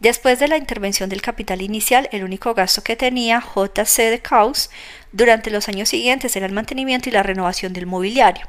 Después 0.00 0.38
de 0.38 0.48
la 0.48 0.56
intervención 0.56 1.10
del 1.10 1.20
capital 1.20 1.60
inicial, 1.60 2.08
el 2.10 2.24
único 2.24 2.54
gasto 2.54 2.82
que 2.82 2.96
tenía 2.96 3.44
JC 3.54 4.08
de 4.08 4.22
Cox 4.26 4.70
durante 5.12 5.50
los 5.50 5.68
años 5.68 5.90
siguientes 5.90 6.34
era 6.36 6.46
el 6.46 6.52
mantenimiento 6.52 7.10
y 7.10 7.12
la 7.12 7.22
renovación 7.22 7.74
del 7.74 7.84
mobiliario. 7.84 8.46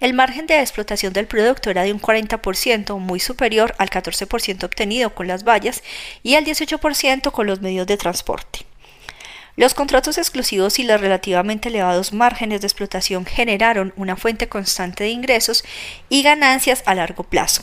El 0.00 0.14
margen 0.14 0.46
de 0.46 0.60
explotación 0.60 1.12
del 1.12 1.26
producto 1.26 1.70
era 1.70 1.82
de 1.82 1.92
un 1.92 2.00
40%, 2.00 2.98
muy 2.98 3.20
superior 3.20 3.74
al 3.78 3.90
14% 3.90 4.64
obtenido 4.64 5.14
con 5.14 5.26
las 5.26 5.44
vallas 5.44 5.82
y 6.22 6.34
al 6.34 6.44
18% 6.44 7.30
con 7.30 7.46
los 7.46 7.60
medios 7.60 7.86
de 7.86 7.96
transporte. 7.96 8.66
Los 9.54 9.74
contratos 9.74 10.16
exclusivos 10.16 10.78
y 10.78 10.84
los 10.84 11.00
relativamente 11.00 11.68
elevados 11.68 12.14
márgenes 12.14 12.62
de 12.62 12.66
explotación 12.66 13.26
generaron 13.26 13.92
una 13.96 14.16
fuente 14.16 14.48
constante 14.48 15.04
de 15.04 15.10
ingresos 15.10 15.62
y 16.08 16.22
ganancias 16.22 16.82
a 16.86 16.94
largo 16.94 17.24
plazo. 17.24 17.62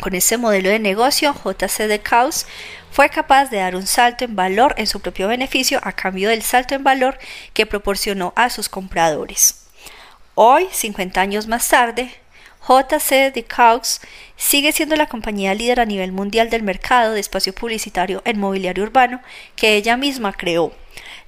Con 0.00 0.14
este 0.14 0.36
modelo 0.36 0.68
de 0.68 0.78
negocio, 0.78 1.32
JC 1.32 1.86
de 1.86 2.00
Caus 2.00 2.46
fue 2.90 3.08
capaz 3.08 3.50
de 3.50 3.58
dar 3.58 3.76
un 3.76 3.86
salto 3.86 4.24
en 4.24 4.34
valor 4.34 4.74
en 4.78 4.86
su 4.86 5.00
propio 5.00 5.28
beneficio 5.28 5.80
a 5.82 5.92
cambio 5.92 6.28
del 6.28 6.42
salto 6.42 6.74
en 6.74 6.84
valor 6.84 7.18
que 7.54 7.66
proporcionó 7.66 8.32
a 8.36 8.50
sus 8.50 8.68
compradores. 8.68 9.65
Hoy, 10.38 10.68
50 10.70 11.18
años 11.18 11.46
más 11.46 11.66
tarde, 11.66 12.10
JC 12.68 13.32
de 13.32 13.46
Cox 13.46 14.02
sigue 14.36 14.70
siendo 14.72 14.94
la 14.94 15.06
compañía 15.06 15.54
líder 15.54 15.80
a 15.80 15.86
nivel 15.86 16.12
mundial 16.12 16.50
del 16.50 16.62
mercado 16.62 17.14
de 17.14 17.20
espacio 17.20 17.54
publicitario 17.54 18.20
en 18.26 18.38
mobiliario 18.38 18.84
urbano 18.84 19.22
que 19.56 19.76
ella 19.76 19.96
misma 19.96 20.34
creó. 20.34 20.74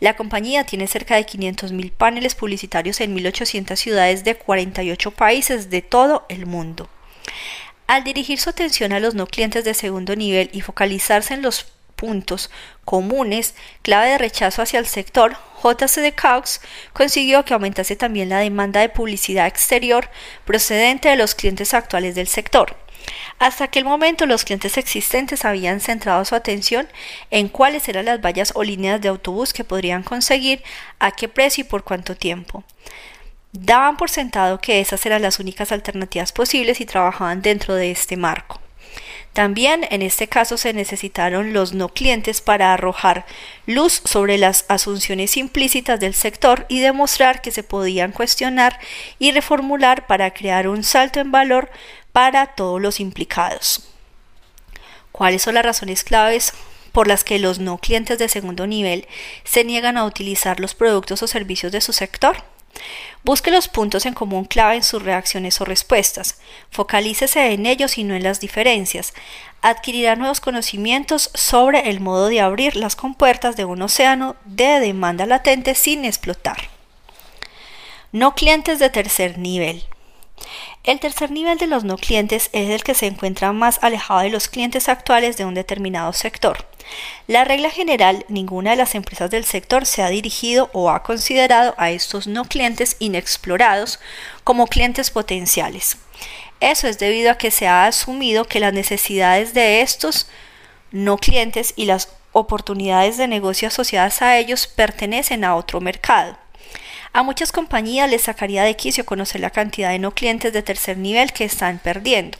La 0.00 0.14
compañía 0.14 0.64
tiene 0.64 0.86
cerca 0.86 1.16
de 1.16 1.24
500.000 1.24 1.90
paneles 1.90 2.34
publicitarios 2.34 3.00
en 3.00 3.16
1.800 3.16 3.76
ciudades 3.76 4.24
de 4.24 4.34
48 4.34 5.10
países 5.12 5.70
de 5.70 5.80
todo 5.80 6.26
el 6.28 6.44
mundo. 6.44 6.90
Al 7.86 8.04
dirigir 8.04 8.38
su 8.38 8.50
atención 8.50 8.92
a 8.92 9.00
los 9.00 9.14
no 9.14 9.26
clientes 9.26 9.64
de 9.64 9.72
segundo 9.72 10.16
nivel 10.16 10.50
y 10.52 10.60
focalizarse 10.60 11.32
en 11.32 11.40
los 11.40 11.64
puntos 11.98 12.50
comunes, 12.86 13.54
clave 13.82 14.10
de 14.10 14.18
rechazo 14.18 14.62
hacia 14.62 14.78
el 14.78 14.86
sector, 14.86 15.36
JC 15.62 16.00
de 16.00 16.14
Cox 16.14 16.62
consiguió 16.94 17.44
que 17.44 17.52
aumentase 17.52 17.96
también 17.96 18.30
la 18.30 18.38
demanda 18.38 18.80
de 18.80 18.88
publicidad 18.88 19.46
exterior 19.46 20.08
procedente 20.46 21.10
de 21.10 21.16
los 21.16 21.34
clientes 21.34 21.74
actuales 21.74 22.14
del 22.14 22.28
sector. 22.28 22.76
Hasta 23.38 23.64
aquel 23.64 23.84
momento 23.84 24.26
los 24.26 24.44
clientes 24.44 24.76
existentes 24.76 25.44
habían 25.44 25.80
centrado 25.80 26.24
su 26.24 26.34
atención 26.34 26.88
en 27.30 27.48
cuáles 27.48 27.88
eran 27.88 28.04
las 28.06 28.20
vallas 28.20 28.52
o 28.54 28.62
líneas 28.62 29.00
de 29.00 29.08
autobús 29.08 29.52
que 29.52 29.64
podrían 29.64 30.02
conseguir, 30.02 30.62
a 30.98 31.10
qué 31.10 31.28
precio 31.28 31.62
y 31.62 31.68
por 31.68 31.84
cuánto 31.84 32.16
tiempo. 32.16 32.64
Daban 33.52 33.96
por 33.96 34.10
sentado 34.10 34.60
que 34.60 34.80
esas 34.80 35.04
eran 35.06 35.22
las 35.22 35.40
únicas 35.40 35.72
alternativas 35.72 36.32
posibles 36.32 36.80
y 36.80 36.86
trabajaban 36.86 37.42
dentro 37.42 37.74
de 37.74 37.90
este 37.90 38.16
marco. 38.16 38.60
También 39.32 39.86
en 39.90 40.02
este 40.02 40.26
caso 40.26 40.56
se 40.56 40.72
necesitaron 40.72 41.52
los 41.52 41.72
no 41.72 41.88
clientes 41.90 42.40
para 42.40 42.72
arrojar 42.72 43.24
luz 43.66 44.02
sobre 44.04 44.36
las 44.38 44.64
asunciones 44.68 45.36
implícitas 45.36 46.00
del 46.00 46.14
sector 46.14 46.66
y 46.68 46.80
demostrar 46.80 47.40
que 47.40 47.50
se 47.50 47.62
podían 47.62 48.12
cuestionar 48.12 48.78
y 49.18 49.30
reformular 49.30 50.06
para 50.06 50.32
crear 50.32 50.66
un 50.66 50.82
salto 50.82 51.20
en 51.20 51.30
valor 51.30 51.70
para 52.12 52.46
todos 52.46 52.80
los 52.80 53.00
implicados. 53.00 53.88
¿Cuáles 55.12 55.42
son 55.42 55.54
las 55.54 55.64
razones 55.64 56.04
claves 56.04 56.52
por 56.92 57.06
las 57.06 57.22
que 57.22 57.38
los 57.38 57.58
no 57.58 57.78
clientes 57.78 58.18
de 58.18 58.28
segundo 58.28 58.66
nivel 58.66 59.06
se 59.44 59.62
niegan 59.62 59.96
a 59.96 60.04
utilizar 60.04 60.58
los 60.58 60.74
productos 60.74 61.22
o 61.22 61.28
servicios 61.28 61.70
de 61.70 61.80
su 61.80 61.92
sector? 61.92 62.42
Busque 63.24 63.50
los 63.50 63.68
puntos 63.68 64.06
en 64.06 64.14
común 64.14 64.44
clave 64.44 64.76
en 64.76 64.82
sus 64.82 65.02
reacciones 65.02 65.60
o 65.60 65.64
respuestas. 65.64 66.40
Focalícese 66.70 67.52
en 67.52 67.66
ellos 67.66 67.98
y 67.98 68.04
no 68.04 68.14
en 68.14 68.22
las 68.22 68.40
diferencias. 68.40 69.12
Adquirirá 69.60 70.16
nuevos 70.16 70.40
conocimientos 70.40 71.30
sobre 71.34 71.90
el 71.90 72.00
modo 72.00 72.28
de 72.28 72.40
abrir 72.40 72.76
las 72.76 72.96
compuertas 72.96 73.56
de 73.56 73.64
un 73.64 73.82
océano 73.82 74.36
de 74.44 74.80
demanda 74.80 75.26
latente 75.26 75.74
sin 75.74 76.04
explotar. 76.04 76.68
No 78.12 78.34
clientes 78.34 78.78
de 78.78 78.88
tercer 78.88 79.38
nivel. 79.38 79.84
El 80.84 81.00
tercer 81.00 81.30
nivel 81.30 81.58
de 81.58 81.66
los 81.66 81.84
no 81.84 81.98
clientes 81.98 82.48
es 82.52 82.70
el 82.70 82.82
que 82.82 82.94
se 82.94 83.06
encuentra 83.06 83.52
más 83.52 83.78
alejado 83.82 84.20
de 84.20 84.30
los 84.30 84.48
clientes 84.48 84.88
actuales 84.88 85.36
de 85.36 85.44
un 85.44 85.54
determinado 85.54 86.12
sector. 86.12 86.66
La 87.26 87.44
regla 87.44 87.70
general, 87.70 88.24
ninguna 88.28 88.70
de 88.70 88.76
las 88.76 88.94
empresas 88.94 89.30
del 89.30 89.44
sector 89.44 89.86
se 89.86 90.02
ha 90.02 90.08
dirigido 90.08 90.70
o 90.72 90.90
ha 90.90 91.02
considerado 91.02 91.74
a 91.76 91.90
estos 91.90 92.26
no 92.26 92.44
clientes 92.44 92.96
inexplorados 92.98 94.00
como 94.44 94.66
clientes 94.66 95.10
potenciales. 95.10 95.98
Eso 96.60 96.88
es 96.88 96.98
debido 96.98 97.30
a 97.30 97.38
que 97.38 97.50
se 97.50 97.68
ha 97.68 97.86
asumido 97.86 98.44
que 98.44 98.60
las 98.60 98.72
necesidades 98.72 99.54
de 99.54 99.80
estos 99.80 100.28
no 100.90 101.18
clientes 101.18 101.74
y 101.76 101.84
las 101.84 102.08
oportunidades 102.32 103.16
de 103.16 103.28
negocio 103.28 103.68
asociadas 103.68 104.22
a 104.22 104.38
ellos 104.38 104.66
pertenecen 104.66 105.44
a 105.44 105.54
otro 105.54 105.80
mercado. 105.80 106.36
A 107.12 107.22
muchas 107.22 107.52
compañías 107.52 108.10
les 108.10 108.22
sacaría 108.22 108.62
de 108.62 108.76
quicio 108.76 109.04
conocer 109.06 109.40
la 109.40 109.50
cantidad 109.50 109.90
de 109.90 109.98
no 109.98 110.12
clientes 110.12 110.52
de 110.52 110.62
tercer 110.62 110.98
nivel 110.98 111.32
que 111.32 111.44
están 111.44 111.78
perdiendo. 111.78 112.38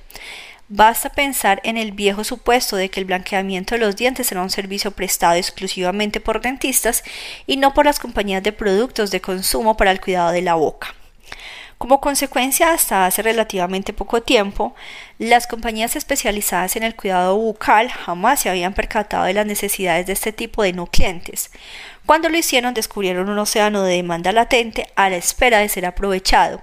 Basta 0.70 1.09
pensar 1.09 1.62
en 1.64 1.78
el 1.78 1.92
viejo 1.92 2.24
supuesto 2.24 2.76
de 2.76 2.90
que 2.90 3.00
el 3.00 3.07
blanqueamiento 3.07 3.74
de 3.74 3.81
los 3.81 3.96
dientes 3.96 4.26
será 4.26 4.42
un 4.42 4.50
servicio 4.50 4.90
prestado 4.90 5.35
exclusivamente 5.35 6.20
por 6.20 6.42
dentistas 6.42 7.04
y 7.46 7.57
no 7.57 7.72
por 7.72 7.87
las 7.87 7.98
compañías 7.98 8.42
de 8.42 8.52
productos 8.52 9.11
de 9.11 9.22
consumo 9.22 9.78
para 9.78 9.92
el 9.92 10.00
cuidado 10.00 10.31
de 10.31 10.42
la 10.42 10.57
boca. 10.57 10.94
Como 11.78 12.02
consecuencia, 12.02 12.72
hasta 12.72 13.07
hace 13.07 13.22
relativamente 13.22 13.94
poco 13.94 14.20
tiempo, 14.20 14.74
las 15.18 15.46
compañías 15.46 15.96
especializadas 15.96 16.76
en 16.76 16.83
el 16.83 16.96
cuidado 16.96 17.37
bucal 17.37 17.88
jamás 17.88 18.40
se 18.40 18.50
habían 18.50 18.74
percatado 18.74 19.24
de 19.24 19.33
las 19.33 19.46
necesidades 19.46 20.04
de 20.07 20.12
este 20.12 20.33
tipo 20.33 20.62
de 20.62 20.74
no 20.74 20.87
clientes. 20.87 21.50
Cuando 22.09 22.31
lo 22.31 22.38
hicieron, 22.38 22.73
descubrieron 22.73 23.29
un 23.29 23.38
océano 23.38 23.83
de 23.83 23.97
demanda 23.97 24.33
latente 24.33 24.87
a 24.97 25.11
la 25.11 25.16
espera 25.18 25.59
de 25.59 25.68
ser 25.68 25.85
aprovechado. 25.85 26.62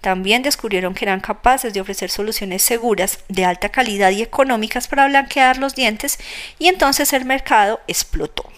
También 0.00 0.42
descubrieron 0.42 0.94
que 0.94 1.04
eran 1.04 1.20
capaces 1.20 1.72
de 1.72 1.80
ofrecer 1.80 2.10
soluciones 2.10 2.62
seguras, 2.62 3.20
de 3.28 3.44
alta 3.44 3.68
calidad 3.68 4.10
y 4.10 4.20
económicas 4.20 4.88
para 4.88 5.06
blanquear 5.06 5.58
los 5.58 5.76
dientes 5.76 6.18
y 6.58 6.66
entonces 6.66 7.12
el 7.12 7.24
mercado 7.24 7.78
explotó. 7.86 8.50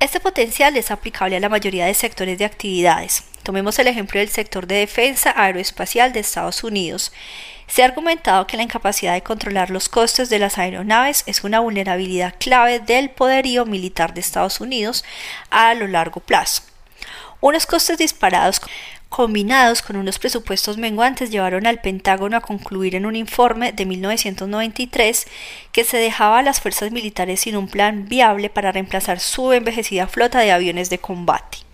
Este 0.00 0.18
potencial 0.18 0.74
es 0.78 0.90
aplicable 0.90 1.36
a 1.36 1.40
la 1.40 1.50
mayoría 1.50 1.84
de 1.84 1.92
sectores 1.92 2.38
de 2.38 2.46
actividades. 2.46 3.24
Tomemos 3.42 3.78
el 3.78 3.86
ejemplo 3.86 4.20
del 4.20 4.28
sector 4.28 4.66
de 4.66 4.76
defensa 4.76 5.32
aeroespacial 5.34 6.12
de 6.12 6.20
Estados 6.20 6.62
Unidos. 6.62 7.12
Se 7.66 7.82
ha 7.82 7.86
argumentado 7.86 8.46
que 8.46 8.56
la 8.56 8.64
incapacidad 8.64 9.14
de 9.14 9.22
controlar 9.22 9.70
los 9.70 9.88
costes 9.88 10.28
de 10.28 10.38
las 10.38 10.58
aeronaves 10.58 11.22
es 11.26 11.44
una 11.44 11.60
vulnerabilidad 11.60 12.34
clave 12.38 12.80
del 12.80 13.10
poderío 13.10 13.64
militar 13.64 14.12
de 14.12 14.20
Estados 14.20 14.60
Unidos 14.60 15.04
a 15.50 15.72
lo 15.74 15.86
largo 15.86 16.20
plazo. 16.20 16.62
Unos 17.40 17.64
costes 17.64 17.96
disparados 17.96 18.60
combinados 19.08 19.82
con 19.82 19.96
unos 19.96 20.18
presupuestos 20.18 20.76
menguantes 20.76 21.30
llevaron 21.30 21.66
al 21.66 21.80
Pentágono 21.80 22.36
a 22.36 22.42
concluir 22.42 22.94
en 22.94 23.06
un 23.06 23.16
informe 23.16 23.72
de 23.72 23.86
1993 23.86 25.26
que 25.72 25.84
se 25.84 25.96
dejaba 25.96 26.40
a 26.40 26.42
las 26.42 26.60
fuerzas 26.60 26.92
militares 26.92 27.40
sin 27.40 27.56
un 27.56 27.68
plan 27.68 28.08
viable 28.08 28.50
para 28.50 28.72
reemplazar 28.72 29.18
su 29.18 29.52
envejecida 29.52 30.06
flota 30.06 30.40
de 30.40 30.52
aviones 30.52 30.90
de 30.90 30.98
combate. 30.98 31.69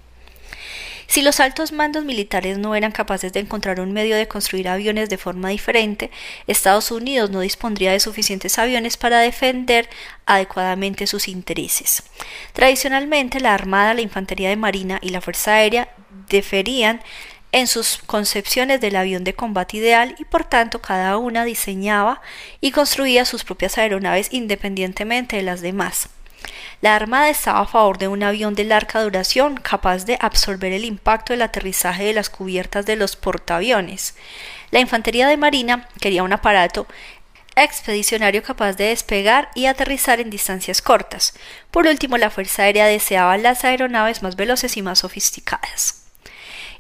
Si 1.07 1.23
los 1.23 1.41
altos 1.41 1.73
mandos 1.73 2.05
militares 2.05 2.59
no 2.59 2.75
eran 2.75 2.93
capaces 2.93 3.33
de 3.33 3.41
encontrar 3.41 3.81
un 3.81 3.93
medio 3.93 4.17
de 4.17 4.29
construir 4.29 4.69
aviones 4.69 5.09
de 5.09 5.19
forma 5.19 5.49
diferente, 5.51 6.11
Estados 6.47 6.91
Unidos 6.91 7.31
no 7.31 7.41
dispondría 7.41 7.93
de 7.93 8.01
suficientes 8.01 8.59
aviones 8.59 8.97
para 8.97 9.21
defender 9.21 9.89
adecuadamente 10.27 11.07
sus 11.07 11.29
intereses. 11.29 12.03
Tradicionalmente, 12.53 13.41
la 13.41 13.55
Armada, 13.55 13.95
la 13.95 14.01
Infantería 14.01 14.49
de 14.49 14.57
Marina 14.57 14.99
y 15.01 15.11
la 15.11 15.21
Fuerza 15.21 15.55
Aérea 15.55 15.89
deferían 16.29 17.01
en 17.53 17.67
sus 17.67 17.99
concepciones 18.05 18.81
del 18.81 18.97
avión 18.97 19.25
de 19.25 19.35
combate 19.35 19.79
ideal 19.79 20.15
y 20.19 20.25
por 20.25 20.45
tanto 20.45 20.83
cada 20.83 21.17
una 21.17 21.45
diseñaba 21.45 22.21
y 22.61 22.71
construía 22.73 23.25
sus 23.25 23.45
propias 23.45 23.79
aeronaves 23.79 24.29
independientemente 24.33 25.37
de 25.37 25.43
las 25.43 25.61
demás. 25.61 26.11
La 26.81 26.95
Armada 26.95 27.31
estaba 27.31 27.61
a 27.61 27.67
favor 27.67 27.99
de 27.99 28.09
un 28.09 28.23
avión 28.23 28.55
de 28.55 28.65
larga 28.65 29.03
duración 29.03 29.57
capaz 29.57 30.05
de 30.05 30.19
absorber 30.21 30.73
el 30.73 30.85
impacto 30.85 31.33
del 31.33 31.43
aterrizaje 31.43 32.05
de 32.05 32.13
las 32.13 32.31
cubiertas 32.31 32.87
de 32.87 32.97
los 32.97 33.17
portaaviones. 33.17 34.15
La 34.71 34.81
Infantería 34.81 35.27
de 35.29 35.37
Marina 35.37 35.89
quería 36.01 36.23
un 36.23 36.33
aparato 36.33 36.87
expedicionario 37.57 38.43
capaz 38.43 38.75
de 38.75 38.89
despegar 38.89 39.49
y 39.55 39.67
aterrizar 39.67 40.21
en 40.21 40.31
distancias 40.31 40.83
cortas. 40.83 41.35
Por 41.71 41.87
último, 41.87 42.19
la 42.19 42.31
Fuerza 42.31 42.65
Aérea 42.65 42.87
deseaba 42.87 43.39
las 43.39 43.65
aeronaves 43.65 44.23
más 44.23 44.37
veloces 44.37 44.77
y 44.77 44.83
más 44.83 44.99
sofisticadas. 45.01 46.06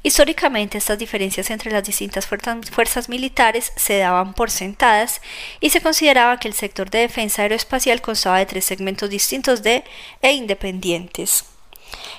Históricamente 0.06 0.78
estas 0.78 1.00
diferencias 1.00 1.50
entre 1.50 1.72
las 1.72 1.82
distintas 1.82 2.28
fuerzas 2.28 3.08
militares 3.08 3.72
se 3.74 3.98
daban 3.98 4.34
por 4.34 4.52
sentadas 4.52 5.20
y 5.58 5.70
se 5.70 5.80
consideraba 5.80 6.38
que 6.38 6.46
el 6.46 6.54
sector 6.54 6.88
de 6.90 7.00
defensa 7.00 7.42
aeroespacial 7.42 8.00
constaba 8.00 8.38
de 8.38 8.46
tres 8.46 8.64
segmentos 8.64 9.10
distintos 9.10 9.64
de 9.64 9.82
e 10.22 10.32
independientes. 10.32 11.46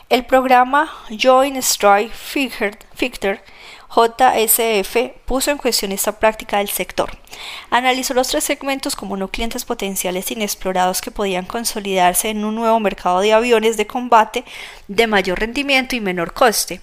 El 0.09 0.25
programa 0.25 0.91
Joint 1.17 1.55
Strike 1.55 2.11
Fighter 2.11 3.41
JSF 3.89 4.97
puso 5.25 5.51
en 5.51 5.57
cuestión 5.57 5.93
esta 5.93 6.19
práctica 6.19 6.57
del 6.57 6.67
sector. 6.67 7.09
Analizó 7.69 8.13
los 8.13 8.27
tres 8.27 8.43
segmentos 8.43 8.97
como 8.97 9.15
no 9.15 9.29
clientes 9.29 9.63
potenciales 9.63 10.29
inexplorados 10.29 10.99
que 10.99 11.11
podían 11.11 11.45
consolidarse 11.45 12.29
en 12.29 12.43
un 12.43 12.55
nuevo 12.55 12.81
mercado 12.81 13.21
de 13.21 13.31
aviones 13.31 13.77
de 13.77 13.87
combate 13.87 14.43
de 14.89 15.07
mayor 15.07 15.39
rendimiento 15.39 15.95
y 15.95 16.01
menor 16.01 16.33
coste. 16.33 16.81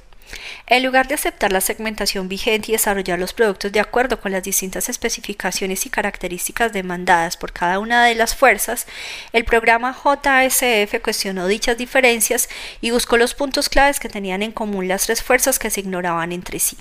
En 0.66 0.82
lugar 0.82 1.08
de 1.08 1.14
aceptar 1.14 1.52
la 1.52 1.60
segmentación 1.60 2.28
vigente 2.28 2.70
y 2.70 2.72
desarrollar 2.72 3.18
los 3.18 3.34
productos 3.34 3.70
de 3.70 3.80
acuerdo 3.80 4.20
con 4.20 4.32
las 4.32 4.42
distintas 4.42 4.88
especificaciones 4.88 5.84
y 5.86 5.90
características 5.90 6.72
demandadas 6.72 7.36
por 7.36 7.52
cada 7.52 7.78
una 7.78 8.04
de 8.04 8.14
las 8.14 8.34
fuerzas, 8.34 8.86
el 9.32 9.44
programa 9.44 9.92
JSF 9.92 11.00
cuestionó 11.02 11.46
dichas 11.46 11.76
diferencias 11.76 12.48
y 12.80 12.90
buscó 12.90 13.16
los 13.16 13.34
puntos 13.34 13.68
claves 13.68 14.00
que 14.00 14.08
tenían 14.08 14.42
en 14.42 14.52
común 14.52 14.88
las 14.88 15.04
tres 15.04 15.22
fuerzas 15.22 15.58
que 15.58 15.70
se 15.70 15.80
ignoraban 15.80 16.32
entre 16.32 16.58
sí. 16.58 16.76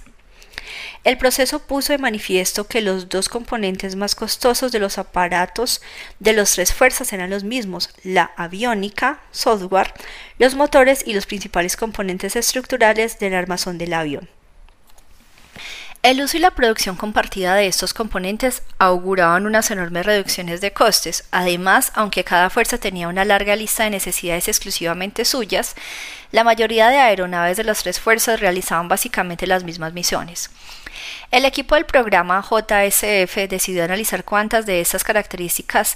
El 1.03 1.17
proceso 1.17 1.59
puso 1.59 1.93
de 1.93 1.97
manifiesto 1.97 2.65
que 2.65 2.81
los 2.81 3.09
dos 3.09 3.29
componentes 3.29 3.95
más 3.95 4.15
costosos 4.15 4.71
de 4.71 4.79
los 4.79 4.97
aparatos 4.97 5.81
de 6.19 6.33
las 6.33 6.53
tres 6.53 6.73
fuerzas 6.73 7.11
eran 7.13 7.29
los 7.29 7.43
mismos, 7.43 7.89
la 8.03 8.31
aviónica, 8.37 9.21
software, 9.31 9.93
los 10.39 10.55
motores 10.55 11.03
y 11.05 11.13
los 11.13 11.25
principales 11.25 11.75
componentes 11.75 12.35
estructurales 12.35 13.19
del 13.19 13.33
armazón 13.33 13.77
del 13.77 13.93
avión. 13.93 14.29
El 16.03 16.21
uso 16.21 16.35
y 16.35 16.41
la 16.41 16.51
producción 16.51 16.97
compartida 16.97 17.55
de 17.55 17.65
estos 17.65 17.93
componentes 17.93 18.61
auguraban 18.77 19.45
unas 19.45 19.71
enormes 19.71 20.05
reducciones 20.05 20.59
de 20.59 20.73
costes. 20.73 21.23
Además, 21.31 21.93
aunque 21.95 22.25
cada 22.25 22.49
fuerza 22.49 22.77
tenía 22.77 23.07
una 23.07 23.23
larga 23.23 23.55
lista 23.55 23.85
de 23.85 23.91
necesidades 23.91 24.49
exclusivamente 24.49 25.23
suyas, 25.23 25.75
la 26.33 26.43
mayoría 26.43 26.89
de 26.89 26.97
aeronaves 26.97 27.55
de 27.55 27.63
las 27.63 27.83
tres 27.83 28.01
fuerzas 28.01 28.41
realizaban 28.41 28.89
básicamente 28.89 29.47
las 29.47 29.63
mismas 29.63 29.93
misiones. 29.93 30.49
El 31.31 31.45
equipo 31.45 31.75
del 31.75 31.85
programa 31.85 32.41
JSF 32.41 33.47
decidió 33.47 33.85
analizar 33.85 34.25
cuántas 34.25 34.65
de 34.65 34.81
estas 34.81 35.05
características 35.05 35.95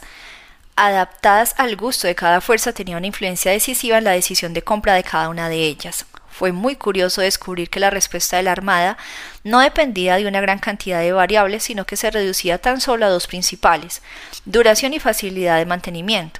adaptadas 0.77 1.53
al 1.57 1.75
gusto 1.75 2.07
de 2.07 2.15
cada 2.15 2.39
fuerza 2.39 2.71
tenían 2.71 2.99
una 2.99 3.07
influencia 3.07 3.51
decisiva 3.51 3.97
en 3.97 4.05
la 4.05 4.11
decisión 4.11 4.53
de 4.53 4.61
compra 4.61 4.93
de 4.93 5.03
cada 5.03 5.27
una 5.27 5.49
de 5.49 5.57
ellas. 5.57 6.05
Fue 6.37 6.51
muy 6.51 6.75
curioso 6.75 7.21
descubrir 7.21 7.67
que 7.71 7.79
la 7.79 7.89
respuesta 7.89 8.37
de 8.37 8.43
la 8.43 8.51
Armada 8.51 8.95
no 9.43 9.59
dependía 9.59 10.17
de 10.17 10.27
una 10.27 10.39
gran 10.39 10.59
cantidad 10.59 10.99
de 10.99 11.11
variables, 11.11 11.63
sino 11.63 11.85
que 11.85 11.97
se 11.97 12.11
reducía 12.11 12.59
tan 12.59 12.79
solo 12.79 13.07
a 13.07 13.09
dos 13.09 13.25
principales, 13.25 14.03
duración 14.45 14.93
y 14.93 14.99
facilidad 14.99 15.57
de 15.57 15.65
mantenimiento. 15.65 16.39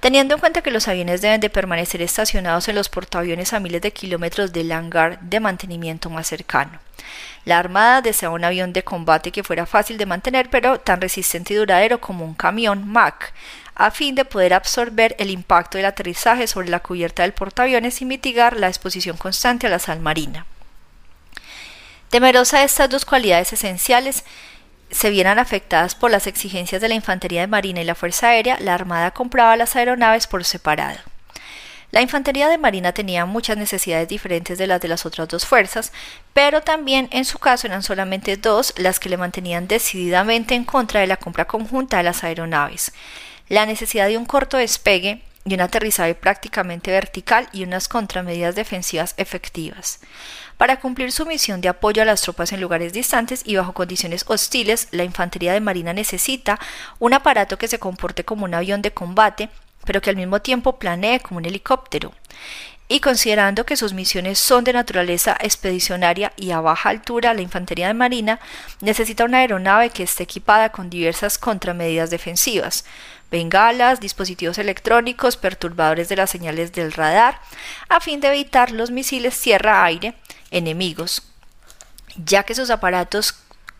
Teniendo 0.00 0.32
en 0.32 0.40
cuenta 0.40 0.62
que 0.62 0.70
los 0.70 0.88
aviones 0.88 1.20
deben 1.20 1.42
de 1.42 1.50
permanecer 1.50 2.00
estacionados 2.00 2.66
en 2.68 2.76
los 2.76 2.88
portaaviones 2.88 3.52
a 3.52 3.60
miles 3.60 3.82
de 3.82 3.92
kilómetros 3.92 4.54
del 4.54 4.72
hangar 4.72 5.20
de 5.20 5.38
mantenimiento 5.38 6.08
más 6.08 6.26
cercano. 6.26 6.78
La 7.44 7.58
Armada 7.58 8.00
deseaba 8.00 8.34
un 8.34 8.44
avión 8.44 8.72
de 8.72 8.84
combate 8.84 9.32
que 9.32 9.44
fuera 9.44 9.66
fácil 9.66 9.98
de 9.98 10.06
mantener 10.06 10.48
pero 10.48 10.80
tan 10.80 11.02
resistente 11.02 11.52
y 11.52 11.56
duradero 11.58 12.00
como 12.00 12.24
un 12.24 12.32
camión 12.32 12.88
Mac, 12.88 13.34
a 13.80 13.90
fin 13.90 14.14
de 14.14 14.26
poder 14.26 14.52
absorber 14.52 15.16
el 15.18 15.30
impacto 15.30 15.78
del 15.78 15.86
aterrizaje 15.86 16.46
sobre 16.46 16.68
la 16.68 16.80
cubierta 16.80 17.22
del 17.22 17.32
portaaviones 17.32 18.02
y 18.02 18.04
mitigar 18.04 18.58
la 18.58 18.68
exposición 18.68 19.16
constante 19.16 19.66
a 19.66 19.70
la 19.70 19.78
sal 19.78 20.00
marina. 20.00 20.44
Temerosa 22.10 22.58
de 22.58 22.64
estas 22.64 22.90
dos 22.90 23.06
cualidades 23.06 23.54
esenciales, 23.54 24.24
se 24.90 25.08
vieran 25.08 25.38
afectadas 25.38 25.94
por 25.94 26.10
las 26.10 26.26
exigencias 26.26 26.82
de 26.82 26.88
la 26.88 26.94
Infantería 26.94 27.40
de 27.40 27.46
Marina 27.46 27.80
y 27.80 27.84
la 27.84 27.94
Fuerza 27.94 28.28
Aérea, 28.28 28.58
la 28.60 28.74
Armada 28.74 29.12
compraba 29.12 29.56
las 29.56 29.74
aeronaves 29.76 30.26
por 30.26 30.44
separado. 30.44 30.98
La 31.90 32.02
Infantería 32.02 32.48
de 32.48 32.58
Marina 32.58 32.92
tenía 32.92 33.24
muchas 33.24 33.56
necesidades 33.56 34.08
diferentes 34.08 34.58
de 34.58 34.66
las 34.66 34.82
de 34.82 34.88
las 34.88 35.06
otras 35.06 35.26
dos 35.26 35.46
fuerzas, 35.46 35.90
pero 36.34 36.60
también 36.60 37.08
en 37.12 37.24
su 37.24 37.38
caso 37.38 37.66
eran 37.66 37.82
solamente 37.82 38.36
dos 38.36 38.74
las 38.76 39.00
que 39.00 39.08
le 39.08 39.16
mantenían 39.16 39.68
decididamente 39.68 40.54
en 40.54 40.64
contra 40.64 41.00
de 41.00 41.06
la 41.06 41.16
compra 41.16 41.46
conjunta 41.46 41.96
de 41.96 42.02
las 42.02 42.22
aeronaves. 42.24 42.92
La 43.50 43.66
necesidad 43.66 44.06
de 44.06 44.16
un 44.16 44.26
corto 44.26 44.58
despegue 44.58 45.22
y 45.44 45.54
un 45.54 45.60
aterrizaje 45.60 46.14
prácticamente 46.14 46.92
vertical 46.92 47.48
y 47.52 47.64
unas 47.64 47.88
contramedidas 47.88 48.54
defensivas 48.54 49.12
efectivas. 49.16 49.98
Para 50.56 50.78
cumplir 50.78 51.10
su 51.10 51.26
misión 51.26 51.60
de 51.60 51.68
apoyo 51.68 52.00
a 52.00 52.04
las 52.04 52.22
tropas 52.22 52.52
en 52.52 52.60
lugares 52.60 52.92
distantes 52.92 53.42
y 53.44 53.56
bajo 53.56 53.72
condiciones 53.72 54.24
hostiles, 54.28 54.86
la 54.92 55.02
Infantería 55.02 55.52
de 55.52 55.60
Marina 55.60 55.92
necesita 55.92 56.60
un 57.00 57.12
aparato 57.12 57.58
que 57.58 57.66
se 57.66 57.80
comporte 57.80 58.24
como 58.24 58.44
un 58.44 58.54
avión 58.54 58.82
de 58.82 58.92
combate 58.92 59.48
pero 59.84 60.00
que 60.00 60.10
al 60.10 60.16
mismo 60.16 60.40
tiempo 60.40 60.78
planee 60.78 61.20
como 61.20 61.38
un 61.38 61.46
helicóptero. 61.46 62.12
Y 62.88 62.98
considerando 62.98 63.64
que 63.64 63.76
sus 63.76 63.92
misiones 63.92 64.40
son 64.40 64.64
de 64.64 64.72
naturaleza 64.72 65.36
expedicionaria 65.40 66.32
y 66.36 66.50
a 66.50 66.60
baja 66.60 66.88
altura, 66.88 67.34
la 67.34 67.40
Infantería 67.40 67.86
de 67.86 67.94
Marina 67.94 68.40
necesita 68.80 69.24
una 69.24 69.38
aeronave 69.38 69.90
que 69.90 70.02
esté 70.02 70.24
equipada 70.24 70.70
con 70.70 70.90
diversas 70.90 71.38
contramedidas 71.38 72.10
defensivas, 72.10 72.84
bengalas, 73.30 74.00
dispositivos 74.00 74.58
electrónicos, 74.58 75.36
perturbadores 75.36 76.08
de 76.08 76.16
las 76.16 76.30
señales 76.30 76.72
del 76.72 76.92
radar, 76.92 77.40
a 77.88 78.00
fin 78.00 78.20
de 78.20 78.28
evitar 78.28 78.72
los 78.72 78.90
misiles 78.90 79.40
tierra-aire 79.40 80.14
enemigos, 80.50 81.22
ya 82.16 82.42
que 82.42 82.54
sus 82.54 82.70
aparatos 82.70 83.34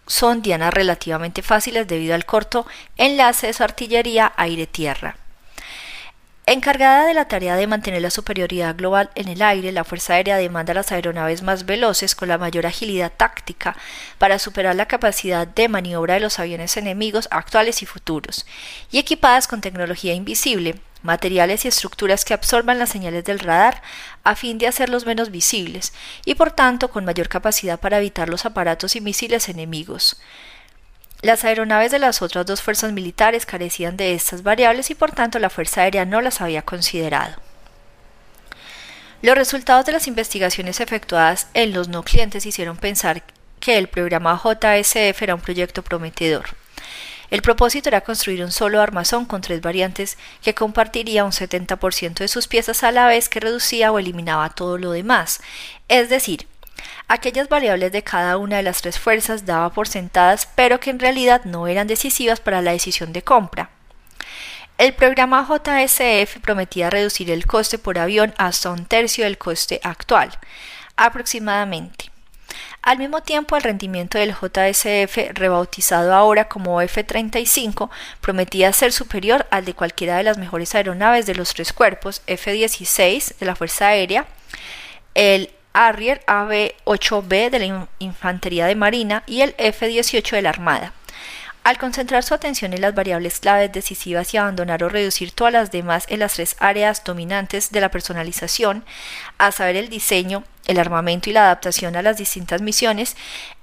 son 0.06 0.42
dianas 0.42 0.74
relativamente 0.74 1.42
fáciles 1.42 1.86
debido 1.86 2.14
al 2.14 2.26
corto 2.26 2.66
enlace 2.96 3.48
de 3.48 3.52
su 3.52 3.62
artillería 3.62 4.32
aire-tierra. 4.36 5.16
Encargada 6.52 7.06
de 7.06 7.14
la 7.14 7.28
tarea 7.28 7.54
de 7.54 7.68
mantener 7.68 8.02
la 8.02 8.10
superioridad 8.10 8.74
global 8.74 9.08
en 9.14 9.28
el 9.28 9.40
aire, 9.40 9.70
la 9.70 9.84
Fuerza 9.84 10.14
Aérea 10.14 10.36
demanda 10.36 10.74
las 10.74 10.90
aeronaves 10.90 11.42
más 11.42 11.64
veloces 11.64 12.16
con 12.16 12.26
la 12.26 12.38
mayor 12.38 12.66
agilidad 12.66 13.12
táctica 13.16 13.76
para 14.18 14.40
superar 14.40 14.74
la 14.74 14.86
capacidad 14.86 15.46
de 15.46 15.68
maniobra 15.68 16.14
de 16.14 16.20
los 16.20 16.40
aviones 16.40 16.76
enemigos 16.76 17.28
actuales 17.30 17.82
y 17.82 17.86
futuros, 17.86 18.46
y 18.90 18.98
equipadas 18.98 19.46
con 19.46 19.60
tecnología 19.60 20.12
invisible, 20.12 20.80
materiales 21.04 21.64
y 21.64 21.68
estructuras 21.68 22.24
que 22.24 22.34
absorban 22.34 22.80
las 22.80 22.88
señales 22.88 23.22
del 23.22 23.38
radar 23.38 23.80
a 24.24 24.34
fin 24.34 24.58
de 24.58 24.66
hacerlos 24.66 25.06
menos 25.06 25.30
visibles, 25.30 25.92
y 26.24 26.34
por 26.34 26.50
tanto 26.50 26.90
con 26.90 27.04
mayor 27.04 27.28
capacidad 27.28 27.78
para 27.78 27.98
evitar 27.98 28.28
los 28.28 28.44
aparatos 28.44 28.96
y 28.96 29.00
misiles 29.00 29.48
enemigos. 29.48 30.20
Las 31.22 31.44
aeronaves 31.44 31.90
de 31.90 31.98
las 31.98 32.22
otras 32.22 32.46
dos 32.46 32.62
fuerzas 32.62 32.92
militares 32.92 33.44
carecían 33.44 33.96
de 33.98 34.14
estas 34.14 34.42
variables 34.42 34.90
y 34.90 34.94
por 34.94 35.12
tanto 35.12 35.38
la 35.38 35.50
Fuerza 35.50 35.82
Aérea 35.82 36.06
no 36.06 36.22
las 36.22 36.40
había 36.40 36.62
considerado. 36.62 37.36
Los 39.20 39.34
resultados 39.34 39.84
de 39.84 39.92
las 39.92 40.06
investigaciones 40.06 40.80
efectuadas 40.80 41.48
en 41.52 41.74
los 41.74 41.88
no 41.88 42.02
clientes 42.02 42.46
hicieron 42.46 42.78
pensar 42.78 43.22
que 43.60 43.76
el 43.76 43.88
programa 43.88 44.40
JSF 44.42 45.20
era 45.20 45.34
un 45.34 45.42
proyecto 45.42 45.82
prometedor. 45.82 46.46
El 47.30 47.42
propósito 47.42 47.90
era 47.90 48.00
construir 48.00 48.42
un 48.42 48.50
solo 48.50 48.80
armazón 48.80 49.26
con 49.26 49.42
tres 49.42 49.60
variantes 49.60 50.16
que 50.42 50.54
compartiría 50.54 51.24
un 51.24 51.32
70% 51.32 52.14
de 52.14 52.28
sus 52.28 52.48
piezas 52.48 52.82
a 52.82 52.92
la 52.92 53.06
vez 53.06 53.28
que 53.28 53.40
reducía 53.40 53.92
o 53.92 53.98
eliminaba 53.98 54.48
todo 54.50 54.78
lo 54.78 54.90
demás, 54.90 55.40
es 55.88 56.08
decir, 56.08 56.48
Aquellas 57.12 57.48
variables 57.48 57.90
de 57.90 58.04
cada 58.04 58.36
una 58.36 58.58
de 58.58 58.62
las 58.62 58.82
tres 58.82 58.96
fuerzas 58.96 59.44
daba 59.44 59.72
por 59.72 59.88
sentadas, 59.88 60.46
pero 60.54 60.78
que 60.78 60.90
en 60.90 61.00
realidad 61.00 61.44
no 61.44 61.66
eran 61.66 61.88
decisivas 61.88 62.38
para 62.38 62.62
la 62.62 62.70
decisión 62.70 63.12
de 63.12 63.22
compra. 63.22 63.68
El 64.78 64.94
programa 64.94 65.44
JSF 65.44 66.38
prometía 66.40 66.88
reducir 66.88 67.32
el 67.32 67.46
coste 67.46 67.78
por 67.78 67.98
avión 67.98 68.32
hasta 68.38 68.70
un 68.70 68.86
tercio 68.86 69.24
del 69.24 69.38
coste 69.38 69.80
actual, 69.82 70.30
aproximadamente. 70.94 72.12
Al 72.80 72.98
mismo 72.98 73.24
tiempo, 73.24 73.56
el 73.56 73.64
rendimiento 73.64 74.16
del 74.16 74.32
JSF, 74.32 75.32
rebautizado 75.34 76.14
ahora 76.14 76.46
como 76.46 76.80
F-35, 76.80 77.90
prometía 78.20 78.72
ser 78.72 78.92
superior 78.92 79.48
al 79.50 79.64
de 79.64 79.74
cualquiera 79.74 80.16
de 80.16 80.22
las 80.22 80.38
mejores 80.38 80.76
aeronaves 80.76 81.26
de 81.26 81.34
los 81.34 81.54
tres 81.54 81.72
cuerpos 81.72 82.22
F-16 82.28 83.36
de 83.36 83.46
la 83.46 83.56
Fuerza 83.56 83.88
Aérea, 83.88 84.26
el 85.14 85.50
Harrier 85.72 86.22
AB-8B 86.26 87.50
de 87.50 87.58
la 87.58 87.88
Infantería 87.98 88.66
de 88.66 88.74
Marina 88.74 89.22
y 89.26 89.42
el 89.42 89.54
F-18 89.58 90.30
de 90.32 90.42
la 90.42 90.50
Armada. 90.50 90.92
Al 91.62 91.76
concentrar 91.76 92.22
su 92.22 92.32
atención 92.32 92.72
en 92.72 92.80
las 92.80 92.94
variables 92.94 93.38
claves 93.38 93.70
decisivas 93.70 94.32
y 94.32 94.38
abandonar 94.38 94.82
o 94.82 94.88
reducir 94.88 95.32
todas 95.32 95.52
las 95.52 95.70
demás 95.70 96.06
en 96.08 96.20
las 96.20 96.34
tres 96.34 96.56
áreas 96.58 97.04
dominantes 97.04 97.70
de 97.70 97.82
la 97.82 97.90
personalización, 97.90 98.82
a 99.36 99.52
saber 99.52 99.76
el 99.76 99.90
diseño, 99.90 100.42
el 100.66 100.78
armamento 100.78 101.28
y 101.28 101.34
la 101.34 101.42
adaptación 101.42 101.96
a 101.96 102.02
las 102.02 102.16
distintas 102.16 102.62
misiones, 102.62 103.14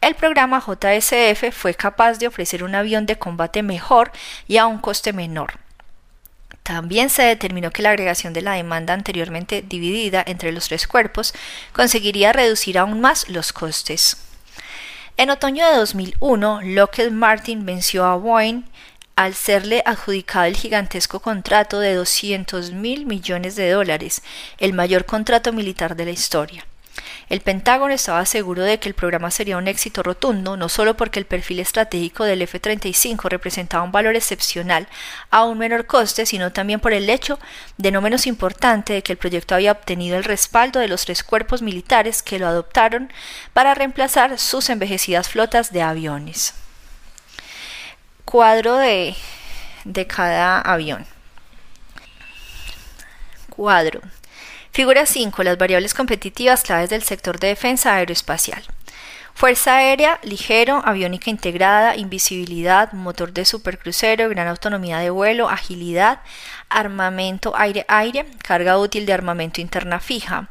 el 0.02 0.14
programa 0.14 0.62
JSF 0.62 1.52
fue 1.52 1.74
capaz 1.74 2.20
de 2.20 2.28
ofrecer 2.28 2.64
un 2.64 2.76
avión 2.76 3.08
de 3.08 3.18
combate 3.18 3.64
mejor 3.64 4.12
y 4.48 4.58
a 4.58 4.68
un 4.68 4.78
coste 4.78 5.12
menor. 5.12 5.67
También 6.68 7.10
se 7.10 7.22
determinó 7.22 7.72
que 7.72 7.82
la 7.82 7.92
agregación 7.92 8.34
de 8.34 8.42
la 8.42 8.52
demanda 8.52 8.94
anteriormente 8.94 9.62
dividida 9.62 10.22
entre 10.28 10.52
los 10.52 10.68
tres 10.68 10.86
cuerpos 10.86 11.34
conseguiría 11.72 12.34
reducir 12.34 12.78
aún 12.78 13.00
más 13.00 13.30
los 13.30 13.54
costes. 13.54 14.18
En 15.16 15.30
otoño 15.30 15.66
de 15.66 15.78
2001, 15.78 16.64
Lockheed 16.64 17.12
Martin 17.12 17.66
venció 17.66 18.04
a 18.04 18.18
Boeing 18.18 18.64
al 19.16 19.34
serle 19.34 19.82
adjudicado 19.86 20.44
el 20.44 20.58
gigantesco 20.58 21.22
contrato 21.22 21.80
de 21.80 21.94
200 21.94 22.74
mil 22.74 23.06
millones 23.06 23.56
de 23.56 23.70
dólares, 23.72 24.22
el 24.58 24.74
mayor 24.74 25.06
contrato 25.06 25.54
militar 25.54 25.96
de 25.96 26.04
la 26.04 26.12
historia. 26.12 26.66
El 27.30 27.42
Pentágono 27.42 27.94
estaba 27.94 28.26
seguro 28.26 28.64
de 28.64 28.80
que 28.80 28.88
el 28.88 28.96
programa 28.96 29.32
sería 29.32 29.58
un 29.58 29.68
éxito 29.68 30.02
rotundo, 30.02 30.56
no 30.56 30.70
solo 30.70 30.96
porque 30.96 31.20
el 31.20 31.26
perfil 31.26 31.60
estratégico 31.60 32.24
del 32.24 32.42
F-35 32.42 33.30
representaba 33.30 33.84
un 33.84 33.92
valor 33.92 34.16
excepcional 34.16 34.88
a 35.30 35.44
un 35.44 35.58
menor 35.58 35.86
coste, 35.86 36.26
sino 36.26 36.54
también 36.54 36.80
por 36.80 36.94
el 36.94 37.10
hecho, 37.10 37.38
de 37.78 37.92
no 37.92 38.02
menos 38.02 38.28
importante, 38.28 38.94
de 38.94 39.04
que 39.04 39.12
el 39.12 39.18
proyecto 39.18 39.56
había 39.56 39.74
obtenido 39.74 40.18
el 40.18 40.24
respaldo 40.24 40.80
de 40.80 40.88
los 40.88 41.06
tres 41.06 41.24
cuerpos 41.24 41.62
militares 41.62 42.22
que 42.24 42.40
lo 42.40 42.48
adoptaron 42.48 43.12
para 43.54 43.76
reemplazar 43.76 44.40
sus 44.40 44.70
envejecidas 44.70 45.28
flotas 45.30 45.74
de 45.74 45.82
aviones. 45.82 46.54
Cuadro 48.24 48.78
de, 48.78 49.16
de 49.86 50.08
cada 50.08 50.62
avión. 50.62 51.06
Cuadro. 53.50 54.02
Figura 54.78 55.08
5. 55.08 55.42
Las 55.42 55.58
variables 55.58 55.96
competitivas 55.96 56.62
claves 56.62 56.92
del 56.92 57.02
sector 57.02 57.40
de 57.40 57.48
defensa 57.48 57.96
aeroespacial. 57.96 58.62
Fuerza 59.34 59.78
aérea, 59.78 60.20
ligero, 60.22 60.84
aviónica 60.86 61.32
integrada, 61.32 61.96
invisibilidad, 61.96 62.92
motor 62.92 63.34
de 63.34 63.44
supercrucero, 63.44 64.30
gran 64.30 64.48
autonomía 64.48 65.00
de 65.00 65.10
vuelo, 65.10 65.50
agilidad, 65.50 66.20
armamento 66.70 67.56
aire-aire, 67.58 68.28
carga 68.44 68.78
útil 68.78 69.08
de 69.08 69.14
armamento 69.14 69.62
interna 69.62 70.00
fija. 70.00 70.50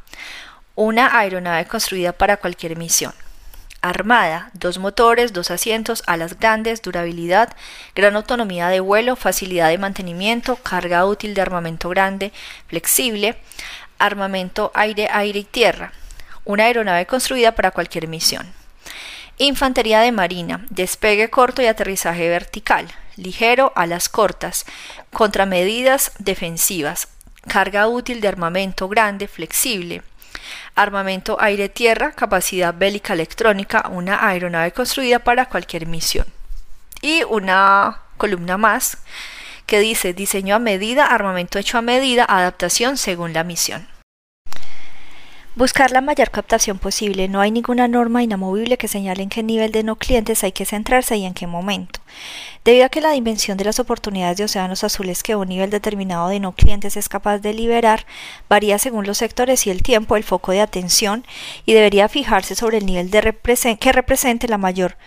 Una 0.75 1.17
aeronave 1.17 1.65
construida 1.67 2.13
para 2.13 2.39
cualquier 2.39 2.77
misión. 2.77 3.13
Armada, 3.81 4.51
dos 4.55 4.79
motores, 4.79 5.33
dos 5.33 5.53
asientos, 5.53 6.03
alas 6.09 6.37
grandes, 6.41 6.83
durabilidad, 6.83 7.55
gran 7.95 8.17
autonomía 8.17 8.67
de 8.67 8.81
vuelo, 8.81 9.15
facilidad 9.15 9.69
de 9.69 9.79
mantenimiento, 9.79 10.57
carga 10.57 11.07
útil 11.07 11.35
de 11.35 11.43
armamento 11.43 11.89
grande, 11.89 12.33
flexible, 12.67 13.39
armamento 13.99 14.71
aire, 14.75 15.09
aire 15.11 15.41
y 15.41 15.45
tierra, 15.45 15.93
una 16.45 16.65
aeronave 16.65 17.07
construida 17.07 17.55
para 17.55 17.71
cualquier 17.71 18.09
misión. 18.09 18.47
Infantería 19.39 20.01
de 20.01 20.13
Marina, 20.13 20.65
despegue 20.71 21.29
corto 21.29 21.61
y 21.61 21.67
aterrizaje 21.67 22.29
vertical, 22.29 22.89
ligero, 23.17 23.73
alas 23.75 24.09
cortas, 24.09 24.65
contramedidas 25.13 26.13
defensivas, 26.19 27.09
carga 27.47 27.87
útil 27.89 28.21
de 28.21 28.29
armamento 28.29 28.89
grande, 28.89 29.29
flexible, 29.29 30.03
armamento 30.75 31.37
aire-tierra, 31.41 32.13
capacidad 32.13 32.75
bélica 32.75 33.13
electrónica, 33.13 33.89
una 33.91 34.27
aeronave 34.27 34.73
construida 34.73 35.19
para 35.19 35.47
cualquier 35.47 35.87
misión. 35.87 36.27
Y 37.03 37.25
una 37.25 38.01
columna 38.17 38.57
más 38.57 38.99
que 39.67 39.81
dice 39.81 40.15
diseño 40.15 40.55
a 40.55 40.59
medida, 40.59 41.07
armamento 41.07 41.59
hecho 41.59 41.79
a 41.79 41.83
medida, 41.83 42.25
adaptación 42.25 42.97
según 42.97 43.33
la 43.33 43.45
misión. 43.45 43.89
Buscar 45.57 45.91
la 45.91 46.03
mayor 46.03 46.31
captación 46.31 46.79
posible. 46.79 47.29
No 47.29 47.41
hay 47.41 47.51
ninguna 47.51 47.89
norma 47.89 48.23
inamovible 48.23 48.77
que 48.77 48.89
señale 48.89 49.23
en 49.23 49.31
qué 49.31 49.43
nivel 49.43 49.73
de 49.73 49.85
no 49.85 49.97
clientes 49.97 50.45
hay 50.45 50.53
que 50.53 50.67
centrarse 50.67 51.17
y 51.17 51.25
en 51.25 51.33
qué 51.33 51.47
momento. 51.47 52.01
Debido 52.63 52.85
a 52.85 52.89
que 52.91 53.01
la 53.01 53.13
dimensión 53.13 53.57
de 53.57 53.65
las 53.65 53.81
oportunidades 53.81 54.37
de 54.37 54.45
océanos 54.45 54.85
azules 54.85 55.23
que 55.23 55.35
un 55.35 55.49
nivel 55.49 55.71
determinado 55.71 56.29
de 56.29 56.41
no 56.41 56.53
clientes 56.53 56.99
es 56.99 57.09
capaz 57.09 57.39
de 57.39 57.55
liberar 57.55 58.05
varía 58.51 58.79
según 58.79 59.07
los 59.07 59.17
sectores 59.17 59.67
y 59.67 59.71
el 59.71 59.83
tiempo, 59.83 60.17
el 60.17 60.25
foco 60.25 60.53
de 60.53 60.61
atención, 60.61 61.25
y 61.65 61.73
debería 61.73 62.11
fijarse 62.11 62.55
sobre 62.55 62.77
el 62.77 62.85
nivel 62.85 63.11
de 63.11 63.35
que 63.81 63.93
represente 63.93 64.49
la 64.49 64.59
mayor 64.59 64.99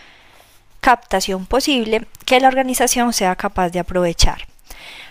captación 0.81 1.45
posible 1.45 2.07
que 2.25 2.39
la 2.39 2.47
organización 2.47 3.13
sea 3.13 3.35
capaz 3.35 3.69
de 3.69 3.79
aprovechar. 3.79 4.47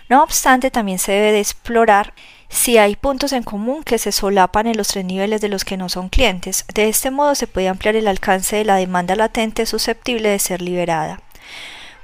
No 0.09 0.23
obstante, 0.23 0.71
también 0.71 0.97
se 0.97 1.11
debe 1.11 1.31
de 1.31 1.39
explorar 1.39 2.13
si 2.49 2.79
hay 2.79 2.95
puntos 2.95 3.31
en 3.31 3.43
común 3.43 3.83
que 3.83 3.99
se 3.99 4.11
solapan 4.11 4.65
en 4.65 4.75
los 4.75 4.87
tres 4.87 5.05
niveles 5.05 5.39
de 5.39 5.49
los 5.49 5.63
que 5.63 5.77
no 5.77 5.87
son 5.87 6.09
clientes. 6.09 6.65
De 6.73 6.89
este 6.89 7.11
modo 7.11 7.35
se 7.35 7.45
puede 7.45 7.69
ampliar 7.69 7.95
el 7.95 8.07
alcance 8.07 8.55
de 8.55 8.65
la 8.65 8.75
demanda 8.75 9.15
latente 9.15 9.67
susceptible 9.67 10.29
de 10.29 10.39
ser 10.39 10.61
liberada. 10.61 11.21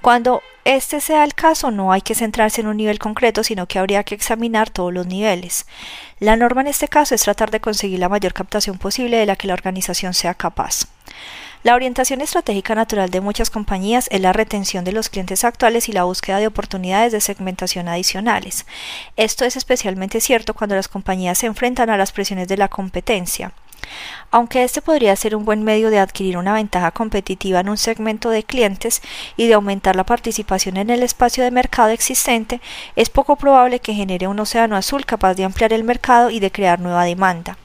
Cuando 0.02 0.44
este 0.66 1.02
sea 1.02 1.24
el 1.24 1.34
caso, 1.34 1.72
no 1.72 1.92
hay 1.92 2.02
que 2.02 2.14
centrarse 2.14 2.62
en 2.62 2.68
un 2.68 2.78
nivel 2.78 3.00
concreto, 3.00 3.44
sino 3.44 3.68
que 3.68 3.80
habría 3.80 4.04
que 4.04 4.14
examinar 4.14 4.70
todos 4.70 4.94
los 4.94 5.08
niveles. 5.08 5.66
La 6.20 6.36
norma 6.36 6.62
en 6.62 6.68
este 6.68 6.88
caso 6.88 7.16
es 7.16 7.24
tratar 7.24 7.50
de 7.50 7.60
conseguir 7.60 8.00
la 8.00 8.10
mayor 8.10 8.34
captación 8.34 8.78
posible 8.78 9.18
de 9.18 9.26
la 9.26 9.36
que 9.36 9.48
la 9.48 9.56
organización 9.56 10.14
sea 10.14 10.36
capaz. 10.36 10.86
La 11.66 11.74
orientación 11.74 12.22
estratégica 12.22 12.76
natural 12.76 13.10
de 13.10 13.22
muchas 13.22 13.50
compañías 13.50 14.08
es 14.12 14.22
la 14.22 14.34
retención 14.34 14.86
de 14.86 14.92
los 14.92 15.10
clientes 15.10 15.44
actuales 15.44 15.90
y 15.90 15.94
la 15.94 16.04
búsqueda 16.04 16.38
de 16.38 16.46
oportunidades 16.46 17.12
de 17.12 17.20
segmentación 17.20 17.88
adicionales. 17.88 18.68
Esto 19.18 19.46
es 19.46 19.56
especialmente 19.56 20.22
cierto 20.22 20.54
cuando 20.54 20.76
las 20.76 20.88
compañías 20.88 21.40
se 21.40 21.48
enfrentan 21.48 21.90
a 21.90 21.98
las 21.98 22.12
presiones 22.12 22.48
de 22.48 22.58
la 22.58 22.68
competencia. 22.68 23.52
Aunque 24.30 24.64
este 24.64 24.84
podría 24.84 25.16
ser 25.16 25.36
un 25.36 25.44
buen 25.44 25.64
medio 25.64 25.90
de 25.90 25.98
adquirir 25.98 26.38
una 26.38 26.54
ventaja 26.54 26.92
competitiva 26.92 27.62
en 27.62 27.70
un 27.70 27.80
segmento 27.80 28.30
de 28.30 28.44
clientes 28.44 29.02
y 29.36 29.48
de 29.48 29.56
aumentar 29.56 29.96
la 29.96 30.06
participación 30.06 30.78
en 30.78 30.92
el 30.92 31.02
espacio 31.02 31.44
de 31.44 31.50
mercado 31.50 31.90
existente, 31.90 32.62
es 32.96 33.10
poco 33.10 33.38
probable 33.38 33.80
que 33.80 33.96
genere 33.96 34.28
un 34.28 34.40
océano 34.40 34.76
azul 34.76 35.04
capaz 35.04 35.34
de 35.34 35.46
ampliar 35.46 35.74
el 35.74 35.84
mercado 35.84 36.30
y 36.30 36.40
de 36.40 36.52
crear 36.52 36.80
nueva 36.80 37.06
demanda. 37.06 37.58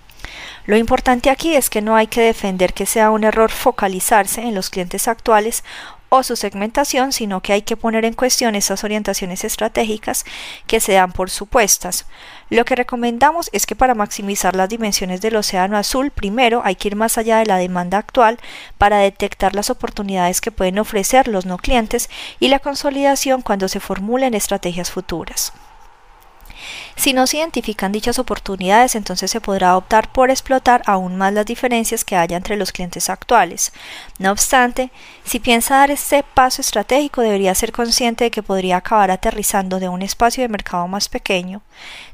Lo 0.67 0.77
importante 0.77 1.31
aquí 1.31 1.55
es 1.55 1.71
que 1.71 1.83
no 1.83 1.97
hay 1.97 2.07
que 2.07 2.21
defender 2.21 2.75
que 2.75 2.87
sea 2.87 3.11
un 3.11 3.25
error 3.25 3.51
focalizarse 3.51 4.43
en 4.43 4.55
los 4.55 4.71
clientes 4.71 5.09
actuales 5.09 5.65
o 6.11 6.23
su 6.23 6.37
segmentación, 6.37 7.13
sino 7.13 7.41
que 7.41 7.53
hay 7.53 7.63
que 7.63 7.77
poner 7.77 8.05
en 8.05 8.15
cuestión 8.15 8.55
esas 8.57 8.85
orientaciones 8.85 9.45
estratégicas 9.45 10.25
que 10.67 10.81
se 10.81 10.93
dan 10.93 11.13
por 11.13 11.31
supuestas. 11.31 12.05
Lo 12.51 12.65
que 12.65 12.75
recomendamos 12.75 13.49
es 13.53 13.65
que 13.65 13.77
para 13.77 13.95
maximizar 13.95 14.57
las 14.57 14.69
dimensiones 14.69 15.21
del 15.21 15.37
océano 15.37 15.79
azul, 15.79 16.11
primero 16.11 16.63
hay 16.65 16.75
que 16.75 16.89
ir 16.89 16.97
más 16.97 17.17
allá 17.17 17.39
de 17.39 17.47
la 17.47 17.57
demanda 17.57 17.99
actual 17.99 18.39
para 18.77 18.99
detectar 18.99 19.55
las 19.55 19.71
oportunidades 19.71 20.41
que 20.41 20.51
pueden 20.51 20.81
ofrecer 20.81 21.29
los 21.29 21.47
no 21.47 21.57
clientes 21.57 22.11
y 22.41 22.49
la 22.49 22.59
consolidación 22.59 23.41
cuando 23.41 23.69
se 23.69 23.81
formulen 23.81 24.35
estrategias 24.35 24.91
futuras. 24.91 25.53
Si 26.97 27.13
no 27.13 27.27
se 27.27 27.39
identifican 27.39 27.93
dichas 27.93 28.19
oportunidades, 28.19 28.95
entonces 28.95 29.31
se 29.31 29.41
podrá 29.41 29.77
optar 29.77 30.13
por 30.13 30.31
explotar 30.31 30.83
aún 30.87 31.17
más 31.17 31.33
las 31.33 31.47
diferencias 31.47 32.05
que 32.05 32.17
haya 32.17 32.37
entre 32.37 32.57
los 32.57 32.73
clientes 32.73 33.09
actuales. 33.09 33.73
No 34.19 34.33
obstante, 34.33 34.91
si 35.25 35.41
piensa 35.41 35.77
dar 35.77 35.91
este 35.91 36.23
paso 36.23 36.61
estratégico, 36.61 37.23
debería 37.23 37.55
ser 37.55 37.73
consciente 37.73 38.25
de 38.25 38.31
que 38.31 38.43
podría 38.43 38.77
acabar 38.79 39.11
aterrizando 39.11 39.81
de 39.81 39.89
un 39.89 40.03
espacio 40.03 40.43
de 40.43 40.49
mercado 40.49 40.87
más 40.89 41.09
pequeño. 41.09 41.63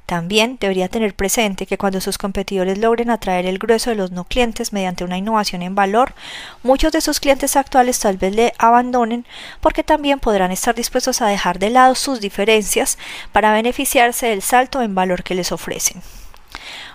También 0.07 0.57
debería 0.61 0.89
tener 0.89 1.15
presente 1.15 1.67
que 1.67 1.79
cuando 1.79 2.01
sus 2.01 2.17
competidores 2.17 2.79
logren 2.79 3.11
atraer 3.11 3.45
el 3.45 3.59
grueso 3.59 3.91
de 3.91 3.97
los 3.97 4.13
no 4.13 4.23
clientes 4.23 4.73
mediante 4.73 5.03
una 5.03 5.19
innovación 5.19 5.63
en 5.63 5.75
valor, 5.75 6.15
muchos 6.63 6.93
de 6.93 7.01
sus 7.01 7.19
clientes 7.19 7.57
actuales 7.57 7.99
tal 7.99 8.17
vez 8.17 8.35
le 8.35 8.53
abandonen 8.59 9.27
porque 9.61 9.83
también 9.83 10.21
podrán 10.21 10.53
estar 10.53 10.77
dispuestos 10.77 11.21
a 11.23 11.27
dejar 11.27 11.59
de 11.59 11.71
lado 11.71 11.97
sus 11.97 12.21
diferencias 12.21 12.99
para 13.33 13.53
beneficiarse 13.53 14.27
del 14.27 14.43
salto 14.43 14.81
en 14.81 14.95
valor 14.95 15.25
que 15.25 15.35
les 15.35 15.51
ofrecen. 15.51 16.01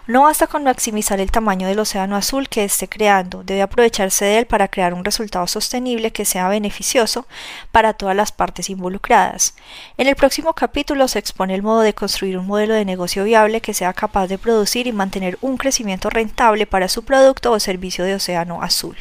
No 0.08 0.24
basta 0.24 0.48
con 0.48 0.64
maximizar 0.64 1.20
el 1.20 1.30
tamaño 1.30 1.68
del 1.68 1.78
océano 1.78 2.16
azul 2.16 2.50
que 2.50 2.64
esté 2.64 2.90
creando, 2.90 3.44
debe 3.44 3.62
aprovecharse 3.62 4.26
de 4.26 4.40
él 4.40 4.48
para 4.48 4.68
crear 4.68 4.96
un 4.96 5.06
resultado 5.06 5.46
sostenible 5.46 6.12
que 6.12 6.26
sea 6.26 6.50
beneficioso 6.50 7.28
para 7.72 7.94
todas 7.94 8.16
las 8.16 8.32
partes 8.32 8.72
involucradas. 8.72 9.54
En 9.98 10.08
el 10.08 10.16
próximo 10.16 10.54
capítulo 10.54 11.08
se 11.08 11.20
expone 11.20 11.54
el 11.54 11.62
modo 11.62 11.82
de 11.82 11.94
construir 11.94 12.40
un 12.40 12.48
modelo 12.48 12.74
de 12.74 12.84
negocio 12.84 13.24
viable 13.24 13.62
que 13.62 13.76
sea 13.76 13.94
capaz 13.94 14.26
de 14.26 14.40
producir 14.40 14.88
y 14.88 14.92
mantener 14.92 15.38
un 15.40 15.58
crecimiento 15.58 16.10
rentable 16.10 16.66
para 16.66 16.88
su 16.88 17.04
producto 17.04 17.52
o 17.52 17.60
servicio 17.60 18.04
de 18.04 18.16
océano 18.16 18.64
azul. 18.64 18.98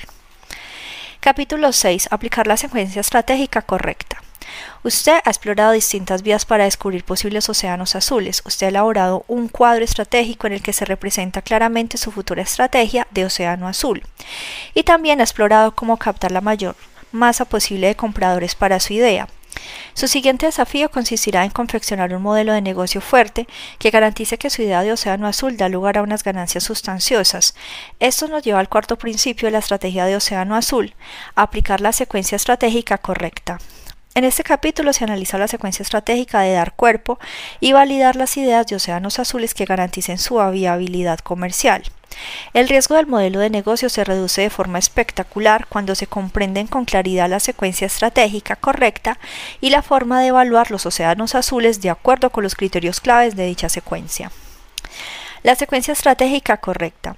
Capítulo 1.21 1.73
6. 1.73 2.09
Aplicar 2.11 2.47
la 2.47 2.59
secuencia 2.59 3.01
estratégica 3.01 3.63
correcta. 3.63 4.23
Usted 4.83 5.21
ha 5.25 5.31
explorado 5.31 5.73
distintas 5.73 6.23
vías 6.23 6.45
para 6.45 6.65
descubrir 6.65 7.05
posibles 7.05 7.49
océanos 7.49 7.95
azules. 7.97 8.43
Usted 8.45 8.67
ha 8.67 8.71
elaborado 8.71 9.25
un 9.29 9.49
cuadro 9.49 9.85
estratégico 9.85 10.47
en 10.47 10.55
el 10.55 10.63
que 10.63 10.73
se 10.73 10.85
representa 10.85 11.43
claramente 11.43 11.99
su 11.99 12.11
futura 12.13 12.43
estrategia 12.43 13.07
de 13.11 13.25
océano 13.25 13.69
azul. 13.69 14.03
Y 14.75 14.85
también 14.85 15.21
ha 15.21 15.25
explorado 15.25 15.75
cómo 15.75 15.97
captar 15.97 16.33
la 16.33 16.41
mayor 16.41 16.77
masa 17.13 17.45
posible 17.45 17.89
de 17.89 17.97
compradores 17.97 18.55
para 18.55 18.81
su 18.81 18.93
idea. 18.93 19.29
Su 19.95 20.09
siguiente 20.09 20.47
desafío 20.47 20.91
consistirá 20.91 21.45
en 21.45 21.51
confeccionar 21.51 22.15
un 22.15 22.23
modelo 22.23 22.53
de 22.53 22.63
negocio 22.63 23.01
fuerte 23.01 23.47
que 23.79 23.91
garantice 23.91 24.39
que 24.39 24.49
su 24.49 24.63
idea 24.63 24.83
de 24.83 24.93
océano 24.93 25.27
azul 25.27 25.57
da 25.57 25.69
lugar 25.69 25.99
a 25.99 26.03
unas 26.03 26.23
ganancias 26.23 26.65
sustanciosas. 26.65 27.55
Esto 27.99 28.29
nos 28.29 28.43
lleva 28.43 28.61
al 28.61 28.69
cuarto 28.69 28.97
principio 28.97 29.47
de 29.47 29.53
la 29.53 29.59
estrategia 29.59 30.07
de 30.07 30.17
océano 30.17 30.55
azul, 30.57 30.95
aplicar 31.35 31.81
la 31.81 31.93
secuencia 31.93 32.37
estratégica 32.37 32.99
correcta. 32.99 33.59
En 34.15 34.25
este 34.25 34.43
capítulo 34.43 34.93
se 34.93 35.05
analiza 35.05 35.39
la 35.39 35.47
secuencia 35.47 35.85
estratégica 35.85 36.41
de 36.41 36.53
dar 36.53 36.75
cuerpo 36.75 37.21
y 37.61 37.73
validar 37.73 38.17
las 38.17 38.37
ideas 38.37 38.67
de 38.67 38.75
océanos 38.75 39.21
azules 39.21 39.55
que 39.55 39.67
garanticen 39.67 40.19
su 40.19 40.39
viabilidad 40.51 41.21
comercial. 41.21 41.85
El 42.53 42.69
riesgo 42.69 42.97
del 42.97 43.07
modelo 43.07 43.39
de 43.39 43.51
negocio 43.51 43.89
se 43.89 44.03
reduce 44.03 44.43
de 44.43 44.51
forma 44.51 44.81
espectacular 44.81 45.67
cuando 45.69 45.95
se 45.95 46.09
comprenden 46.09 46.67
con 46.67 46.87
claridad 46.87 47.31
la 47.31 47.39
secuencia 47.39 47.87
estratégica 47.87 48.57
correcta 48.57 49.19
y 49.61 49.71
la 49.71 49.81
forma 49.81 50.21
de 50.21 50.27
evaluar 50.27 50.73
los 50.73 50.87
océanos 50.87 51.37
azules 51.37 51.81
de 51.81 51.91
acuerdo 51.91 52.31
con 52.31 52.43
los 52.43 52.57
criterios 52.57 53.01
claves 53.01 53.37
de 53.37 53.47
dicha 53.47 53.69
secuencia. 53.69 54.33
La 55.45 55.55
secuencia 55.55 55.93
estratégica 55.93 56.57
correcta. 56.57 57.17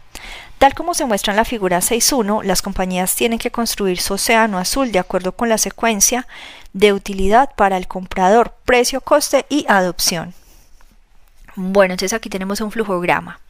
Tal 0.63 0.75
como 0.75 0.95
se 0.95 1.07
muestra 1.07 1.33
en 1.33 1.39
la 1.39 1.45
figura 1.45 1.81
6.1, 1.81 2.45
las 2.45 2.63
compañías 2.63 3.17
tienen 3.17 3.41
que 3.41 3.51
construir 3.51 4.01
su 4.01 4.15
océano 4.15 4.59
azul 4.59 4.93
de 4.93 5.01
acuerdo 5.01 5.33
con 5.33 5.49
la 5.49 5.59
secuencia 5.59 6.29
de 6.73 6.93
utilidad 6.93 7.51
para 7.57 7.77
el 7.77 7.89
comprador, 7.89 8.55
precio, 8.65 9.01
coste 9.01 9.45
y 9.49 9.67
adopción. 9.69 10.35
Bueno, 11.57 11.95
entonces 11.95 12.17
aquí 12.17 12.29
tenemos 12.29 12.61
un 12.61 12.71
flujograma. 12.71 13.41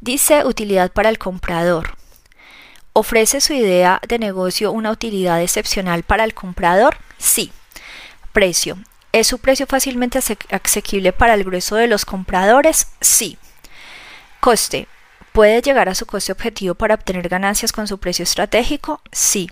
Dice 0.00 0.44
utilidad 0.44 0.92
para 0.92 1.08
el 1.08 1.18
comprador. 1.18 1.96
¿Ofrece 2.92 3.40
su 3.40 3.52
idea 3.52 4.00
de 4.06 4.20
negocio 4.20 4.70
una 4.70 4.92
utilidad 4.92 5.42
excepcional 5.42 6.04
para 6.04 6.22
el 6.22 6.34
comprador? 6.34 6.98
Sí. 7.18 7.50
Precio. 8.30 8.78
¿Es 9.10 9.26
su 9.26 9.40
precio 9.40 9.66
fácilmente 9.66 10.20
asequible 10.52 11.12
para 11.12 11.34
el 11.34 11.42
grueso 11.42 11.74
de 11.74 11.88
los 11.88 12.04
compradores? 12.04 12.86
Sí. 13.00 13.38
Coste. 14.38 14.86
¿Puede 15.38 15.62
llegar 15.62 15.88
a 15.88 15.94
su 15.94 16.04
coste 16.04 16.32
objetivo 16.32 16.74
para 16.74 16.96
obtener 16.96 17.28
ganancias 17.28 17.70
con 17.70 17.86
su 17.86 17.98
precio 17.98 18.24
estratégico? 18.24 19.00
Sí. 19.12 19.48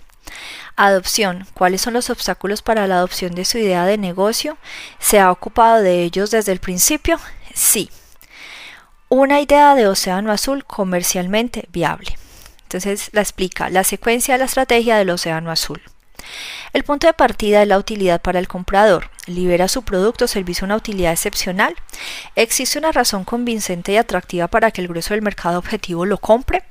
Adopción. 0.75 1.47
¿Cuáles 1.53 1.79
son 1.79 1.93
los 1.93 2.09
obstáculos 2.09 2.61
para 2.61 2.87
la 2.87 2.97
adopción 2.97 3.33
de 3.33 3.45
su 3.45 3.57
idea 3.57 3.85
de 3.85 3.97
negocio? 3.97 4.57
¿Se 4.99 5.17
ha 5.17 5.31
ocupado 5.31 5.81
de 5.81 6.03
ellos 6.03 6.29
desde 6.29 6.51
el 6.51 6.59
principio? 6.59 7.21
Sí. 7.53 7.89
Una 9.07 9.39
idea 9.39 9.75
de 9.75 9.87
océano 9.87 10.33
azul 10.33 10.65
comercialmente 10.65 11.69
viable. 11.71 12.17
Entonces 12.63 13.09
la 13.13 13.21
explica 13.21 13.69
la 13.69 13.85
secuencia 13.85 14.33
de 14.33 14.39
la 14.39 14.45
estrategia 14.45 14.97
del 14.97 15.11
océano 15.11 15.51
azul. 15.51 15.81
El 16.73 16.83
punto 16.83 17.07
de 17.07 17.13
partida 17.13 17.61
es 17.61 17.67
la 17.69 17.77
utilidad 17.77 18.21
para 18.21 18.39
el 18.39 18.49
comprador. 18.49 19.09
¿Libera 19.27 19.67
su 19.67 19.83
producto 19.83 20.25
o 20.25 20.27
servicio 20.27 20.63
una 20.63 20.77
utilidad 20.77 21.11
excepcional? 21.11 21.75
¿Existe 22.35 22.79
una 22.79 22.93
razón 22.93 23.25
convincente 23.25 23.91
y 23.91 23.97
atractiva 23.97 24.47
para 24.47 24.71
que 24.71 24.79
el 24.79 24.87
grueso 24.87 25.13
del 25.13 25.21
mercado 25.21 25.59
objetivo 25.59 26.05
lo 26.05 26.17
compre? 26.17 26.63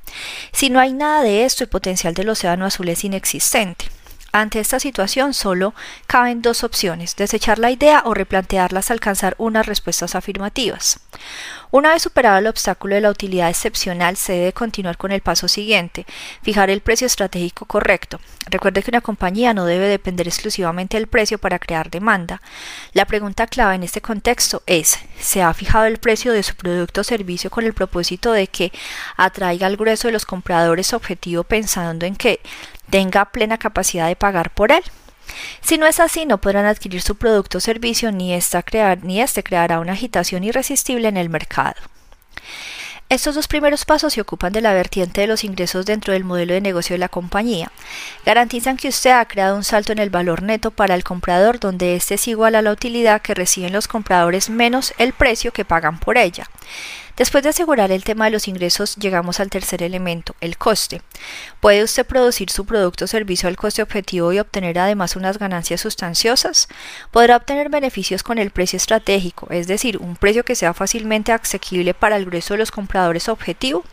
Si 0.51 0.71
no 0.71 0.79
hay 0.79 0.91
nada 0.91 1.21
de 1.21 1.45
esto, 1.45 1.63
el 1.63 1.69
potencial 1.69 2.15
del 2.15 2.29
océano 2.29 2.65
azul 2.65 2.89
es 2.89 3.03
inexistente. 3.03 3.85
Ante 4.31 4.59
esta 4.59 4.79
situación 4.79 5.33
solo 5.33 5.73
caben 6.05 6.41
dos 6.41 6.63
opciones, 6.63 7.15
desechar 7.15 7.59
la 7.59 7.71
idea 7.71 8.03
o 8.05 8.13
replantearla 8.13 8.79
hasta 8.79 8.93
alcanzar 8.93 9.35
unas 9.37 9.65
respuestas 9.65 10.15
afirmativas. 10.15 10.99
Una 11.69 11.91
vez 11.91 12.01
superado 12.01 12.37
el 12.37 12.47
obstáculo 12.47 12.95
de 12.95 13.01
la 13.01 13.09
utilidad 13.09 13.49
excepcional, 13.49 14.15
se 14.15 14.33
debe 14.33 14.53
continuar 14.53 14.97
con 14.97 15.11
el 15.11 15.21
paso 15.21 15.49
siguiente, 15.49 16.05
fijar 16.41 16.69
el 16.69 16.79
precio 16.79 17.07
estratégico 17.07 17.65
correcto. 17.65 18.21
Recuerde 18.49 18.81
que 18.81 18.91
una 18.91 19.01
compañía 19.01 19.53
no 19.53 19.65
debe 19.65 19.87
depender 19.87 20.27
exclusivamente 20.27 20.95
del 20.95 21.07
precio 21.07 21.37
para 21.37 21.59
crear 21.59 21.89
demanda. 21.89 22.41
La 22.93 23.05
pregunta 23.05 23.47
clave 23.47 23.75
en 23.75 23.83
este 23.83 23.99
contexto 23.99 24.63
es, 24.65 24.97
¿se 25.19 25.41
ha 25.41 25.53
fijado 25.53 25.85
el 25.85 25.97
precio 25.97 26.31
de 26.31 26.43
su 26.43 26.55
producto 26.55 27.01
o 27.01 27.03
servicio 27.03 27.49
con 27.49 27.65
el 27.65 27.73
propósito 27.73 28.31
de 28.31 28.47
que 28.47 28.71
atraiga 29.17 29.67
al 29.67 29.75
grueso 29.75 30.07
de 30.07 30.13
los 30.13 30.25
compradores 30.25 30.93
objetivo 30.93 31.43
pensando 31.43 32.05
en 32.05 32.15
que 32.15 32.39
tenga 32.89 33.25
plena 33.25 33.57
capacidad 33.57 34.07
de 34.07 34.15
pagar 34.15 34.51
por 34.51 34.71
él? 34.71 34.83
Si 35.61 35.77
no 35.77 35.85
es 35.85 35.99
así, 35.99 36.25
no 36.25 36.39
podrán 36.39 36.65
adquirir 36.65 37.01
su 37.01 37.15
producto 37.15 37.57
o 37.57 37.61
servicio 37.61 38.11
ni, 38.11 38.33
esta 38.33 38.63
crear, 38.63 39.03
ni 39.03 39.21
este 39.21 39.43
creará 39.43 39.79
una 39.79 39.93
agitación 39.93 40.43
irresistible 40.43 41.07
en 41.07 41.17
el 41.17 41.29
mercado. 41.29 41.75
Estos 43.09 43.35
dos 43.35 43.47
primeros 43.47 43.85
pasos 43.85 44.11
se 44.11 44.19
ocupan 44.19 44.51
de 44.51 44.59
la 44.59 44.73
vertiente 44.73 45.21
de 45.21 45.27
los 45.27 45.45
ingresos 45.45 45.85
dentro 45.85 46.11
del 46.11 46.25
modelo 46.25 46.53
de 46.53 46.59
negocio 46.59 46.93
de 46.93 46.97
la 46.97 47.07
compañía. 47.07 47.71
Garantizan 48.25 48.75
que 48.75 48.89
usted 48.89 49.11
ha 49.11 49.25
creado 49.25 49.55
un 49.55 49.63
salto 49.63 49.93
en 49.93 49.99
el 49.99 50.09
valor 50.09 50.43
neto 50.43 50.71
para 50.71 50.93
el 50.93 51.05
comprador 51.05 51.57
donde 51.57 51.95
éste 51.95 52.15
es 52.15 52.27
igual 52.27 52.55
a 52.55 52.61
la 52.61 52.71
utilidad 52.73 53.21
que 53.21 53.33
reciben 53.33 53.71
los 53.71 53.87
compradores 53.87 54.49
menos 54.49 54.93
el 54.97 55.13
precio 55.13 55.53
que 55.53 55.63
pagan 55.63 55.99
por 55.99 56.17
ella. 56.17 56.49
Después 57.17 57.43
de 57.43 57.49
asegurar 57.49 57.91
el 57.91 58.03
tema 58.03 58.25
de 58.25 58.31
los 58.31 58.47
ingresos, 58.47 58.95
llegamos 58.95 59.39
al 59.39 59.49
tercer 59.49 59.81
elemento, 59.81 60.35
el 60.39 60.55
coste. 60.55 61.01
¿Puede 61.59 61.83
usted 61.83 62.05
producir 62.05 62.51
su 62.51 62.63
producto 62.63 63.05
o 63.05 63.07
servicio 63.07 63.49
al 63.49 63.57
coste 63.57 63.81
objetivo 63.81 64.31
y 64.33 64.39
obtener 64.39 64.77
además 64.77 65.15
unas 65.15 65.39
ganancias 65.39 65.81
sustanciosas? 65.81 66.67
Podrá 67.09 67.37
obtener 67.37 67.69
beneficios 67.69 68.21
con 68.21 68.37
el 68.37 68.51
precio 68.51 68.77
estratégico, 68.77 69.47
es 69.49 69.65
decir, 69.65 69.97
un 69.97 70.15
precio 70.15 70.45
que 70.45 70.53
sea 70.53 70.75
fácilmente 70.75 71.31
asequible 71.31 71.95
para 71.95 72.17
el 72.17 72.25
grueso 72.25 72.53
de 72.53 72.59
los 72.59 72.69
compradores 72.69 73.29
objetivo. 73.29 73.83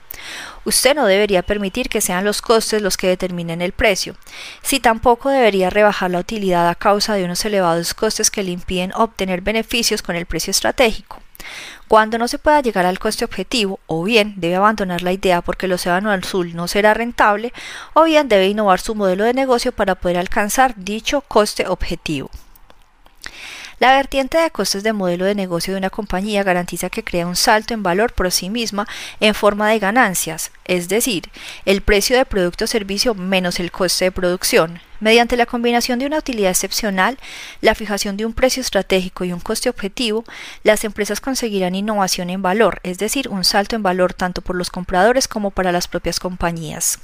Usted 0.65 0.95
no 0.95 1.07
debería 1.07 1.43
permitir 1.43 1.89
que 1.89 2.01
sean 2.01 2.25
los 2.25 2.41
costes 2.41 2.83
los 2.83 2.97
que 2.97 3.09
determinen 3.09 3.61
el 3.61 3.73
precio. 3.73 4.17
Si 4.63 4.81
tampoco 4.81 5.29
debería 5.29 5.71
rebajar 5.71 6.11
la 6.11 6.21
utilidad 6.21 6.69
a 6.69 6.75
causa 6.75 7.15
de 7.15 7.25
unos 7.25 7.45
elevados 7.45 7.95
costes 7.95 8.31
que 8.31 8.43
le 8.43 8.53
impiden 8.53 8.93
obtener 8.95 9.41
beneficios 9.41 10.03
con 10.03 10.17
el 10.17 10.27
precio 10.27 10.51
estratégico. 10.51 11.21
Cuando 11.89 12.17
no 12.17 12.29
se 12.29 12.39
pueda 12.39 12.63
llegar 12.63 12.87
al 12.87 12.99
coste 12.99 13.25
objetivo, 13.25 13.79
o 13.87 14.03
bien 14.05 14.35
debe 14.37 14.57
abandonar 14.57 15.03
la 15.03 15.13
idea 15.13 15.43
porque 15.43 15.67
el 15.67 15.73
océano 15.73 16.11
azul 16.11 16.57
no 16.57 16.67
será 16.67 16.95
rentable, 16.95 17.53
o 17.93 18.05
bien 18.05 18.29
debe 18.29 18.49
innovar 18.49 18.81
su 18.81 18.95
modelo 18.95 19.25
de 19.25 19.35
negocio 19.35 19.73
para 19.73 19.95
poder 19.95 20.17
alcanzar 20.17 20.75
dicho 20.77 21.21
coste 21.21 21.67
objetivo. 21.69 22.31
La 23.81 23.93
vertiente 23.97 24.39
de 24.39 24.51
costes 24.51 24.83
de 24.83 24.93
modelo 24.93 25.25
de 25.25 25.35
negocio 25.35 25.75
de 25.75 25.79
una 25.79 25.91
compañía 25.91 26.45
garantiza 26.45 26.91
que 26.91 27.03
crea 27.03 27.27
un 27.27 27.35
salto 27.35 27.75
en 27.75 27.83
valor 27.83 28.13
por 28.13 28.31
sí 28.31 28.49
misma 28.49 28.87
en 29.21 29.35
forma 29.35 29.69
de 29.69 29.81
ganancias, 29.81 30.53
es 30.65 30.89
decir, 30.89 31.31
el 31.65 31.81
precio 31.81 32.17
de 32.17 32.25
producto 32.25 32.65
o 32.65 32.69
servicio 32.69 33.15
menos 33.15 33.59
el 33.59 33.73
coste 33.73 34.07
de 34.07 34.13
producción. 34.13 34.81
Mediante 35.01 35.37
la 35.37 35.47
combinación 35.47 35.99
de 35.99 36.07
una 36.07 36.19
utilidad 36.19 36.51
excepcional, 36.51 37.19
la 37.61 37.75
fijación 37.75 38.17
de 38.17 38.25
un 38.25 38.33
precio 38.33 38.61
estratégico 38.61 39.25
y 39.25 39.33
un 39.33 39.41
coste 39.41 39.69
objetivo, 39.69 40.25
las 40.63 40.85
empresas 40.85 41.21
conseguirán 41.21 41.75
innovación 41.75 42.31
en 42.31 42.43
valor, 42.43 42.81
es 42.85 42.99
decir, 42.99 43.29
un 43.29 43.45
salto 43.45 43.77
en 43.77 43.83
valor 43.83 44.15
tanto 44.15 44.41
por 44.41 44.57
los 44.57 44.71
compradores 44.71 45.27
como 45.27 45.51
para 45.51 45.73
las 45.73 45.89
propias 45.89 46.21
compañías. 46.21 47.01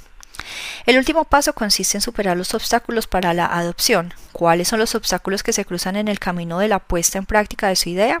El 0.85 0.97
último 0.97 1.25
paso 1.25 1.53
consiste 1.53 1.97
en 1.97 2.01
superar 2.01 2.37
los 2.37 2.53
obstáculos 2.53 3.07
para 3.07 3.33
la 3.33 3.45
adopción. 3.45 4.13
¿Cuáles 4.31 4.67
son 4.67 4.79
los 4.79 4.95
obstáculos 4.95 5.43
que 5.43 5.53
se 5.53 5.65
cruzan 5.65 5.95
en 5.95 6.07
el 6.07 6.19
camino 6.19 6.59
de 6.59 6.67
la 6.67 6.79
puesta 6.79 7.17
en 7.17 7.25
práctica 7.25 7.67
de 7.67 7.75
su 7.75 7.89
idea? 7.89 8.19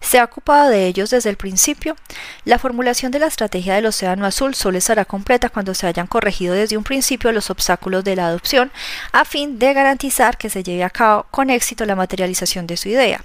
¿Se 0.00 0.18
ha 0.18 0.24
ocupado 0.24 0.70
de 0.70 0.86
ellos 0.86 1.10
desde 1.10 1.30
el 1.30 1.36
principio? 1.36 1.96
La 2.44 2.58
formulación 2.58 3.12
de 3.12 3.18
la 3.18 3.26
estrategia 3.26 3.74
del 3.74 3.86
Océano 3.86 4.26
Azul 4.26 4.54
solo 4.54 4.78
estará 4.78 5.04
completa 5.04 5.48
cuando 5.48 5.74
se 5.74 5.86
hayan 5.86 6.06
corregido 6.06 6.54
desde 6.54 6.76
un 6.76 6.84
principio 6.84 7.32
los 7.32 7.50
obstáculos 7.50 8.04
de 8.04 8.16
la 8.16 8.26
adopción 8.26 8.70
a 9.12 9.24
fin 9.24 9.58
de 9.58 9.74
garantizar 9.74 10.38
que 10.38 10.50
se 10.50 10.62
lleve 10.62 10.84
a 10.84 10.90
cabo 10.90 11.26
con 11.30 11.50
éxito 11.50 11.84
la 11.84 11.96
materialización 11.96 12.66
de 12.66 12.76
su 12.76 12.88
idea. 12.88 13.22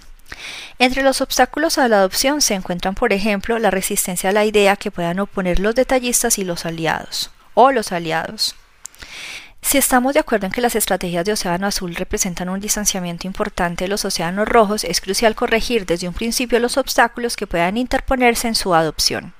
Entre 0.79 1.03
los 1.03 1.21
obstáculos 1.21 1.77
a 1.77 1.87
la 1.87 1.97
adopción 1.97 2.41
se 2.41 2.55
encuentran, 2.55 2.95
por 2.95 3.13
ejemplo, 3.13 3.59
la 3.59 3.71
resistencia 3.71 4.31
a 4.31 4.33
la 4.33 4.43
idea 4.43 4.75
que 4.75 4.91
puedan 4.91 5.19
oponer 5.19 5.59
los 5.59 5.75
detallistas 5.75 6.37
y 6.39 6.43
los 6.43 6.65
aliados 6.65 7.31
o 7.55 7.71
los 7.71 7.91
aliados. 7.91 8.55
Si 9.61 9.79
estamos 9.79 10.13
de 10.13 10.19
acuerdo 10.19 10.45
en 10.45 10.51
que 10.51 10.61
las 10.61 10.75
estrategias 10.75 11.25
de 11.25 11.31
Océano 11.31 11.65
Azul 11.65 11.95
representan 11.95 12.49
un 12.49 12.59
distanciamiento 12.59 13.25
importante 13.25 13.85
de 13.85 13.87
los 13.87 14.05
océanos 14.05 14.47
rojos, 14.47 14.83
es 14.83 15.01
crucial 15.01 15.33
corregir 15.33 15.87
desde 15.87 16.07
un 16.07 16.13
principio 16.13 16.59
los 16.59 16.77
obstáculos 16.77 17.35
que 17.35 17.47
puedan 17.47 17.75
interponerse 17.75 18.47
en 18.47 18.53
su 18.53 18.75
adopción. 18.75 19.33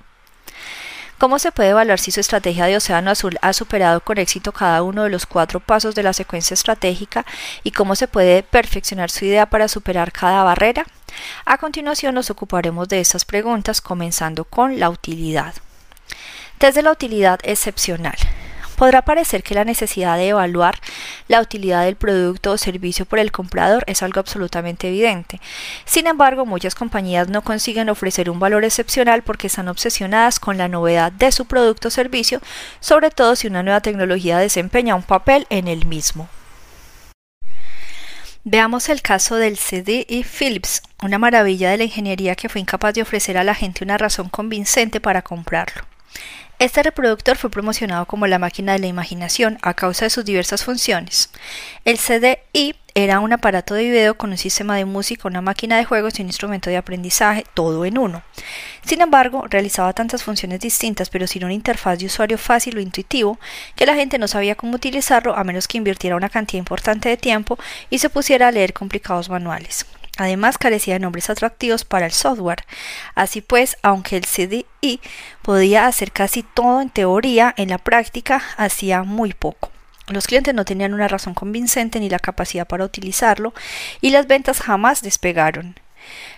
¿Cómo 1.20 1.38
se 1.38 1.52
puede 1.52 1.70
evaluar 1.70 2.00
si 2.00 2.12
su 2.12 2.20
estrategia 2.20 2.66
de 2.66 2.76
Océano 2.76 3.12
Azul 3.12 3.38
ha 3.42 3.54
superado 3.54 4.02
con 4.02 4.18
éxito 4.18 4.52
cada 4.52 4.82
uno 4.82 5.04
de 5.04 5.10
los 5.10 5.26
cuatro 5.26 5.60
pasos 5.60 5.96
de 5.96 6.04
la 6.04 6.12
secuencia 6.12 6.56
estratégica 6.56 7.24
y 7.64 7.72
cómo 7.72 7.96
se 7.96 8.08
puede 8.08 8.44
perfeccionar 8.44 9.12
su 9.12 9.26
idea 9.26 9.46
para 9.46 9.68
superar 9.68 10.12
cada 10.12 10.44
barrera? 10.44 10.86
A 11.46 11.58
continuación 11.58 12.16
nos 12.16 12.32
ocuparemos 12.32 12.90
de 12.90 13.00
estas 13.00 13.24
preguntas 13.24 13.80
comenzando 13.80 14.44
con 14.44 14.80
la 14.80 14.90
utilidad. 14.90 15.54
Desde 16.60 16.82
la 16.82 16.92
utilidad 16.92 17.40
excepcional. 17.44 18.16
Podrá 18.78 19.04
parecer 19.04 19.44
que 19.44 19.56
la 19.56 19.64
necesidad 19.64 20.18
de 20.18 20.30
evaluar 20.30 20.76
la 21.28 21.42
utilidad 21.42 21.84
del 21.84 21.96
producto 21.96 22.52
o 22.52 22.58
servicio 22.58 23.06
por 23.06 23.20
el 23.20 23.32
comprador 23.32 23.84
es 23.88 24.04
algo 24.04 24.20
absolutamente 24.20 24.88
evidente. 24.88 25.40
Sin 25.86 26.08
embargo, 26.08 26.46
muchas 26.46 26.76
compañías 26.76 27.30
no 27.30 27.42
consiguen 27.42 27.90
ofrecer 27.90 28.30
un 28.30 28.40
valor 28.40 28.66
excepcional 28.66 29.22
porque 29.22 29.48
están 29.48 29.70
obsesionadas 29.70 30.40
con 30.40 30.58
la 30.58 30.68
novedad 30.68 31.12
de 31.12 31.32
su 31.32 31.46
producto 31.46 31.88
o 31.88 31.92
servicio, 31.92 32.42
sobre 32.80 33.12
todo 33.12 33.36
si 33.36 33.48
una 33.48 33.64
nueva 33.64 33.82
tecnología 33.82 34.38
desempeña 34.38 34.96
un 34.96 35.04
papel 35.04 35.48
en 35.50 35.68
el 35.68 35.86
mismo. 35.86 36.28
Veamos 38.44 38.90
el 38.90 39.02
caso 39.02 39.38
del 39.38 39.58
CD 39.58 40.06
y 40.08 40.24
Philips, 40.24 40.84
una 41.02 41.18
maravilla 41.18 41.72
de 41.72 41.78
la 41.78 41.84
ingeniería 41.86 42.36
que 42.36 42.48
fue 42.48 42.62
incapaz 42.62 42.94
de 42.94 43.02
ofrecer 43.02 43.38
a 43.38 43.44
la 43.44 43.56
gente 43.56 43.84
una 43.84 43.98
razón 43.98 44.30
convincente 44.30 45.02
para 45.02 45.22
comprarlo. 45.22 45.84
Este 46.58 46.84
reproductor 46.84 47.36
fue 47.36 47.50
promocionado 47.50 48.06
como 48.06 48.28
la 48.28 48.40
máquina 48.40 48.74
de 48.74 48.80
la 48.80 48.88
imaginación 48.88 49.58
a 49.62 49.74
causa 49.74 50.06
de 50.06 50.10
sus 50.10 50.24
diversas 50.24 50.64
funciones. 50.64 51.30
El 51.84 51.98
CDI 51.98 52.76
era 52.94 53.20
un 53.20 53.34
aparato 53.34 53.74
de 53.74 53.84
video 53.84 54.16
con 54.16 54.30
un 54.30 54.38
sistema 54.38 54.78
de 54.78 54.86
música, 54.86 55.28
una 55.28 55.42
máquina 55.42 55.76
de 55.76 55.84
juegos 55.84 56.18
y 56.18 56.22
un 56.22 56.30
instrumento 56.30 56.70
de 56.70 56.78
aprendizaje, 56.78 57.44
todo 57.54 57.84
en 57.84 57.98
uno. 57.98 58.24
Sin 58.86 59.02
embargo, 59.02 59.44
realizaba 59.50 59.92
tantas 59.92 60.24
funciones 60.24 60.62
distintas 60.62 61.10
pero 61.10 61.28
sin 61.28 61.44
una 61.44 61.54
interfaz 61.54 62.00
de 62.00 62.06
usuario 62.06 62.38
fácil 62.38 62.78
o 62.78 62.80
intuitivo 62.82 63.38
que 63.76 63.86
la 63.86 63.96
gente 63.96 64.18
no 64.18 64.30
sabía 64.30 64.56
cómo 64.56 64.76
utilizarlo 64.76 65.36
a 65.36 65.44
menos 65.44 65.68
que 65.68 65.78
invirtiera 65.78 66.16
una 66.16 66.30
cantidad 66.30 66.60
importante 66.60 67.10
de 67.10 67.18
tiempo 67.18 67.60
y 67.90 68.00
se 68.00 68.10
pusiera 68.10 68.48
a 68.48 68.52
leer 68.52 68.72
complicados 68.72 69.30
manuales. 69.30 69.86
Además 70.18 70.58
carecía 70.58 70.94
de 70.94 71.00
nombres 71.02 71.30
atractivos 71.30 71.84
para 71.84 72.06
el 72.06 72.12
software. 72.12 72.66
Así 73.16 73.42
pues, 73.42 73.78
aunque 73.82 74.18
el 74.18 74.26
CDI 74.26 75.02
podía 75.42 75.88
hacer 75.88 76.12
casi 76.12 76.44
todo 76.44 76.82
en 76.82 76.90
teoría, 76.90 77.54
en 77.58 77.70
la 77.70 77.78
práctica 77.78 78.42
hacía 78.58 79.04
muy 79.04 79.34
poco. 79.34 79.72
Los 80.08 80.28
clientes 80.28 80.54
no 80.54 80.66
tenían 80.66 80.94
una 80.94 81.08
razón 81.08 81.34
convincente 81.34 82.00
ni 82.00 82.10
la 82.10 82.20
capacidad 82.20 82.68
para 82.68 82.86
utilizarlo 82.86 83.54
y 84.02 84.12
las 84.12 84.28
ventas 84.28 84.62
jamás 84.62 85.02
despegaron. 85.02 85.76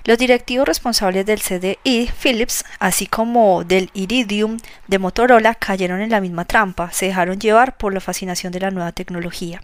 Los 0.05 0.17
directivos 0.17 0.65
responsables 0.65 1.25
del 1.25 1.41
CDI 1.41 2.09
Philips, 2.21 2.63
así 2.79 3.07
como 3.07 3.65
del 3.65 3.89
Iridium 3.93 4.57
de 4.87 4.99
Motorola, 4.99 5.55
cayeron 5.55 5.99
en 5.99 6.09
la 6.09 6.21
misma 6.21 6.45
trampa, 6.45 6.91
se 6.91 7.07
dejaron 7.07 7.39
llevar 7.39 7.75
por 7.75 7.93
la 7.93 7.99
fascinación 7.99 8.53
de 8.53 8.61
la 8.61 8.71
nueva 8.71 8.93
tecnología. 8.93 9.61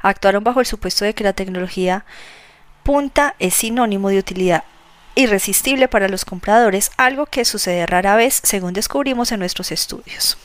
Actuaron 0.00 0.44
bajo 0.44 0.60
el 0.60 0.66
supuesto 0.66 1.04
de 1.04 1.14
que 1.14 1.24
la 1.24 1.32
tecnología 1.32 2.04
punta 2.86 3.34
es 3.40 3.54
sinónimo 3.54 4.10
de 4.10 4.18
utilidad 4.20 4.62
irresistible 5.16 5.88
para 5.88 6.08
los 6.08 6.24
compradores, 6.24 6.92
algo 6.96 7.26
que 7.26 7.44
sucede 7.44 7.84
rara 7.84 8.14
vez 8.14 8.40
según 8.44 8.74
descubrimos 8.74 9.32
en 9.32 9.40
nuestros 9.40 9.72
estudios. 9.72 10.38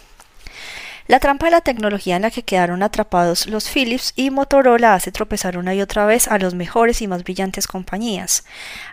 La 1.11 1.19
trampa 1.19 1.47
de 1.47 1.51
la 1.51 1.59
tecnología 1.59 2.15
en 2.15 2.21
la 2.21 2.31
que 2.31 2.43
quedaron 2.43 2.83
atrapados 2.83 3.47
los 3.47 3.69
Philips 3.69 4.13
y 4.15 4.29
Motorola 4.29 4.93
hace 4.93 5.11
tropezar 5.11 5.57
una 5.57 5.75
y 5.75 5.81
otra 5.81 6.05
vez 6.05 6.29
a 6.29 6.37
los 6.37 6.55
mejores 6.55 7.01
y 7.01 7.07
más 7.09 7.25
brillantes 7.25 7.67
compañías. 7.67 8.45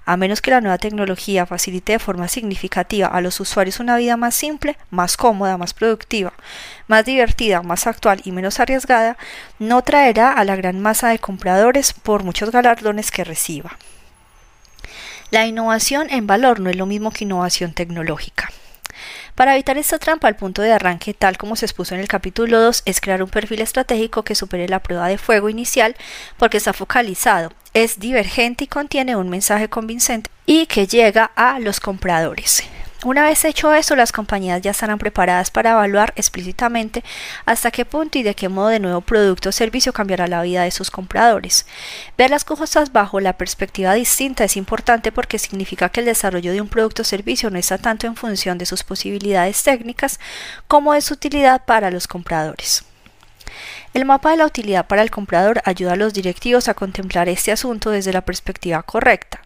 A 0.05 0.17
menos 0.17 0.41
que 0.41 0.51
la 0.51 0.61
nueva 0.61 0.79
tecnología 0.79 1.47
facilite 1.47 1.93
de 1.93 1.99
forma 2.01 2.27
significativa 2.27 3.07
a 3.07 3.21
los 3.21 3.39
usuarios 3.39 3.79
una 3.79 3.97
vida 3.97 4.17
más 4.17 4.35
simple, 4.35 4.77
más 4.91 5.17
cómoda, 5.17 5.57
más 5.59 5.75
productiva, 5.75 6.33
más 6.89 7.05
divertida, 7.05 7.63
más 7.63 7.87
actual 7.87 8.21
y 8.25 8.33
menos 8.33 8.59
arriesgada, 8.59 9.17
no 9.61 9.83
traerá 9.83 10.33
a 10.33 10.45
la 10.45 10.57
gran 10.57 10.81
masa 10.81 11.11
de 11.11 11.21
compradores 11.21 11.93
por 11.93 12.25
muchos 12.25 12.51
galardones 12.51 13.13
que 13.13 13.23
reciba. 13.23 13.79
La 15.31 15.47
innovación 15.47 16.09
en 16.11 16.27
valor 16.27 16.59
no 16.59 16.69
es 16.69 16.75
lo 16.75 16.87
mismo 16.87 17.13
que 17.13 17.23
innovación 17.23 17.75
tecnológica. 17.75 18.51
Para 19.39 19.55
evitar 19.55 19.79
esta 19.79 20.01
trampa, 20.01 20.29
el 20.29 20.35
punto 20.35 20.63
de 20.63 20.73
arranque, 20.73 21.15
tal 21.15 21.39
como 21.39 21.55
se 21.55 21.65
expuso 21.65 21.95
en 21.95 22.01
el 22.01 22.09
capítulo 22.09 22.61
2, 22.61 22.83
es 22.87 23.01
crear 23.01 23.23
un 23.23 23.31
perfil 23.31 23.61
estratégico 23.61 24.25
que 24.25 24.35
supere 24.35 24.69
la 24.69 24.81
prueba 24.81 25.07
de 25.07 25.17
fuego 25.17 25.49
inicial 25.49 25.95
porque 26.39 26.57
está 26.57 26.73
focalizado, 26.73 27.53
es 27.73 28.01
divergente 28.01 28.65
y 28.65 28.67
contiene 28.67 29.15
un 29.15 29.29
mensaje 29.29 29.69
convincente 29.69 30.29
y 30.45 30.67
que 30.67 30.89
llega 30.89 31.31
a 31.37 31.61
los 31.61 31.79
compradores. 31.79 32.65
Una 33.05 33.23
vez 33.23 33.45
hecho 33.45 33.73
eso, 33.73 33.95
las 33.95 34.11
compañías 34.11 34.61
ya 34.61 34.73
estarán 34.73 34.99
preparadas 34.99 35.53
para 35.53 35.71
evaluar 35.71 36.13
explícitamente 36.17 37.05
hasta 37.47 37.71
qué 37.71 37.85
punto 37.85 38.19
y 38.19 38.25
de 38.25 38.35
qué 38.35 38.49
modo 38.49 38.69
de 38.69 38.81
nuevo 38.81 39.01
producto 39.03 39.51
o 39.51 39.53
servicio 39.53 39.93
cambiará 39.93 40.27
la 40.27 40.43
vida 40.43 40.65
de 40.65 40.73
sus 40.73 40.91
compradores. 40.91 41.65
Ver 42.17 42.31
las 42.31 42.45
cosas 42.45 42.93
bajo 42.93 43.21
la 43.21 43.35
perspectiva 43.35 43.95
distinta 43.95 44.43
es 44.43 44.57
importante 44.57 45.13
porque 45.13 45.39
significa 45.39 45.91
que 45.91 46.01
el 46.01 46.07
desarrollo 46.07 46.51
de 46.51 46.61
un 46.61 46.67
producto 46.67 47.03
o 47.03 47.05
servicio 47.05 47.51
no 47.51 47.59
está 47.59 47.79
tanto 47.79 48.09
en 48.09 48.17
función 48.17 48.59
de 48.59 48.67
sus 48.67 48.83
posibilidades 48.83 49.63
técnicas 49.63 50.19
como 50.67 50.93
de 50.93 51.01
su 51.01 51.15
utilidad 51.15 51.65
para 51.67 51.93
los 51.93 52.09
compradores. 52.09 52.85
El 53.95 54.07
mapa 54.07 54.33
de 54.33 54.39
la 54.39 54.47
utilidad 54.47 54.89
para 54.89 55.03
el 55.03 55.13
comprador 55.13 55.63
ayuda 55.65 55.93
a 55.93 55.97
los 55.97 56.15
directivos 56.15 56.69
a 56.69 56.75
contemplar 56.75 57.29
este 57.29 57.53
asunto 57.53 57.91
desde 57.91 58.13
la 58.13 58.23
perspectiva 58.23 58.83
correcta. 58.83 59.41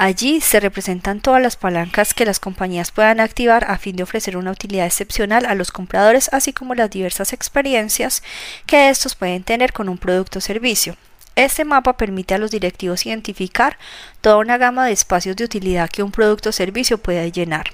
Allí 0.00 0.40
se 0.40 0.60
representan 0.60 1.20
todas 1.20 1.42
las 1.42 1.56
palancas 1.56 2.14
que 2.14 2.24
las 2.24 2.38
compañías 2.38 2.92
puedan 2.92 3.18
activar 3.18 3.64
a 3.68 3.78
fin 3.78 3.96
de 3.96 4.04
ofrecer 4.04 4.36
una 4.36 4.52
utilidad 4.52 4.86
excepcional 4.86 5.44
a 5.44 5.56
los 5.56 5.72
compradores, 5.72 6.30
así 6.32 6.52
como 6.52 6.76
las 6.76 6.88
diversas 6.88 7.32
experiencias 7.32 8.22
que 8.64 8.90
estos 8.90 9.16
pueden 9.16 9.42
tener 9.42 9.72
con 9.72 9.88
un 9.88 9.98
producto 9.98 10.38
o 10.38 10.40
servicio. 10.40 10.96
Este 11.34 11.64
mapa 11.64 11.96
permite 11.96 12.32
a 12.32 12.38
los 12.38 12.52
directivos 12.52 13.06
identificar 13.06 13.76
toda 14.20 14.36
una 14.36 14.56
gama 14.56 14.86
de 14.86 14.92
espacios 14.92 15.34
de 15.34 15.42
utilidad 15.42 15.90
que 15.90 16.04
un 16.04 16.12
producto 16.12 16.50
o 16.50 16.52
servicio 16.52 16.98
puede 16.98 17.32
llenar. 17.32 17.72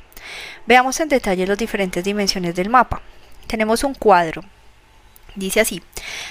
Veamos 0.64 1.00
en 1.00 1.10
detalle 1.10 1.46
las 1.46 1.58
diferentes 1.58 2.02
dimensiones 2.02 2.54
del 2.54 2.70
mapa. 2.70 3.02
Tenemos 3.48 3.84
un 3.84 3.92
cuadro. 3.92 4.42
Dice 5.34 5.60
así, 5.60 5.82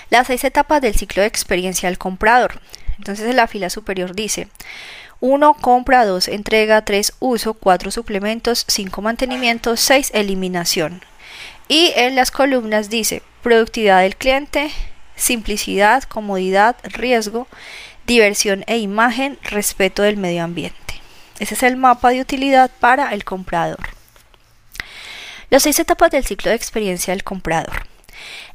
las 0.09 0.25
seis 0.25 0.43
etapas 0.43 0.81
del 0.81 0.95
ciclo 0.95 1.21
de 1.21 1.27
experiencia 1.27 1.87
del 1.87 1.99
comprador. 1.99 2.61
Entonces 2.97 3.29
en 3.29 3.35
la 3.35 3.47
fila 3.47 3.69
superior 3.69 4.15
dice 4.15 4.47
1 5.25 5.53
compra, 5.53 6.03
2 6.03 6.27
entrega, 6.27 6.83
3 6.83 7.13
uso, 7.21 7.53
4 7.53 7.91
suplementos, 7.91 8.65
5 8.67 9.01
mantenimiento, 9.01 9.77
6 9.77 10.11
eliminación. 10.13 11.01
Y 11.69 11.93
en 11.95 12.15
las 12.15 12.29
columnas 12.29 12.89
dice 12.89 13.23
productividad 13.41 14.01
del 14.01 14.17
cliente, 14.17 14.69
simplicidad, 15.15 16.03
comodidad, 16.03 16.75
riesgo, 16.83 17.47
diversión 18.05 18.65
e 18.67 18.79
imagen, 18.79 19.39
respeto 19.43 20.03
del 20.03 20.17
medio 20.17 20.43
ambiente. 20.43 20.99
Ese 21.39 21.53
es 21.53 21.63
el 21.63 21.77
mapa 21.77 22.09
de 22.09 22.19
utilidad 22.19 22.69
para 22.81 23.13
el 23.13 23.23
comprador. 23.23 23.79
Las 25.49 25.63
seis 25.63 25.79
etapas 25.79 26.11
del 26.11 26.25
ciclo 26.25 26.49
de 26.49 26.57
experiencia 26.57 27.13
del 27.13 27.23
comprador. 27.23 27.87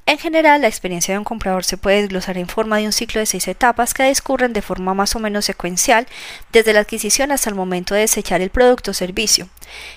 En 0.08 0.16
general, 0.16 0.62
la 0.62 0.68
experiencia 0.68 1.12
de 1.12 1.18
un 1.18 1.24
comprador 1.24 1.66
se 1.66 1.76
puede 1.76 2.00
desglosar 2.00 2.38
en 2.38 2.48
forma 2.48 2.78
de 2.78 2.86
un 2.86 2.92
ciclo 2.92 3.20
de 3.20 3.26
seis 3.26 3.46
etapas 3.46 3.92
que 3.92 4.04
discurren 4.04 4.54
de 4.54 4.62
forma 4.62 4.94
más 4.94 5.14
o 5.14 5.18
menos 5.18 5.44
secuencial 5.44 6.06
desde 6.50 6.72
la 6.72 6.80
adquisición 6.80 7.30
hasta 7.30 7.50
el 7.50 7.54
momento 7.54 7.94
de 7.94 8.00
desechar 8.00 8.40
el 8.40 8.48
producto 8.48 8.92
o 8.92 8.94
servicio. 8.94 9.50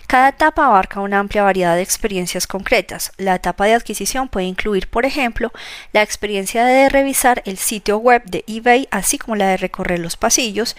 Cada 0.08 0.28
etapa 0.28 0.66
abarca 0.66 1.00
una 1.00 1.20
amplia 1.20 1.44
variedad 1.44 1.78
de 1.78 1.82
experiencias 1.82 2.46
concretas. 2.46 3.14
La 3.16 3.36
etapa 3.36 3.64
de 3.68 3.74
adquisición 3.74 4.28
puede 4.28 4.48
incluir, 4.48 4.90
por 4.90 5.06
ejemplo, 5.06 5.54
la 5.94 6.02
experiencia 6.02 6.66
de 6.66 6.90
revisar 6.90 7.42
el 7.46 7.58
sitio 7.58 7.98
web 7.98 8.22
de 8.26 8.44
eBay, 8.48 8.90
así 8.92 9.18
como 9.18 9.38
la 9.38 9.48
de 9.48 9.56
recorrer 9.56 10.00
los 10.00 10.18
pasillos 10.18 10.76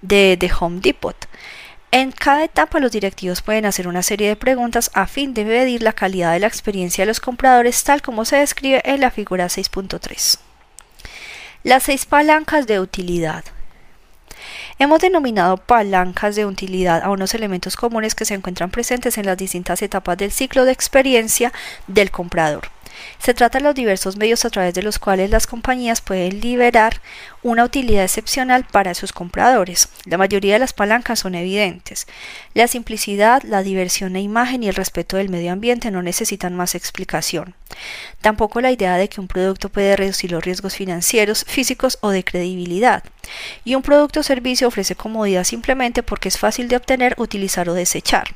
de 0.00 0.36
The 0.38 0.50
Home 0.60 0.78
Depot. 0.80 1.16
En 1.96 2.12
cada 2.12 2.44
etapa 2.44 2.78
los 2.78 2.92
directivos 2.92 3.40
pueden 3.40 3.64
hacer 3.64 3.88
una 3.88 4.02
serie 4.02 4.28
de 4.28 4.36
preguntas 4.36 4.90
a 4.92 5.06
fin 5.06 5.32
de 5.32 5.46
medir 5.46 5.82
la 5.82 5.94
calidad 5.94 6.34
de 6.34 6.40
la 6.40 6.46
experiencia 6.46 7.00
de 7.00 7.06
los 7.06 7.20
compradores 7.20 7.82
tal 7.84 8.02
como 8.02 8.26
se 8.26 8.36
describe 8.36 8.82
en 8.84 9.00
la 9.00 9.10
figura 9.10 9.46
6.3. 9.46 10.38
Las 11.62 11.84
seis 11.84 12.04
palancas 12.04 12.66
de 12.66 12.80
utilidad. 12.80 13.46
Hemos 14.78 15.00
denominado 15.00 15.56
palancas 15.56 16.36
de 16.36 16.44
utilidad 16.44 17.02
a 17.02 17.08
unos 17.08 17.32
elementos 17.32 17.78
comunes 17.78 18.14
que 18.14 18.26
se 18.26 18.34
encuentran 18.34 18.70
presentes 18.70 19.16
en 19.16 19.24
las 19.24 19.38
distintas 19.38 19.80
etapas 19.80 20.18
del 20.18 20.32
ciclo 20.32 20.66
de 20.66 20.72
experiencia 20.72 21.50
del 21.86 22.10
comprador. 22.10 22.75
Se 23.18 23.34
trata 23.34 23.58
de 23.58 23.64
los 23.64 23.74
diversos 23.74 24.16
medios 24.16 24.44
a 24.44 24.50
través 24.50 24.74
de 24.74 24.82
los 24.82 24.98
cuales 24.98 25.30
las 25.30 25.46
compañías 25.46 26.00
pueden 26.00 26.40
liberar 26.40 27.00
una 27.42 27.64
utilidad 27.64 28.04
excepcional 28.04 28.64
para 28.64 28.94
sus 28.94 29.12
compradores. 29.12 29.88
La 30.04 30.18
mayoría 30.18 30.54
de 30.54 30.58
las 30.58 30.72
palancas 30.72 31.20
son 31.20 31.34
evidentes. 31.34 32.06
La 32.54 32.68
simplicidad, 32.68 33.42
la 33.42 33.62
diversión 33.62 34.16
e 34.16 34.20
imagen 34.20 34.62
y 34.62 34.68
el 34.68 34.74
respeto 34.74 35.16
del 35.16 35.28
medio 35.28 35.52
ambiente 35.52 35.90
no 35.90 36.02
necesitan 36.02 36.56
más 36.56 36.74
explicación. 36.74 37.54
Tampoco 38.20 38.60
la 38.60 38.72
idea 38.72 38.96
de 38.96 39.08
que 39.08 39.20
un 39.20 39.28
producto 39.28 39.68
puede 39.68 39.96
reducir 39.96 40.32
los 40.32 40.44
riesgos 40.44 40.76
financieros, 40.76 41.44
físicos 41.46 41.98
o 42.00 42.10
de 42.10 42.24
credibilidad. 42.24 43.04
Y 43.64 43.74
un 43.74 43.82
producto 43.82 44.20
o 44.20 44.22
servicio 44.22 44.68
ofrece 44.68 44.94
comodidad 44.94 45.44
simplemente 45.44 46.02
porque 46.02 46.28
es 46.28 46.38
fácil 46.38 46.68
de 46.68 46.76
obtener, 46.76 47.14
utilizar 47.18 47.68
o 47.68 47.74
desechar. 47.74 48.34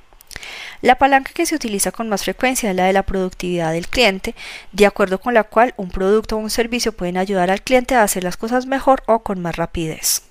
La 0.82 0.96
palanca 0.96 1.32
que 1.34 1.46
se 1.46 1.54
utiliza 1.54 1.92
con 1.92 2.08
más 2.08 2.24
frecuencia 2.24 2.70
es 2.70 2.76
la 2.76 2.86
de 2.86 2.92
la 2.92 3.02
productividad 3.02 3.72
del 3.72 3.88
cliente, 3.88 4.34
de 4.72 4.86
acuerdo 4.86 5.20
con 5.20 5.34
la 5.34 5.44
cual 5.44 5.74
un 5.76 5.90
producto 5.90 6.36
o 6.36 6.38
un 6.38 6.50
servicio 6.50 6.92
pueden 6.92 7.16
ayudar 7.16 7.50
al 7.50 7.62
cliente 7.62 7.94
a 7.94 8.02
hacer 8.02 8.24
las 8.24 8.36
cosas 8.36 8.66
mejor 8.66 9.02
o 9.06 9.20
con 9.20 9.40
más 9.40 9.56
rapidez. 9.56 10.22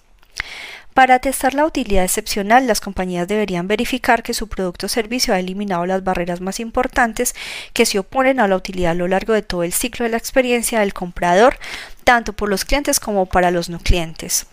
Para 0.99 1.19
testar 1.19 1.53
la 1.53 1.65
utilidad 1.65 2.03
excepcional, 2.03 2.67
las 2.67 2.81
compañías 2.81 3.25
deberían 3.25 3.69
verificar 3.69 4.21
que 4.21 4.33
su 4.33 4.49
producto 4.49 4.87
o 4.87 4.89
servicio 4.89 5.33
ha 5.33 5.39
eliminado 5.39 5.85
las 5.85 6.03
barreras 6.03 6.41
más 6.41 6.59
importantes 6.59 7.35
que 7.71 7.85
se 7.85 7.99
oponen 7.99 8.41
a 8.41 8.49
la 8.49 8.57
utilidad 8.57 8.91
a 8.91 8.95
lo 8.95 9.07
largo 9.07 9.31
de 9.31 9.41
todo 9.41 9.63
el 9.63 9.71
ciclo 9.71 10.03
de 10.03 10.11
la 10.11 10.17
experiencia 10.17 10.81
del 10.81 10.93
comprador, 10.93 11.57
tanto 12.03 12.33
por 12.33 12.49
los 12.49 12.65
clientes 12.65 12.99
como 12.99 13.27
para 13.27 13.49
los 13.49 13.69
no 13.69 13.79
clientes. 13.79 14.47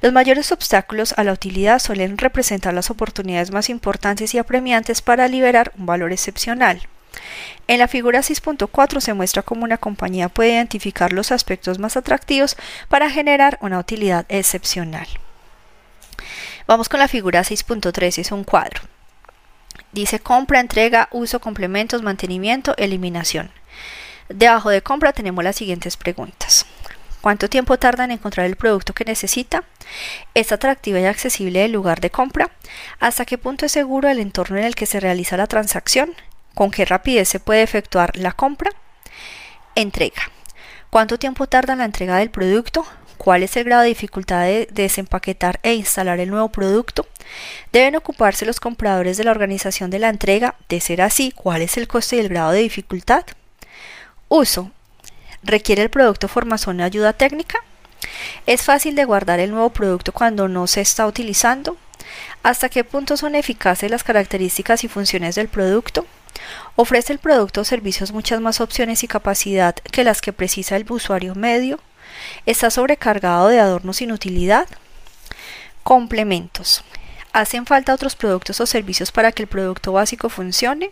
Los 0.00 0.12
mayores 0.12 0.52
obstáculos 0.52 1.14
a 1.16 1.24
la 1.24 1.32
utilidad 1.32 1.78
suelen 1.78 2.18
representar 2.18 2.74
las 2.74 2.90
oportunidades 2.90 3.50
más 3.50 3.68
importantes 3.68 4.34
y 4.34 4.38
apremiantes 4.38 5.02
para 5.02 5.28
liberar 5.28 5.72
un 5.78 5.86
valor 5.86 6.12
excepcional. 6.12 6.82
En 7.66 7.78
la 7.78 7.88
figura 7.88 8.20
6.4 8.20 9.00
se 9.00 9.14
muestra 9.14 9.42
cómo 9.42 9.64
una 9.64 9.78
compañía 9.78 10.28
puede 10.28 10.52
identificar 10.52 11.12
los 11.12 11.32
aspectos 11.32 11.78
más 11.78 11.96
atractivos 11.96 12.56
para 12.88 13.10
generar 13.10 13.58
una 13.60 13.78
utilidad 13.78 14.26
excepcional. 14.28 15.06
Vamos 16.66 16.88
con 16.88 17.00
la 17.00 17.08
figura 17.08 17.42
6.3, 17.42 18.18
es 18.18 18.32
un 18.32 18.44
cuadro. 18.44 18.82
Dice 19.92 20.20
compra, 20.20 20.60
entrega, 20.60 21.08
uso, 21.10 21.40
complementos, 21.40 22.02
mantenimiento, 22.02 22.76
eliminación. 22.76 23.50
Debajo 24.28 24.70
de 24.70 24.82
compra 24.82 25.12
tenemos 25.12 25.42
las 25.42 25.56
siguientes 25.56 25.96
preguntas. 25.96 26.66
¿Cuánto 27.20 27.48
tiempo 27.48 27.78
tarda 27.78 28.04
en 28.04 28.12
encontrar 28.12 28.46
el 28.46 28.56
producto 28.56 28.94
que 28.94 29.04
necesita? 29.04 29.64
¿Es 30.34 30.52
atractivo 30.52 30.98
y 30.98 31.04
accesible 31.04 31.64
el 31.64 31.72
lugar 31.72 32.00
de 32.00 32.10
compra? 32.10 32.50
¿Hasta 32.98 33.26
qué 33.26 33.36
punto 33.36 33.66
es 33.66 33.72
seguro 33.72 34.08
el 34.08 34.20
entorno 34.20 34.56
en 34.56 34.64
el 34.64 34.74
que 34.74 34.86
se 34.86 35.00
realiza 35.00 35.36
la 35.36 35.46
transacción? 35.46 36.12
¿Con 36.54 36.70
qué 36.70 36.84
rapidez 36.84 37.28
se 37.28 37.40
puede 37.40 37.62
efectuar 37.62 38.16
la 38.16 38.32
compra? 38.32 38.70
Entrega. 39.74 40.30
¿Cuánto 40.88 41.18
tiempo 41.18 41.46
tarda 41.46 41.74
en 41.74 41.80
la 41.80 41.84
entrega 41.84 42.16
del 42.16 42.30
producto? 42.30 42.86
¿Cuál 43.18 43.42
es 43.42 43.54
el 43.56 43.64
grado 43.64 43.82
de 43.82 43.88
dificultad 43.88 44.44
de 44.44 44.66
desempaquetar 44.72 45.60
e 45.62 45.74
instalar 45.74 46.20
el 46.20 46.30
nuevo 46.30 46.48
producto? 46.48 47.06
Deben 47.70 47.96
ocuparse 47.96 48.46
los 48.46 48.60
compradores 48.60 49.18
de 49.18 49.24
la 49.24 49.30
organización 49.30 49.90
de 49.90 49.98
la 49.98 50.08
entrega. 50.08 50.54
De 50.70 50.80
ser 50.80 51.02
así, 51.02 51.30
¿cuál 51.30 51.60
es 51.60 51.76
el 51.76 51.86
coste 51.86 52.16
y 52.16 52.20
el 52.20 52.30
grado 52.30 52.52
de 52.52 52.60
dificultad? 52.60 53.26
Uso. 54.28 54.72
¿Requiere 55.42 55.82
el 55.82 55.90
producto 55.90 56.28
formación 56.28 56.80
y 56.80 56.82
ayuda 56.82 57.12
técnica? 57.12 57.58
¿Es 58.46 58.62
fácil 58.62 58.94
de 58.94 59.04
guardar 59.04 59.40
el 59.40 59.50
nuevo 59.50 59.70
producto 59.70 60.12
cuando 60.12 60.48
no 60.48 60.66
se 60.66 60.80
está 60.80 61.06
utilizando? 61.06 61.76
¿Hasta 62.42 62.68
qué 62.68 62.84
punto 62.84 63.16
son 63.16 63.34
eficaces 63.34 63.90
las 63.90 64.04
características 64.04 64.84
y 64.84 64.88
funciones 64.88 65.34
del 65.34 65.48
producto? 65.48 66.06
¿Ofrece 66.76 67.12
el 67.12 67.18
producto 67.18 67.62
o 67.62 67.64
servicios 67.64 68.12
muchas 68.12 68.40
más 68.40 68.60
opciones 68.60 69.02
y 69.02 69.08
capacidad 69.08 69.74
que 69.74 70.04
las 70.04 70.20
que 70.20 70.32
precisa 70.32 70.76
el 70.76 70.86
usuario 70.90 71.34
medio? 71.34 71.80
¿Está 72.46 72.70
sobrecargado 72.70 73.48
de 73.48 73.60
adornos 73.60 73.98
sin 73.98 74.12
utilidad? 74.12 74.68
Complementos. 75.82 76.84
¿Hacen 77.32 77.64
falta 77.64 77.94
otros 77.94 78.16
productos 78.16 78.60
o 78.60 78.66
servicios 78.66 79.12
para 79.12 79.32
que 79.32 79.42
el 79.42 79.48
producto 79.48 79.92
básico 79.92 80.28
funcione? 80.28 80.90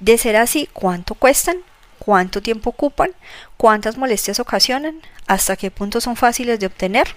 De 0.00 0.16
ser 0.16 0.36
así, 0.36 0.68
¿cuánto 0.72 1.14
cuestan? 1.14 1.56
Cuánto 2.06 2.40
tiempo 2.40 2.70
ocupan, 2.70 3.10
cuántas 3.56 3.98
molestias 3.98 4.38
ocasionan, 4.38 5.00
hasta 5.26 5.56
qué 5.56 5.72
punto 5.72 6.00
son 6.00 6.14
fáciles 6.14 6.60
de 6.60 6.66
obtener. 6.66 7.08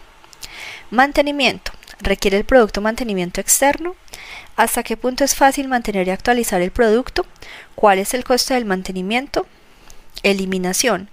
Mantenimiento. 0.89 1.71
¿Requiere 1.99 2.37
el 2.37 2.43
producto 2.43 2.81
mantenimiento 2.81 3.39
externo? 3.39 3.95
¿Hasta 4.55 4.81
qué 4.81 4.97
punto 4.97 5.23
es 5.23 5.35
fácil 5.35 5.67
mantener 5.67 6.07
y 6.07 6.11
actualizar 6.11 6.61
el 6.61 6.71
producto? 6.71 7.27
¿Cuál 7.75 7.99
es 7.99 8.15
el 8.15 8.23
coste 8.23 8.55
del 8.55 8.65
mantenimiento? 8.65 9.45
Eliminación. 10.23 11.11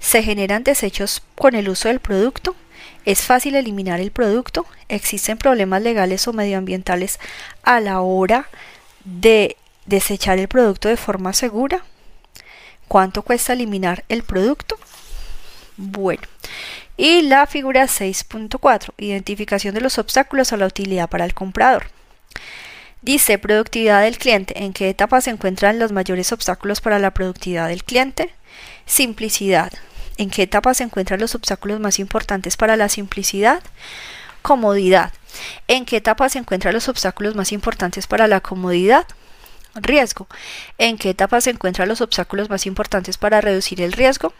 ¿Se 0.00 0.22
generan 0.22 0.64
desechos 0.64 1.22
con 1.34 1.54
el 1.54 1.68
uso 1.68 1.88
del 1.88 2.00
producto? 2.00 2.56
¿Es 3.04 3.20
fácil 3.26 3.56
eliminar 3.56 4.00
el 4.00 4.10
producto? 4.10 4.64
¿Existen 4.88 5.36
problemas 5.36 5.82
legales 5.82 6.26
o 6.28 6.32
medioambientales 6.32 7.18
a 7.62 7.80
la 7.80 8.00
hora 8.00 8.48
de 9.04 9.58
desechar 9.84 10.38
el 10.38 10.48
producto 10.48 10.88
de 10.88 10.96
forma 10.96 11.34
segura? 11.34 11.84
¿Cuánto 12.88 13.22
cuesta 13.22 13.52
eliminar 13.52 14.04
el 14.08 14.22
producto? 14.22 14.78
Bueno, 15.76 16.22
y 16.96 17.22
la 17.22 17.46
figura 17.46 17.84
6.4, 17.84 18.94
identificación 18.96 19.74
de 19.74 19.82
los 19.82 19.98
obstáculos 19.98 20.52
a 20.52 20.56
la 20.56 20.66
utilidad 20.66 21.08
para 21.08 21.26
el 21.26 21.34
comprador. 21.34 21.84
Dice 23.02 23.38
productividad 23.38 24.02
del 24.02 24.18
cliente, 24.18 24.64
en 24.64 24.72
qué 24.72 24.88
etapa 24.88 25.20
se 25.20 25.30
encuentran 25.30 25.78
los 25.78 25.92
mayores 25.92 26.32
obstáculos 26.32 26.80
para 26.80 26.98
la 26.98 27.12
productividad 27.12 27.68
del 27.68 27.84
cliente. 27.84 28.34
Simplicidad, 28.86 29.70
en 30.16 30.30
qué 30.30 30.42
etapa 30.42 30.74
se 30.74 30.82
encuentran 30.82 31.20
los 31.20 31.34
obstáculos 31.34 31.78
más 31.78 32.00
importantes 32.00 32.56
para 32.56 32.76
la 32.76 32.88
simplicidad. 32.88 33.62
Comodidad, 34.42 35.12
en 35.68 35.84
qué 35.84 35.98
etapa 35.98 36.28
se 36.28 36.38
encuentran 36.38 36.74
los 36.74 36.88
obstáculos 36.88 37.36
más 37.36 37.52
importantes 37.52 38.06
para 38.06 38.26
la 38.26 38.40
comodidad 38.40 39.06
riesgo. 39.74 40.26
¿En 40.78 40.98
qué 40.98 41.10
etapa 41.10 41.40
se 41.40 41.50
encuentran 41.50 41.88
los 41.88 42.00
obstáculos 42.00 42.50
más 42.50 42.66
importantes 42.66 43.18
para 43.18 43.40
reducir 43.40 43.80
el 43.80 43.92
riesgo? 43.92 44.32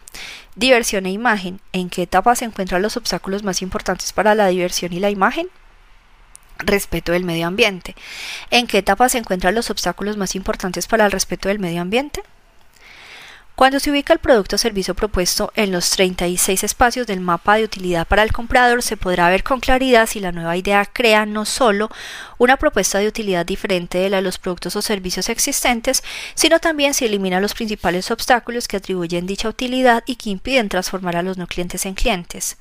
Diversión 0.55 1.05
e 1.05 1.11
imagen. 1.11 1.59
¿En 1.73 1.89
qué 1.89 2.03
etapa 2.03 2.35
se 2.35 2.45
encuentran 2.45 2.81
los 2.81 2.97
obstáculos 2.97 3.43
más 3.43 3.61
importantes 3.61 4.13
para 4.13 4.35
la 4.35 4.47
diversión 4.47 4.93
y 4.93 4.99
la 4.99 5.09
imagen? 5.09 5.47
respeto 6.59 7.13
del 7.13 7.23
medio 7.23 7.47
ambiente. 7.47 7.95
¿En 8.51 8.67
qué 8.67 8.79
etapa 8.79 9.09
se 9.09 9.17
encuentran 9.17 9.55
los 9.55 9.69
obstáculos 9.69 10.17
más 10.17 10.35
importantes 10.35 10.87
para 10.87 11.05
el 11.05 11.11
respeto 11.11 11.47
del 11.47 11.59
medio 11.59 11.81
ambiente? 11.81 12.21
Cuando 13.59 13.81
se 13.81 13.91
ubica 13.91 14.13
el 14.13 14.19
producto 14.19 14.55
o 14.55 14.57
servicio 14.57 14.95
propuesto 14.95 15.51
en 15.53 15.73
los 15.73 15.89
36 15.89 16.63
espacios 16.63 17.05
del 17.05 17.19
mapa 17.19 17.57
de 17.57 17.65
utilidad 17.65 18.07
para 18.07 18.23
el 18.23 18.31
comprador, 18.31 18.81
se 18.81 18.95
podrá 18.95 19.27
ver 19.29 19.43
con 19.43 19.59
claridad 19.59 20.07
si 20.07 20.21
la 20.21 20.31
nueva 20.31 20.55
idea 20.55 20.85
crea 20.85 21.25
no 21.25 21.43
solo 21.43 21.89
una 22.37 22.55
propuesta 22.55 22.99
de 22.99 23.09
utilidad 23.09 23.45
diferente 23.45 23.97
de 23.97 24.09
la 24.09 24.15
de 24.15 24.23
los 24.23 24.37
productos 24.37 24.77
o 24.77 24.81
servicios 24.81 25.27
existentes, 25.27 26.05
sino 26.35 26.59
también 26.59 26.93
si 26.93 27.03
elimina 27.03 27.41
los 27.41 27.53
principales 27.53 28.11
obstáculos 28.11 28.65
que 28.69 28.77
atribuyen 28.77 29.27
dicha 29.27 29.49
utilidad 29.49 30.05
y 30.05 30.15
que 30.15 30.29
impiden 30.29 30.69
transformar 30.69 31.17
a 31.17 31.21
los 31.21 31.37
no 31.37 31.45
clientes 31.45 31.85
en 31.85 31.95
clientes. 31.95 32.55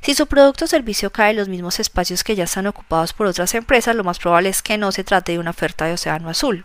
Si 0.00 0.12
su 0.16 0.26
producto 0.26 0.64
o 0.64 0.66
servicio 0.66 1.12
cae 1.12 1.30
en 1.30 1.36
los 1.36 1.48
mismos 1.48 1.78
espacios 1.78 2.24
que 2.24 2.34
ya 2.34 2.42
están 2.42 2.66
ocupados 2.66 3.12
por 3.12 3.28
otras 3.28 3.54
empresas, 3.54 3.94
lo 3.94 4.02
más 4.02 4.18
probable 4.18 4.48
es 4.48 4.60
que 4.60 4.76
no 4.76 4.90
se 4.90 5.04
trate 5.04 5.30
de 5.30 5.38
una 5.38 5.50
oferta 5.50 5.84
de 5.84 5.92
océano 5.92 6.28
azul. 6.28 6.64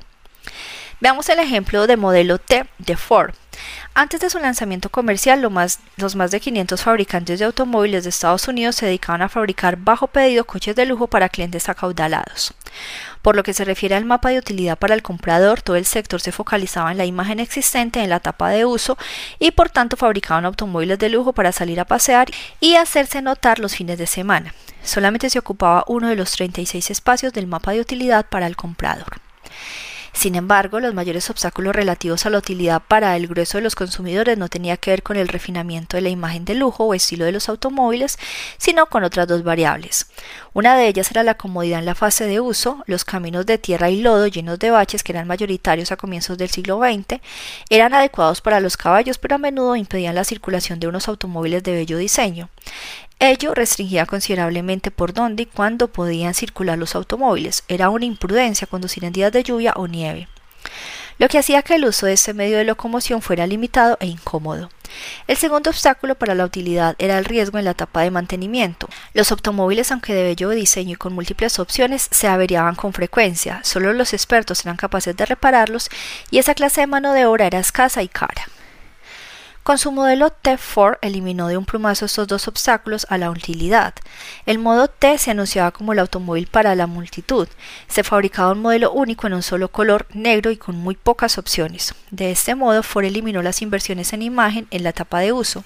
Veamos 1.00 1.30
el 1.30 1.38
ejemplo 1.38 1.86
de 1.86 1.96
modelo 1.96 2.40
T 2.40 2.66
de 2.80 2.98
Ford. 2.98 3.36
Antes 3.94 4.20
de 4.20 4.32
su 4.32 4.40
lanzamiento 4.40 4.90
comercial, 4.90 5.42
los 5.42 6.16
más 6.16 6.32
de 6.32 6.40
500 6.40 6.82
fabricantes 6.82 7.38
de 7.38 7.46
automóviles 7.46 8.04
de 8.04 8.10
Estados 8.10 8.48
Unidos 8.48 8.76
se 8.76 8.88
dedicaban 8.88 9.22
a 9.22 9.30
fabricar 9.30 9.78
bajo 9.78 10.08
pedido 10.08 10.46
coches 10.46 10.76
de 10.76 10.88
lujo 10.88 11.08
para 11.08 11.30
clientes 11.30 11.70
acaudalados. 11.70 12.56
Por 13.22 13.36
lo 13.36 13.44
que 13.44 13.54
se 13.54 13.64
refiere 13.64 13.96
al 13.96 14.06
mapa 14.06 14.30
de 14.30 14.40
utilidad 14.40 14.78
para 14.78 14.96
el 14.96 15.04
comprador, 15.04 15.62
todo 15.62 15.76
el 15.76 15.86
sector 15.86 16.20
se 16.20 16.32
focalizaba 16.32 16.92
en 16.92 16.98
la 16.98 17.06
imagen 17.06 17.40
existente 17.40 18.02
en 18.02 18.10
la 18.10 18.18
etapa 18.18 18.50
de 18.50 18.66
uso 18.66 18.98
y 19.38 19.52
por 19.52 19.70
tanto 19.70 19.98
fabricaban 19.98 20.46
automóviles 20.46 20.98
de 20.98 21.10
lujo 21.10 21.34
para 21.34 21.52
salir 21.52 21.80
a 21.80 21.86
pasear 21.86 22.28
y 22.60 22.76
hacerse 22.76 23.22
notar 23.22 23.60
los 23.60 23.76
fines 23.76 24.00
de 24.00 24.08
semana. 24.08 24.54
Solamente 24.84 25.30
se 25.30 25.40
ocupaba 25.40 25.84
uno 25.88 26.08
de 26.08 26.16
los 26.16 26.32
36 26.32 26.90
espacios 26.90 27.34
del 27.34 27.46
mapa 27.46 27.72
de 27.72 27.82
utilidad 27.82 28.26
para 28.28 28.48
el 28.48 28.56
comprador. 28.56 29.20
Sin 30.18 30.34
embargo, 30.34 30.80
los 30.80 30.96
mayores 30.96 31.30
obstáculos 31.30 31.76
relativos 31.76 32.26
a 32.26 32.32
la 32.32 32.40
utilidad 32.40 32.82
para 32.88 33.16
el 33.16 33.28
grueso 33.28 33.60
de 33.60 33.64
los 33.64 33.76
consumidores 33.76 34.36
no 34.36 34.50
tenía 34.50 34.76
que 34.76 34.90
ver 34.90 35.04
con 35.04 35.16
el 35.16 35.28
refinamiento 35.28 35.96
de 35.96 36.02
la 36.02 36.10
imagen 36.10 36.44
de 36.44 36.56
lujo 36.56 36.86
o 36.86 36.96
estilo 36.96 37.24
de 37.24 37.32
los 37.32 37.50
automóviles, 37.50 38.18
sino 38.58 38.88
con 38.88 39.04
otras 39.04 39.28
dos 39.28 39.44
variables. 39.44 40.08
Una 40.58 40.76
de 40.76 40.88
ellas 40.88 41.12
era 41.12 41.22
la 41.22 41.36
comodidad 41.36 41.78
en 41.78 41.86
la 41.86 41.94
fase 41.94 42.26
de 42.26 42.40
uso, 42.40 42.84
los 42.88 43.06
caminos 43.06 43.46
de 43.46 43.60
tierra 43.60 43.92
y 43.92 44.02
lodo 44.02 44.26
llenos 44.26 44.58
de 44.58 44.72
baches 44.72 45.04
que 45.04 45.12
eran 45.12 45.28
mayoritarios 45.28 45.92
a 45.92 45.98
comienzos 45.98 46.36
del 46.36 46.50
siglo 46.50 46.80
XX, 46.80 47.22
eran 47.70 47.94
adecuados 47.94 48.42
para 48.42 48.60
los 48.60 48.76
caballos 48.76 49.20
pero 49.20 49.36
a 49.36 49.38
menudo 49.38 49.76
impedían 49.76 50.16
la 50.16 50.24
circulación 50.24 50.80
de 50.80 50.88
unos 50.88 51.08
automóviles 51.08 51.62
de 51.62 51.74
bello 51.74 52.00
diseño. 52.00 52.50
Ello 53.20 53.54
restringía 53.54 54.08
considerablemente 54.08 54.90
por 54.90 55.14
dónde 55.14 55.44
y 55.44 55.46
cuándo 55.46 55.90
podían 55.90 56.34
circular 56.34 56.80
los 56.80 56.96
automóviles. 56.96 57.64
Era 57.68 57.92
una 57.92 58.06
imprudencia 58.06 58.66
conducir 58.66 59.06
en 59.06 59.14
días 59.14 59.32
de 59.32 59.44
lluvia 59.44 59.74
o 59.76 59.86
nieve, 59.86 60.28
lo 61.18 61.28
que 61.28 61.38
hacía 61.38 61.62
que 61.62 61.76
el 61.76 61.86
uso 61.86 62.06
de 62.06 62.14
este 62.14 62.34
medio 62.34 62.58
de 62.58 62.64
locomoción 62.64 63.22
fuera 63.22 63.48
limitado 63.48 63.98
e 64.00 64.08
incómodo. 64.08 64.70
El 65.28 65.38
segundo 65.38 65.70
obstáculo 65.70 66.16
para 66.16 66.36
la 66.36 66.46
utilidad 66.46 66.96
era 66.98 67.18
el 67.18 67.26
riesgo 67.26 67.58
en 67.58 67.66
la 67.66 67.72
etapa 67.72 68.02
de 68.02 68.12
mantenimiento. 68.12 68.88
Los 69.14 69.32
automóviles, 69.32 69.92
aunque 69.92 70.14
de 70.14 70.24
bello 70.24 70.50
diseño 70.50 70.94
y 70.94 70.96
con 70.96 71.14
múltiples 71.14 71.60
opciones, 71.60 72.08
se 72.12 72.28
averiaban 72.28 72.76
con 72.76 72.94
frecuencia. 72.94 73.60
Solo 73.64 73.94
los 73.94 74.14
expertos 74.14 74.66
eran 74.66 74.78
capaces 74.78 75.16
de 75.16 75.26
repararlos 75.26 75.90
y 76.32 76.40
esa 76.40 76.56
clase 76.56 76.82
de 76.82 76.88
mano 76.88 77.14
de 77.14 77.26
obra 77.26 77.48
era 77.48 77.60
escasa 77.60 78.02
y 78.02 78.08
cara. 78.08 78.48
Con 79.68 79.78
su 79.78 79.92
modelo 79.92 80.30
T4 80.30 80.98
eliminó 81.02 81.50
de 81.50 81.58
un 81.58 81.66
plumazo 81.66 82.06
estos 82.06 82.26
dos 82.30 82.48
obstáculos 82.48 83.06
a 83.10 83.18
la 83.18 83.30
utilidad. 83.30 83.94
El 84.46 84.60
modo 84.60 84.88
T 84.88 85.18
se 85.18 85.32
anunciaba 85.32 85.72
como 85.72 85.92
el 85.92 86.00
automóvil 86.00 86.48
para 86.48 86.74
la 86.74 86.88
multitud. 86.88 87.50
Se 87.90 88.06
fabricaba 88.06 88.54
un 88.54 88.62
modelo 88.62 88.94
único 88.94 89.28
en 89.28 89.34
un 89.34 89.44
solo 89.44 89.68
color, 89.68 90.06
negro 90.14 90.52
y 90.52 90.56
con 90.56 90.78
muy 90.78 90.96
pocas 90.96 91.38
opciones. 91.38 91.94
De 92.12 92.32
este 92.32 92.56
modo, 92.56 92.82
Ford 92.82 93.04
eliminó 93.04 93.42
las 93.42 93.62
inversiones 93.62 94.14
en 94.14 94.22
imagen 94.22 94.68
en 94.72 94.84
la 94.84 94.92
etapa 94.92 95.20
de 95.20 95.34
uso. 95.34 95.66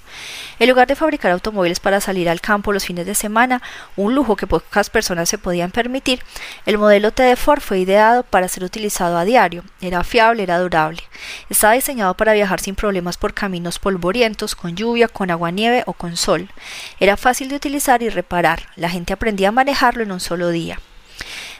En 0.58 0.68
lugar 0.68 0.88
de 0.88 0.96
fabricar 0.96 1.32
automóviles 1.32 1.80
para 1.80 2.02
salir 2.02 2.28
al 2.28 2.42
campo 2.42 2.74
los 2.74 2.86
fines 2.86 3.06
de 3.06 3.14
semana, 3.14 3.62
un 3.96 4.16
lujo 4.16 4.36
que 4.36 4.48
pocas 4.48 4.90
personas 4.90 5.30
se 5.30 5.38
podían 5.38 5.70
permitir, 5.70 6.24
el 6.66 6.80
modelo 6.80 7.12
T 7.12 7.22
de 7.22 7.36
Ford 7.36 7.62
fue 7.62 7.78
ideado 7.82 8.24
para 8.24 8.48
ser 8.48 8.64
utilizado 8.64 9.20
a 9.20 9.26
diario. 9.26 9.64
Era 9.80 10.04
fiable, 10.04 10.42
era 10.42 10.58
durable. 10.58 11.04
Estaba 11.52 11.74
diseñado 11.74 12.16
para 12.16 12.34
viajar 12.34 12.60
sin 12.60 12.74
problemas 12.74 13.18
por 13.18 13.36
caminos 13.36 13.78
polvorientos, 13.92 14.56
con 14.56 14.76
lluvia, 14.76 15.10
con 15.10 15.32
agua-nieve 15.32 15.84
o 15.86 15.94
con 15.94 16.16
sol. 16.16 16.50
Era 17.00 17.18
fácil 17.18 17.50
de 17.50 17.58
utilizar 17.58 18.02
y 18.02 18.10
reparar. 18.10 18.68
La 18.78 18.90
gente 18.90 19.12
aprendía 19.12 19.50
a 19.50 19.52
manejarlo 19.52 20.02
en 20.02 20.14
un 20.14 20.22
solo 20.22 20.50
día. 20.50 20.80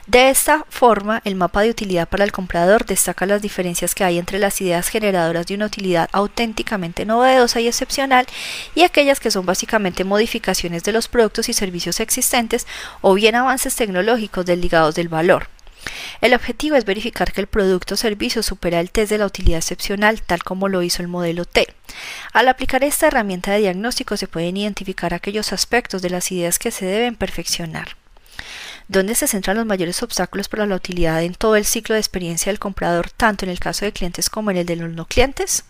De 0.06 0.30
esta 0.30 0.64
forma, 0.68 1.20
el 1.24 1.36
mapa 1.36 1.60
de 1.60 1.70
utilidad 1.70 2.08
para 2.08 2.24
el 2.24 2.32
comprador 2.32 2.86
destaca 2.86 3.26
las 3.26 3.42
diferencias 3.42 3.94
que 3.94 4.02
hay 4.02 4.18
entre 4.18 4.38
las 4.38 4.60
ideas 4.60 4.88
generadoras 4.88 5.46
de 5.46 5.54
una 5.54 5.66
utilidad 5.66 6.08
auténticamente 6.10 7.04
novedosa 7.04 7.60
y 7.60 7.68
excepcional 7.68 8.26
y 8.74 8.82
aquellas 8.82 9.20
que 9.20 9.30
son 9.30 9.46
básicamente 9.46 10.02
modificaciones 10.02 10.82
de 10.82 10.92
los 10.92 11.06
productos 11.06 11.48
y 11.48 11.52
servicios 11.52 12.00
existentes 12.00 12.66
o 13.00 13.14
bien 13.14 13.36
avances 13.36 13.76
tecnológicos 13.76 14.44
desligados 14.44 14.96
del 14.96 15.08
valor. 15.08 15.46
El 16.20 16.34
objetivo 16.34 16.76
es 16.76 16.84
verificar 16.84 17.32
que 17.32 17.40
el 17.40 17.46
producto 17.46 17.94
o 17.94 17.96
servicio 17.96 18.42
supera 18.42 18.80
el 18.80 18.90
test 18.90 19.10
de 19.10 19.18
la 19.18 19.26
utilidad 19.26 19.58
excepcional, 19.58 20.22
tal 20.22 20.42
como 20.42 20.68
lo 20.68 20.82
hizo 20.82 21.02
el 21.02 21.08
modelo 21.08 21.44
T. 21.44 21.66
Al 22.32 22.48
aplicar 22.48 22.84
esta 22.84 23.08
herramienta 23.08 23.52
de 23.52 23.60
diagnóstico 23.60 24.16
se 24.16 24.28
pueden 24.28 24.56
identificar 24.56 25.14
aquellos 25.14 25.52
aspectos 25.52 26.02
de 26.02 26.10
las 26.10 26.30
ideas 26.30 26.58
que 26.58 26.70
se 26.70 26.86
deben 26.86 27.16
perfeccionar. 27.16 27.96
¿Dónde 28.88 29.14
se 29.14 29.26
centran 29.26 29.56
los 29.56 29.66
mayores 29.66 30.02
obstáculos 30.02 30.48
para 30.48 30.66
la 30.66 30.76
utilidad 30.76 31.22
en 31.22 31.34
todo 31.34 31.56
el 31.56 31.64
ciclo 31.64 31.94
de 31.94 32.00
experiencia 32.00 32.50
del 32.50 32.58
comprador, 32.58 33.10
tanto 33.10 33.44
en 33.44 33.50
el 33.50 33.60
caso 33.60 33.84
de 33.84 33.92
clientes 33.92 34.28
como 34.28 34.50
en 34.50 34.58
el 34.58 34.66
de 34.66 34.76
los 34.76 34.90
no 34.90 35.06
clientes? 35.06 35.64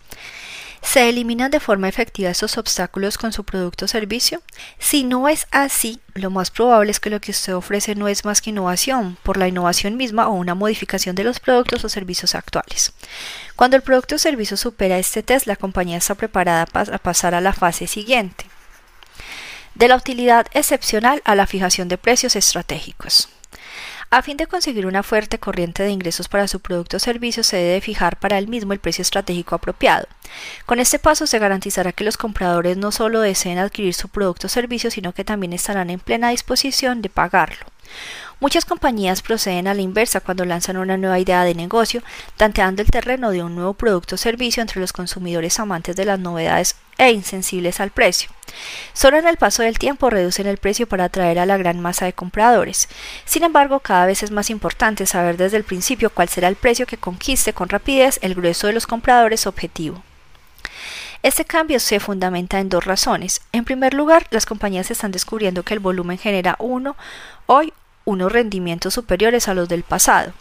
¿Se 0.82 1.08
eliminan 1.08 1.50
de 1.50 1.60
forma 1.60 1.88
efectiva 1.88 2.30
esos 2.30 2.58
obstáculos 2.58 3.16
con 3.16 3.32
su 3.32 3.44
producto 3.44 3.84
o 3.84 3.88
servicio? 3.88 4.42
Si 4.78 5.04
no 5.04 5.28
es 5.28 5.46
así, 5.52 6.00
lo 6.12 6.28
más 6.28 6.50
probable 6.50 6.90
es 6.90 7.00
que 7.00 7.08
lo 7.08 7.20
que 7.20 7.30
usted 7.30 7.54
ofrece 7.54 7.94
no 7.94 8.08
es 8.08 8.24
más 8.24 8.42
que 8.42 8.50
innovación, 8.50 9.16
por 9.22 9.36
la 9.36 9.48
innovación 9.48 9.96
misma 9.96 10.28
o 10.28 10.32
una 10.32 10.54
modificación 10.54 11.14
de 11.14 11.24
los 11.24 11.40
productos 11.40 11.84
o 11.84 11.88
servicios 11.88 12.34
actuales. 12.34 12.92
Cuando 13.56 13.76
el 13.76 13.82
producto 13.82 14.16
o 14.16 14.18
servicio 14.18 14.56
supera 14.56 14.98
este 14.98 15.22
test, 15.22 15.46
la 15.46 15.56
compañía 15.56 15.98
está 15.98 16.16
preparada 16.16 16.66
para 16.66 16.98
pasar 16.98 17.34
a 17.34 17.40
la 17.40 17.52
fase 17.52 17.86
siguiente. 17.86 18.44
De 19.74 19.88
la 19.88 19.96
utilidad 19.96 20.46
excepcional 20.52 21.22
a 21.24 21.34
la 21.34 21.46
fijación 21.46 21.88
de 21.88 21.96
precios 21.96 22.36
estratégicos. 22.36 23.28
A 24.10 24.20
fin 24.20 24.36
de 24.36 24.46
conseguir 24.46 24.84
una 24.84 25.02
fuerte 25.02 25.38
corriente 25.38 25.84
de 25.84 25.90
ingresos 25.90 26.28
para 26.28 26.46
su 26.46 26.60
producto 26.60 26.98
o 26.98 27.00
servicio, 27.00 27.42
se 27.42 27.56
debe 27.56 27.80
fijar 27.80 28.18
para 28.18 28.36
el 28.36 28.46
mismo 28.46 28.74
el 28.74 28.78
precio 28.78 29.00
estratégico 29.00 29.54
apropiado. 29.54 30.06
Con 30.66 30.78
este 30.78 30.98
paso 30.98 31.26
se 31.26 31.38
garantizará 31.38 31.92
que 31.92 32.04
los 32.04 32.16
compradores 32.16 32.76
no 32.76 32.92
solo 32.92 33.20
deseen 33.20 33.58
adquirir 33.58 33.94
su 33.94 34.08
producto 34.08 34.46
o 34.46 34.50
servicio, 34.50 34.90
sino 34.90 35.12
que 35.12 35.24
también 35.24 35.52
estarán 35.52 35.90
en 35.90 36.00
plena 36.00 36.30
disposición 36.30 37.02
de 37.02 37.08
pagarlo. 37.08 37.66
Muchas 38.40 38.64
compañías 38.64 39.22
proceden 39.22 39.68
a 39.68 39.74
la 39.74 39.82
inversa 39.82 40.20
cuando 40.20 40.44
lanzan 40.44 40.76
una 40.76 40.96
nueva 40.96 41.20
idea 41.20 41.44
de 41.44 41.54
negocio, 41.54 42.02
tanteando 42.36 42.82
el 42.82 42.90
terreno 42.90 43.30
de 43.30 43.42
un 43.42 43.54
nuevo 43.54 43.74
producto 43.74 44.16
o 44.16 44.18
servicio 44.18 44.60
entre 44.60 44.80
los 44.80 44.92
consumidores 44.92 45.60
amantes 45.60 45.94
de 45.94 46.04
las 46.04 46.18
novedades 46.18 46.74
e 46.98 47.12
insensibles 47.12 47.78
al 47.78 47.90
precio. 47.90 48.30
Solo 48.92 49.16
en 49.18 49.28
el 49.28 49.36
paso 49.36 49.62
del 49.62 49.78
tiempo 49.78 50.10
reducen 50.10 50.46
el 50.46 50.58
precio 50.58 50.88
para 50.88 51.04
atraer 51.04 51.38
a 51.38 51.46
la 51.46 51.56
gran 51.56 51.80
masa 51.80 52.04
de 52.04 52.12
compradores. 52.12 52.88
Sin 53.24 53.44
embargo, 53.44 53.80
cada 53.80 54.06
vez 54.06 54.22
es 54.22 54.30
más 54.30 54.50
importante 54.50 55.06
saber 55.06 55.36
desde 55.36 55.56
el 55.56 55.64
principio 55.64 56.10
cuál 56.10 56.28
será 56.28 56.48
el 56.48 56.56
precio 56.56 56.86
que 56.86 56.96
conquiste 56.96 57.52
con 57.52 57.68
rapidez 57.68 58.18
el 58.22 58.34
grueso 58.34 58.66
de 58.66 58.72
los 58.72 58.88
compradores 58.88 59.46
objetivo. 59.46 60.02
Este 61.22 61.44
cambio 61.44 61.78
se 61.78 62.00
fundamenta 62.00 62.58
en 62.58 62.68
dos 62.68 62.84
razones. 62.84 63.42
En 63.52 63.64
primer 63.64 63.94
lugar, 63.94 64.26
las 64.30 64.44
compañías 64.44 64.90
están 64.90 65.12
descubriendo 65.12 65.62
que 65.62 65.74
el 65.74 65.80
volumen 65.80 66.18
genera 66.18 66.56
uno 66.58 66.96
hoy 67.46 67.72
unos 68.04 68.32
rendimientos 68.32 68.94
superiores 68.94 69.46
a 69.46 69.54
los 69.54 69.68
del 69.68 69.84
pasado. 69.84 70.32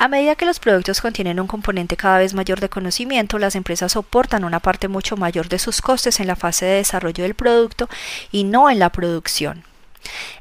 A 0.00 0.08
medida 0.08 0.34
que 0.34 0.44
los 0.44 0.58
productos 0.58 1.00
contienen 1.00 1.38
un 1.38 1.46
componente 1.46 1.96
cada 1.96 2.18
vez 2.18 2.34
mayor 2.34 2.58
de 2.58 2.68
conocimiento, 2.68 3.38
las 3.38 3.54
empresas 3.54 3.92
soportan 3.92 4.44
una 4.44 4.58
parte 4.58 4.88
mucho 4.88 5.16
mayor 5.16 5.48
de 5.48 5.60
sus 5.60 5.80
costes 5.80 6.18
en 6.18 6.26
la 6.26 6.34
fase 6.34 6.66
de 6.66 6.76
desarrollo 6.76 7.22
del 7.22 7.34
producto 7.34 7.88
y 8.32 8.42
no 8.42 8.68
en 8.68 8.80
la 8.80 8.90
producción. 8.90 9.62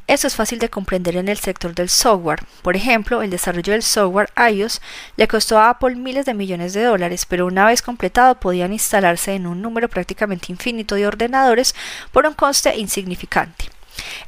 Eso 0.08 0.28
es 0.28 0.36
fácil 0.36 0.60
de 0.60 0.70
comprender 0.70 1.16
en 1.16 1.30
el 1.30 1.38
sector 1.38 1.74
del 1.74 1.90
software. 1.90 2.44
Por 2.62 2.76
ejemplo, 2.76 3.22
el 3.22 3.30
desarrollo 3.30 3.74
del 3.74 3.84
software 3.84 4.30
iOS 4.52 4.82
le 5.18 5.28
costó 5.28 5.58
a 5.58 5.70
Apple 5.70 5.96
miles 5.96 6.26
de 6.26 6.34
millones 6.34 6.74
de 6.74 6.84
dólares, 6.84 7.26
pero 7.26 7.46
una 7.46 7.66
vez 7.66 7.82
completado 7.82 8.40
podían 8.40 8.74
instalarse 8.74 9.34
en 9.34 9.48
un 9.48 9.62
número 9.62 9.90
prácticamente 9.90 10.52
infinito 10.52 10.96
de 10.96 11.08
ordenadores 11.08 11.76
por 12.12 12.26
un 12.26 12.34
coste 12.34 12.76
insignificante. 12.78 13.66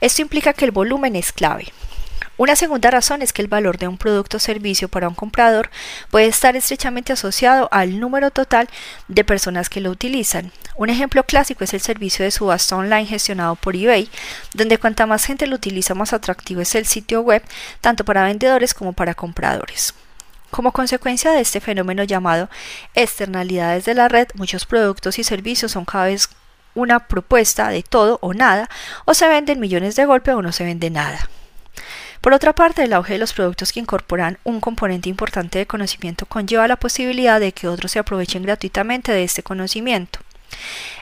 Esto 0.01 0.21
implica 0.21 0.53
que 0.53 0.65
el 0.65 0.71
volumen 0.71 1.15
es 1.15 1.31
clave. 1.31 1.67
Una 2.38 2.55
segunda 2.55 2.91
razón 2.91 3.23
es 3.23 3.33
que 3.33 3.41
el 3.41 3.47
valor 3.47 3.79
de 3.79 3.88
un 3.88 3.97
producto 3.97 4.38
o 4.38 4.39
servicio 4.39 4.89
para 4.89 5.09
un 5.09 5.15
comprador 5.15 5.71
puede 6.11 6.27
estar 6.27 6.55
estrechamente 6.55 7.11
asociado 7.11 7.67
al 7.71 7.99
número 7.99 8.29
total 8.29 8.69
de 9.07 9.23
personas 9.23 9.69
que 9.69 9.81
lo 9.81 9.89
utilizan. 9.89 10.51
Un 10.75 10.91
ejemplo 10.91 11.23
clásico 11.23 11.63
es 11.63 11.73
el 11.73 11.81
servicio 11.81 12.23
de 12.23 12.29
subasta 12.29 12.75
online 12.75 13.07
gestionado 13.07 13.55
por 13.55 13.75
eBay, 13.75 14.07
donde 14.53 14.77
cuanta 14.77 15.07
más 15.07 15.25
gente 15.25 15.47
lo 15.47 15.55
utiliza 15.55 15.95
más 15.95 16.13
atractivo 16.13 16.61
es 16.61 16.75
el 16.75 16.85
sitio 16.85 17.21
web, 17.21 17.41
tanto 17.81 18.05
para 18.05 18.25
vendedores 18.25 18.75
como 18.75 18.93
para 18.93 19.15
compradores. 19.15 19.95
Como 20.51 20.71
consecuencia 20.71 21.31
de 21.31 21.41
este 21.41 21.59
fenómeno 21.59 22.03
llamado 22.03 22.51
externalidades 22.93 23.85
de 23.85 23.95
la 23.95 24.09
red, 24.09 24.27
muchos 24.35 24.67
productos 24.67 25.17
y 25.17 25.23
servicios 25.23 25.71
son 25.71 25.85
cada 25.85 26.05
vez 26.05 26.29
una 26.75 27.07
propuesta 27.07 27.69
de 27.69 27.81
todo 27.81 28.19
o 28.21 28.35
nada, 28.35 28.69
o 29.05 29.15
se 29.15 29.27
venden 29.27 29.59
millones 29.59 29.95
de 29.95 30.05
golpe 30.05 30.33
o 30.33 30.43
no 30.43 30.51
se 30.51 30.63
vende 30.63 30.91
nada. 30.91 31.27
Por 32.22 32.34
otra 32.34 32.53
parte, 32.53 32.84
el 32.84 32.93
auge 32.93 33.13
de 33.13 33.20
los 33.20 33.34
productos 33.34 33.72
que 33.72 33.80
incorporan 33.80 34.38
un 34.43 34.59
componente 34.59 35.09
importante 35.09 35.59
de 35.59 35.68
conocimiento 35.68 36.26
conlleva 36.26 36.68
la 36.68 36.76
posibilidad 36.76 37.39
de 37.39 37.51
que 37.51 37.68
otros 37.68 37.91
se 37.91 37.99
aprovechen 37.99 38.43
gratuitamente 38.43 39.11
de 39.11 39.24
este 39.24 39.43
conocimiento. 39.43 40.20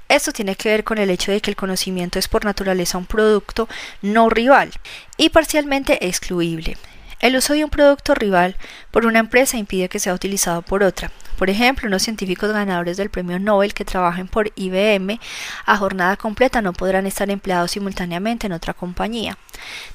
Esto 0.08 0.32
tiene 0.32 0.56
que 0.56 0.70
ver 0.70 0.84
con 0.84 0.98
el 0.98 1.10
hecho 1.10 1.32
de 1.32 1.42
que 1.42 1.50
el 1.50 1.56
conocimiento 1.56 2.20
es 2.20 2.28
por 2.28 2.46
naturaleza 2.46 2.98
un 2.98 3.06
producto 3.06 3.68
no 4.02 4.30
rival 4.30 4.72
y 5.18 5.30
parcialmente 5.30 6.06
excluible. 6.06 6.78
El 7.26 7.36
uso 7.36 7.54
de 7.54 7.64
un 7.64 7.72
producto 7.72 8.14
rival 8.14 8.56
por 8.92 9.08
una 9.08 9.18
empresa 9.18 9.58
impide 9.58 9.90
que 9.90 9.98
sea 9.98 10.14
utilizado 10.14 10.62
por 10.62 10.84
otra. 10.84 11.10
Por 11.40 11.50
ejemplo, 11.50 11.88
unos 11.88 12.04
científicos 12.04 12.52
ganadores 12.52 12.98
del 12.98 13.10
premio 13.10 13.40
Nobel 13.40 13.74
que 13.74 13.84
trabajen 13.84 14.28
por 14.28 14.52
IBM 14.56 15.20
a 15.66 15.76
jornada 15.76 16.18
completa 16.18 16.62
no 16.62 16.72
podrán 16.72 17.08
estar 17.08 17.32
empleados 17.32 17.72
simultáneamente 17.72 18.46
en 18.46 18.54
otra 18.54 18.76
compañía. 18.76 19.40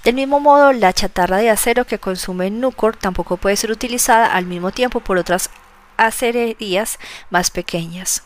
Del 0.02 0.16
mismo 0.16 0.40
modo, 0.40 0.72
la 0.72 0.92
chatarra 0.92 1.36
de 1.36 1.50
acero 1.50 1.84
que 1.84 2.00
consume 2.00 2.50
Nucor 2.50 2.96
tampoco 2.96 3.36
puede 3.36 3.54
ser 3.54 3.70
utilizada 3.70 4.26
al 4.26 4.46
mismo 4.46 4.72
tiempo 4.72 4.98
por 4.98 5.16
otras 5.16 5.50
acererías 5.98 6.98
más 7.30 7.52
pequeñas. 7.52 8.24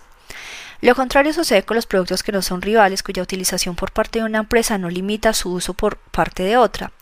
Lo 0.81 0.95
contrario 0.95 1.33
sucede 1.33 1.63
con 1.63 1.77
los 1.77 1.87
productos 1.87 2.23
que 2.23 2.33
no 2.33 2.43
son 2.43 2.63
rivales, 2.63 3.03
cuya 3.03 3.23
utilización 3.23 3.75
por 3.77 3.93
parte 3.93 4.19
de 4.19 4.25
una 4.25 4.39
empresa 4.39 4.79
no 4.79 4.91
limita 4.91 5.33
su 5.33 5.53
uso 5.53 5.75
por 5.75 5.97
parte 5.97 6.43
de 6.43 6.57
otra. 6.57 6.93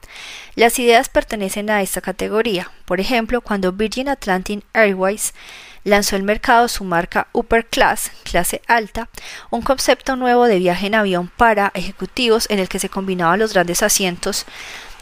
Las 0.55 0.79
ideas 0.79 1.09
pertenecen 1.09 1.71
a 1.71 1.83
esta 1.83 2.01
categoría. 2.01 2.71
Por 2.85 3.01
ejemplo, 3.01 3.41
cuando 3.41 3.73
Virgin 3.73 4.09
Atlantic 4.09 4.65
Airways 4.73 5.33
lanzó 5.85 6.17
al 6.17 6.23
mercado 6.23 6.69
su 6.69 6.85
marca 6.85 7.29
Upper 7.33 7.67
Class, 7.67 8.13
clase 8.23 8.63
alta, 8.69 9.09
un 9.51 9.63
concepto 9.63 10.17
nuevo 10.17 10.47
de 10.47 10.59
viaje 10.59 10.87
en 10.87 10.95
avión 10.95 11.31
para 11.37 11.73
ejecutivos 11.75 12.47
en 12.51 12.59
el 12.59 12.69
que 12.69 12.79
se 12.79 12.89
combinaban 12.89 13.41
los 13.41 13.53
grandes 13.53 13.83
asientos 13.83 14.47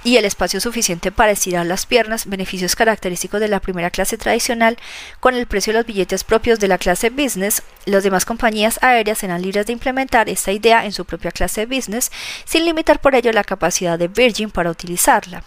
y 0.05 0.17
el 0.17 0.25
espacio 0.25 0.61
suficiente 0.61 1.13
para 1.13 1.33
estirar 1.33 1.67
las 1.67 1.87
piernas, 1.87 2.27
beneficios 2.27 2.77
característicos 2.77 3.41
de 3.41 3.49
la 3.49 3.61
primera 3.61 3.91
clase 3.91 4.17
tradicional, 4.17 4.79
con 5.21 5.35
el 5.35 5.47
precio 5.47 5.73
de 5.73 5.81
los 5.81 5.87
billetes 5.87 6.25
propios 6.25 6.61
de 6.61 6.69
la 6.69 6.79
clase 6.79 7.11
business, 7.11 7.63
las 7.85 8.03
demás 8.03 8.25
compañías 8.25 8.79
aéreas 8.83 9.19
serán 9.19 9.43
libres 9.43 9.67
de 9.67 9.73
implementar 9.73 10.29
esta 10.29 10.53
idea 10.53 10.85
en 10.85 10.93
su 10.93 11.05
propia 11.05 11.31
clase 11.31 11.67
business, 11.67 12.11
sin 12.45 12.65
limitar 12.65 13.01
por 13.01 13.15
ello 13.15 13.33
la 13.33 13.45
capacidad 13.45 13.99
de 13.99 14.09
Virgin 14.09 14.51
para 14.51 14.71
utilizarla. 14.71 15.45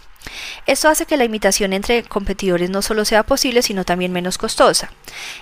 Esto 0.65 0.87
hace 0.87 1.05
que 1.05 1.17
la 1.17 1.25
imitación 1.25 1.73
entre 1.73 2.03
competidores 2.03 2.69
no 2.69 2.81
solo 2.81 3.05
sea 3.05 3.23
posible, 3.23 3.61
sino 3.61 3.83
también 3.83 4.13
menos 4.13 4.37
costosa. 4.37 4.91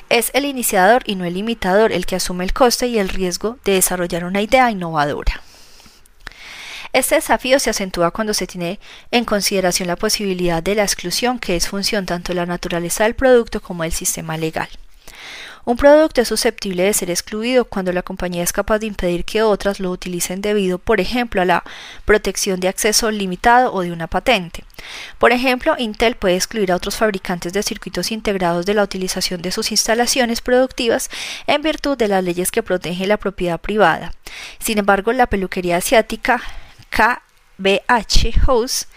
Es 0.09 0.31
el 0.33 0.45
iniciador 0.45 1.03
y 1.05 1.15
no 1.15 1.25
el 1.25 1.37
imitador 1.37 1.91
el 1.91 2.05
que 2.05 2.15
asume 2.15 2.43
el 2.43 2.53
coste 2.53 2.87
y 2.87 2.97
el 2.97 3.09
riesgo 3.09 3.57
de 3.63 3.73
desarrollar 3.73 4.25
una 4.25 4.41
idea 4.41 4.71
innovadora. 4.71 5.41
Este 6.93 7.15
desafío 7.15 7.59
se 7.59 7.69
acentúa 7.69 8.11
cuando 8.11 8.33
se 8.33 8.47
tiene 8.47 8.79
en 9.11 9.23
consideración 9.23 9.87
la 9.87 9.95
posibilidad 9.95 10.61
de 10.61 10.75
la 10.75 10.83
exclusión, 10.83 11.39
que 11.39 11.55
es 11.55 11.67
función 11.67 12.05
tanto 12.05 12.33
de 12.33 12.35
la 12.35 12.45
naturaleza 12.45 13.05
del 13.05 13.15
producto 13.15 13.61
como 13.61 13.83
del 13.83 13.93
sistema 13.93 14.35
legal. 14.37 14.67
Un 15.63 15.77
producto 15.77 16.21
es 16.21 16.27
susceptible 16.27 16.83
de 16.83 16.93
ser 16.93 17.11
excluido 17.11 17.65
cuando 17.65 17.93
la 17.93 18.01
compañía 18.01 18.43
es 18.43 18.51
capaz 18.51 18.79
de 18.79 18.87
impedir 18.87 19.25
que 19.25 19.43
otras 19.43 19.79
lo 19.79 19.91
utilicen 19.91 20.41
debido, 20.41 20.79
por 20.79 20.99
ejemplo, 20.99 21.41
a 21.41 21.45
la 21.45 21.63
protección 22.03 22.59
de 22.59 22.67
acceso 22.67 23.11
limitado 23.11 23.71
o 23.71 23.81
de 23.81 23.91
una 23.91 24.07
patente. 24.07 24.63
Por 25.19 25.31
ejemplo, 25.31 25.75
Intel 25.77 26.15
puede 26.15 26.35
excluir 26.35 26.71
a 26.71 26.75
otros 26.75 26.95
fabricantes 26.95 27.53
de 27.53 27.61
circuitos 27.61 28.11
integrados 28.11 28.65
de 28.65 28.73
la 28.73 28.83
utilización 28.83 29.43
de 29.43 29.51
sus 29.51 29.71
instalaciones 29.71 30.41
productivas 30.41 31.11
en 31.45 31.61
virtud 31.61 31.95
de 31.95 32.07
las 32.07 32.23
leyes 32.23 32.49
que 32.49 32.63
protegen 32.63 33.09
la 33.09 33.17
propiedad 33.17 33.61
privada. 33.61 34.15
Sin 34.57 34.79
embargo, 34.79 35.13
la 35.13 35.27
peluquería 35.27 35.77
asiática 35.77 36.41
KBH 36.91 38.39
House 38.45 38.87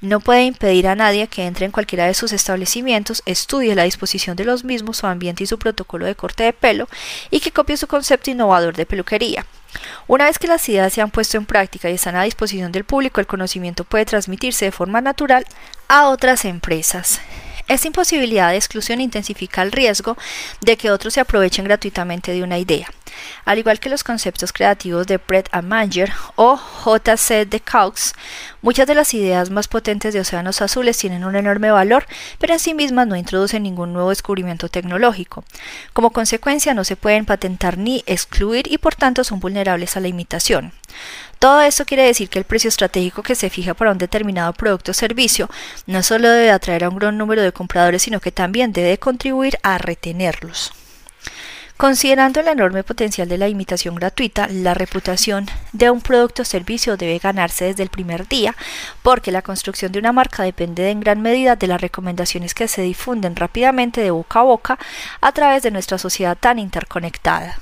no 0.00 0.20
puede 0.20 0.44
impedir 0.44 0.88
a 0.88 0.94
nadie 0.94 1.28
que 1.28 1.44
entre 1.44 1.66
en 1.66 1.72
cualquiera 1.72 2.06
de 2.06 2.14
sus 2.14 2.32
establecimientos, 2.32 3.22
estudie 3.26 3.74
la 3.74 3.84
disposición 3.84 4.36
de 4.36 4.44
los 4.44 4.64
mismos, 4.64 4.98
su 4.98 5.06
ambiente 5.06 5.44
y 5.44 5.46
su 5.46 5.58
protocolo 5.58 6.06
de 6.06 6.14
corte 6.14 6.44
de 6.44 6.52
pelo 6.52 6.88
y 7.30 7.40
que 7.40 7.52
copie 7.52 7.76
su 7.76 7.86
concepto 7.86 8.30
innovador 8.30 8.76
de 8.76 8.86
peluquería. 8.86 9.44
Una 10.06 10.24
vez 10.24 10.38
que 10.38 10.48
las 10.48 10.68
ideas 10.68 10.92
se 10.92 11.00
han 11.00 11.10
puesto 11.10 11.36
en 11.36 11.46
práctica 11.46 11.90
y 11.90 11.94
están 11.94 12.16
a 12.16 12.24
disposición 12.24 12.72
del 12.72 12.84
público, 12.84 13.20
el 13.20 13.26
conocimiento 13.26 13.84
puede 13.84 14.06
transmitirse 14.06 14.64
de 14.64 14.72
forma 14.72 15.00
natural 15.00 15.46
a 15.88 16.08
otras 16.08 16.44
empresas. 16.44 17.20
Esta 17.68 17.86
imposibilidad 17.86 18.50
de 18.50 18.56
exclusión 18.56 19.00
intensifica 19.00 19.62
el 19.62 19.70
riesgo 19.70 20.16
de 20.60 20.76
que 20.76 20.90
otros 20.90 21.14
se 21.14 21.20
aprovechen 21.20 21.64
gratuitamente 21.64 22.32
de 22.32 22.42
una 22.42 22.58
idea. 22.58 22.88
Al 23.44 23.58
igual 23.58 23.80
que 23.80 23.88
los 23.88 24.04
conceptos 24.04 24.52
creativos 24.52 25.06
de 25.06 25.18
Brett 25.18 25.48
Manger 25.62 26.12
o 26.36 26.56
J.C. 26.56 27.46
de 27.46 27.60
Cox, 27.60 28.14
muchas 28.62 28.86
de 28.86 28.94
las 28.94 29.14
ideas 29.14 29.50
más 29.50 29.68
potentes 29.68 30.14
de 30.14 30.20
Océanos 30.20 30.62
Azules 30.62 30.98
tienen 30.98 31.24
un 31.24 31.36
enorme 31.36 31.70
valor, 31.70 32.06
pero 32.38 32.52
en 32.52 32.60
sí 32.60 32.74
mismas 32.74 33.06
no 33.06 33.16
introducen 33.16 33.62
ningún 33.62 33.92
nuevo 33.92 34.10
descubrimiento 34.10 34.68
tecnológico. 34.68 35.44
Como 35.92 36.10
consecuencia, 36.10 36.74
no 36.74 36.84
se 36.84 36.96
pueden 36.96 37.24
patentar 37.24 37.78
ni 37.78 38.02
excluir 38.06 38.70
y 38.72 38.78
por 38.78 38.94
tanto 38.94 39.24
son 39.24 39.40
vulnerables 39.40 39.96
a 39.96 40.00
la 40.00 40.08
imitación. 40.08 40.72
Todo 41.38 41.62
esto 41.62 41.86
quiere 41.86 42.04
decir 42.04 42.28
que 42.28 42.38
el 42.38 42.44
precio 42.44 42.68
estratégico 42.68 43.22
que 43.22 43.34
se 43.34 43.48
fija 43.48 43.72
para 43.72 43.92
un 43.92 43.98
determinado 43.98 44.52
producto 44.52 44.90
o 44.90 44.94
servicio 44.94 45.48
no 45.86 46.02
solo 46.02 46.28
debe 46.28 46.50
atraer 46.50 46.84
a 46.84 46.90
un 46.90 46.96
gran 46.96 47.16
número 47.16 47.42
de 47.42 47.52
compradores, 47.52 48.02
sino 48.02 48.20
que 48.20 48.30
también 48.30 48.72
debe 48.72 48.98
contribuir 48.98 49.58
a 49.62 49.78
retenerlos. 49.78 50.72
Considerando 51.80 52.40
el 52.40 52.48
enorme 52.48 52.84
potencial 52.84 53.26
de 53.26 53.38
la 53.38 53.48
imitación 53.48 53.94
gratuita, 53.94 54.48
la 54.48 54.74
reputación 54.74 55.46
de 55.72 55.88
un 55.88 56.02
producto 56.02 56.42
o 56.42 56.44
servicio 56.44 56.98
debe 56.98 57.18
ganarse 57.18 57.64
desde 57.64 57.82
el 57.82 57.88
primer 57.88 58.28
día, 58.28 58.54
porque 59.02 59.32
la 59.32 59.40
construcción 59.40 59.90
de 59.90 59.98
una 59.98 60.12
marca 60.12 60.42
depende 60.42 60.90
en 60.90 61.00
gran 61.00 61.22
medida 61.22 61.56
de 61.56 61.68
las 61.68 61.80
recomendaciones 61.80 62.52
que 62.52 62.68
se 62.68 62.82
difunden 62.82 63.34
rápidamente 63.34 64.02
de 64.02 64.10
boca 64.10 64.40
a 64.40 64.42
boca 64.42 64.78
a 65.22 65.32
través 65.32 65.62
de 65.62 65.70
nuestra 65.70 65.96
sociedad 65.96 66.36
tan 66.38 66.58
interconectada. 66.58 67.58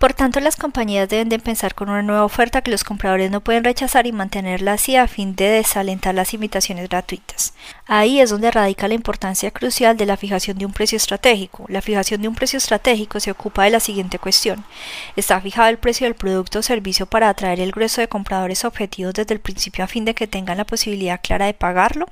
Por 0.00 0.14
tanto, 0.14 0.40
las 0.40 0.56
compañías 0.56 1.10
deben 1.10 1.28
de 1.28 1.38
pensar 1.38 1.74
con 1.74 1.90
una 1.90 2.00
nueva 2.00 2.24
oferta 2.24 2.62
que 2.62 2.70
los 2.70 2.84
compradores 2.84 3.30
no 3.30 3.42
pueden 3.42 3.64
rechazar 3.64 4.06
y 4.06 4.12
mantenerla 4.12 4.72
así 4.72 4.96
a 4.96 5.06
fin 5.06 5.36
de 5.36 5.44
desalentar 5.50 6.14
las 6.14 6.32
imitaciones 6.32 6.88
gratuitas. 6.88 7.52
Ahí 7.86 8.18
es 8.18 8.30
donde 8.30 8.50
radica 8.50 8.88
la 8.88 8.94
importancia 8.94 9.50
crucial 9.50 9.98
de 9.98 10.06
la 10.06 10.16
fijación 10.16 10.56
de 10.56 10.64
un 10.64 10.72
precio 10.72 10.96
estratégico. 10.96 11.66
La 11.68 11.82
fijación 11.82 12.22
de 12.22 12.28
un 12.28 12.34
precio 12.34 12.56
estratégico 12.56 13.20
se 13.20 13.30
ocupa 13.30 13.64
de 13.64 13.72
la 13.72 13.80
siguiente 13.80 14.18
cuestión. 14.18 14.64
¿Está 15.16 15.38
fijado 15.38 15.68
el 15.68 15.76
precio 15.76 16.06
del 16.06 16.14
producto 16.14 16.60
o 16.60 16.62
servicio 16.62 17.04
para 17.04 17.28
atraer 17.28 17.60
el 17.60 17.70
grueso 17.70 18.00
de 18.00 18.08
compradores 18.08 18.64
objetivos 18.64 19.12
desde 19.12 19.34
el 19.34 19.40
principio 19.40 19.84
a 19.84 19.86
fin 19.86 20.06
de 20.06 20.14
que 20.14 20.26
tengan 20.26 20.56
la 20.56 20.64
posibilidad 20.64 21.20
clara 21.22 21.44
de 21.44 21.52
pagarlo? 21.52 22.06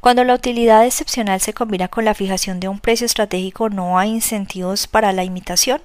Cuando 0.00 0.24
la 0.24 0.32
utilidad 0.32 0.86
excepcional 0.86 1.42
se 1.42 1.52
combina 1.52 1.88
con 1.88 2.06
la 2.06 2.14
fijación 2.14 2.58
de 2.58 2.68
un 2.68 2.80
precio 2.80 3.04
estratégico, 3.04 3.68
no 3.68 3.98
hay 3.98 4.08
incentivos 4.08 4.86
para 4.86 5.12
la 5.12 5.24
imitación. 5.24 5.82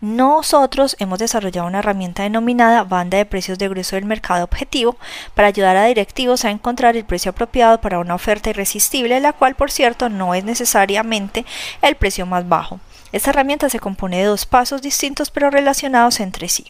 Nosotros 0.00 0.96
hemos 0.98 1.18
desarrollado 1.18 1.66
una 1.66 1.80
herramienta 1.80 2.22
denominada 2.22 2.84
banda 2.84 3.18
de 3.18 3.26
precios 3.26 3.58
de 3.58 3.68
grueso 3.68 3.96
del 3.96 4.06
mercado 4.06 4.44
objetivo 4.44 4.96
para 5.34 5.48
ayudar 5.48 5.76
a 5.76 5.84
directivos 5.84 6.46
a 6.46 6.50
encontrar 6.50 6.96
el 6.96 7.04
precio 7.04 7.32
apropiado 7.32 7.82
para 7.82 7.98
una 7.98 8.14
oferta 8.14 8.48
irresistible, 8.48 9.20
la 9.20 9.34
cual 9.34 9.56
por 9.56 9.70
cierto 9.70 10.08
no 10.08 10.34
es 10.34 10.42
necesariamente 10.42 11.44
el 11.82 11.96
precio 11.96 12.24
más 12.24 12.48
bajo. 12.48 12.80
Esta 13.12 13.28
herramienta 13.28 13.68
se 13.68 13.78
compone 13.78 14.18
de 14.18 14.24
dos 14.24 14.46
pasos 14.46 14.80
distintos 14.80 15.30
pero 15.30 15.50
relacionados 15.50 16.20
entre 16.20 16.48
sí. 16.48 16.64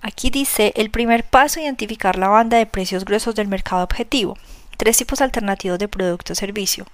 Aquí 0.00 0.30
dice 0.30 0.72
el 0.76 0.90
primer 0.90 1.24
paso 1.24 1.60
identificar 1.60 2.16
la 2.16 2.28
banda 2.28 2.56
de 2.56 2.64
precios 2.64 3.04
gruesos 3.04 3.34
del 3.34 3.48
mercado 3.48 3.82
objetivo. 3.82 4.38
Tres 4.78 4.96
tipos 4.96 5.20
alternativos 5.20 5.76
de 5.80 5.88
producto 5.88 6.32
o 6.32 6.36
servicio. 6.36 6.86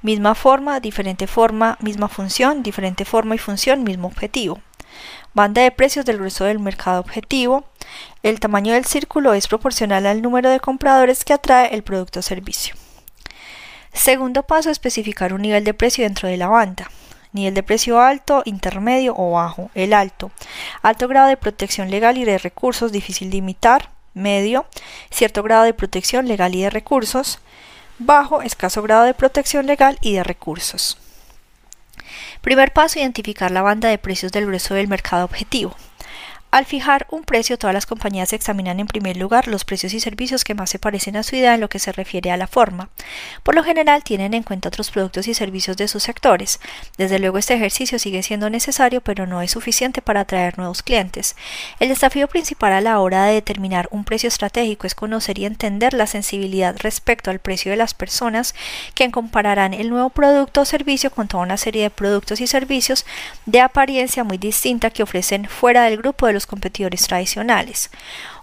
Misma 0.00 0.34
forma, 0.34 0.80
diferente 0.80 1.26
forma, 1.26 1.76
misma 1.82 2.08
función, 2.08 2.62
diferente 2.62 3.04
forma 3.04 3.34
y 3.34 3.38
función, 3.38 3.84
mismo 3.84 4.08
objetivo. 4.08 4.62
Banda 5.34 5.60
de 5.60 5.70
precios 5.70 6.06
del 6.06 6.16
grueso 6.16 6.44
del 6.46 6.58
mercado 6.58 6.98
objetivo. 6.98 7.66
El 8.22 8.40
tamaño 8.40 8.72
del 8.72 8.86
círculo 8.86 9.34
es 9.34 9.48
proporcional 9.48 10.06
al 10.06 10.22
número 10.22 10.48
de 10.48 10.60
compradores 10.60 11.26
que 11.26 11.34
atrae 11.34 11.74
el 11.74 11.82
producto 11.82 12.20
o 12.20 12.22
servicio. 12.22 12.74
Segundo 13.92 14.44
paso, 14.44 14.70
especificar 14.70 15.34
un 15.34 15.42
nivel 15.42 15.62
de 15.64 15.74
precio 15.74 16.04
dentro 16.04 16.30
de 16.30 16.38
la 16.38 16.48
banda. 16.48 16.90
Nivel 17.32 17.52
de 17.52 17.62
precio 17.62 18.00
alto, 18.00 18.44
intermedio 18.46 19.14
o 19.14 19.32
bajo. 19.32 19.70
El 19.74 19.92
alto. 19.92 20.30
Alto 20.80 21.06
grado 21.06 21.28
de 21.28 21.36
protección 21.36 21.90
legal 21.90 22.16
y 22.16 22.24
de 22.24 22.38
recursos, 22.38 22.92
difícil 22.92 23.30
de 23.30 23.36
imitar 23.36 23.95
medio, 24.16 24.66
cierto 25.10 25.42
grado 25.42 25.64
de 25.64 25.74
protección 25.74 26.26
legal 26.26 26.54
y 26.54 26.62
de 26.62 26.70
recursos, 26.70 27.38
bajo, 27.98 28.42
escaso 28.42 28.82
grado 28.82 29.04
de 29.04 29.14
protección 29.14 29.66
legal 29.66 29.98
y 30.00 30.14
de 30.14 30.24
recursos. 30.24 30.98
Primer 32.40 32.72
paso, 32.72 32.98
identificar 32.98 33.50
la 33.50 33.62
banda 33.62 33.88
de 33.88 33.98
precios 33.98 34.32
del 34.32 34.46
grueso 34.46 34.74
del 34.74 34.88
mercado 34.88 35.24
objetivo. 35.24 35.74
Al 36.56 36.64
fijar 36.64 37.06
un 37.10 37.22
precio, 37.22 37.58
todas 37.58 37.74
las 37.74 37.84
compañías 37.84 38.32
examinan 38.32 38.80
en 38.80 38.86
primer 38.86 39.18
lugar 39.18 39.46
los 39.46 39.66
precios 39.66 39.92
y 39.92 40.00
servicios 40.00 40.42
que 40.42 40.54
más 40.54 40.70
se 40.70 40.78
parecen 40.78 41.14
a 41.18 41.22
su 41.22 41.36
idea 41.36 41.52
en 41.52 41.60
lo 41.60 41.68
que 41.68 41.78
se 41.78 41.92
refiere 41.92 42.30
a 42.30 42.38
la 42.38 42.46
forma. 42.46 42.88
Por 43.42 43.54
lo 43.54 43.62
general 43.62 44.02
tienen 44.02 44.32
en 44.32 44.42
cuenta 44.42 44.70
otros 44.70 44.90
productos 44.90 45.28
y 45.28 45.34
servicios 45.34 45.76
de 45.76 45.86
sus 45.86 46.04
sectores. 46.04 46.58
Desde 46.96 47.18
luego 47.18 47.36
este 47.36 47.52
ejercicio 47.52 47.98
sigue 47.98 48.22
siendo 48.22 48.48
necesario, 48.48 49.02
pero 49.02 49.26
no 49.26 49.42
es 49.42 49.50
suficiente 49.50 50.00
para 50.00 50.20
atraer 50.20 50.56
nuevos 50.56 50.82
clientes. 50.82 51.36
El 51.78 51.90
desafío 51.90 52.26
principal 52.26 52.72
a 52.72 52.80
la 52.80 53.00
hora 53.00 53.26
de 53.26 53.34
determinar 53.34 53.86
un 53.90 54.04
precio 54.04 54.28
estratégico 54.28 54.86
es 54.86 54.94
conocer 54.94 55.38
y 55.38 55.44
entender 55.44 55.92
la 55.92 56.06
sensibilidad 56.06 56.74
respecto 56.78 57.30
al 57.30 57.38
precio 57.38 57.70
de 57.70 57.76
las 57.76 57.92
personas 57.92 58.54
que 58.94 59.10
compararán 59.10 59.74
el 59.74 59.90
nuevo 59.90 60.08
producto 60.08 60.62
o 60.62 60.64
servicio 60.64 61.10
con 61.10 61.28
toda 61.28 61.42
una 61.42 61.58
serie 61.58 61.82
de 61.82 61.90
productos 61.90 62.40
y 62.40 62.46
servicios 62.46 63.04
de 63.44 63.60
apariencia 63.60 64.24
muy 64.24 64.38
distinta 64.38 64.88
que 64.88 65.02
ofrecen 65.02 65.50
fuera 65.50 65.82
del 65.82 65.98
grupo 65.98 66.26
de 66.26 66.32
los 66.32 66.45
competidores 66.46 67.06
tradicionales. 67.06 67.90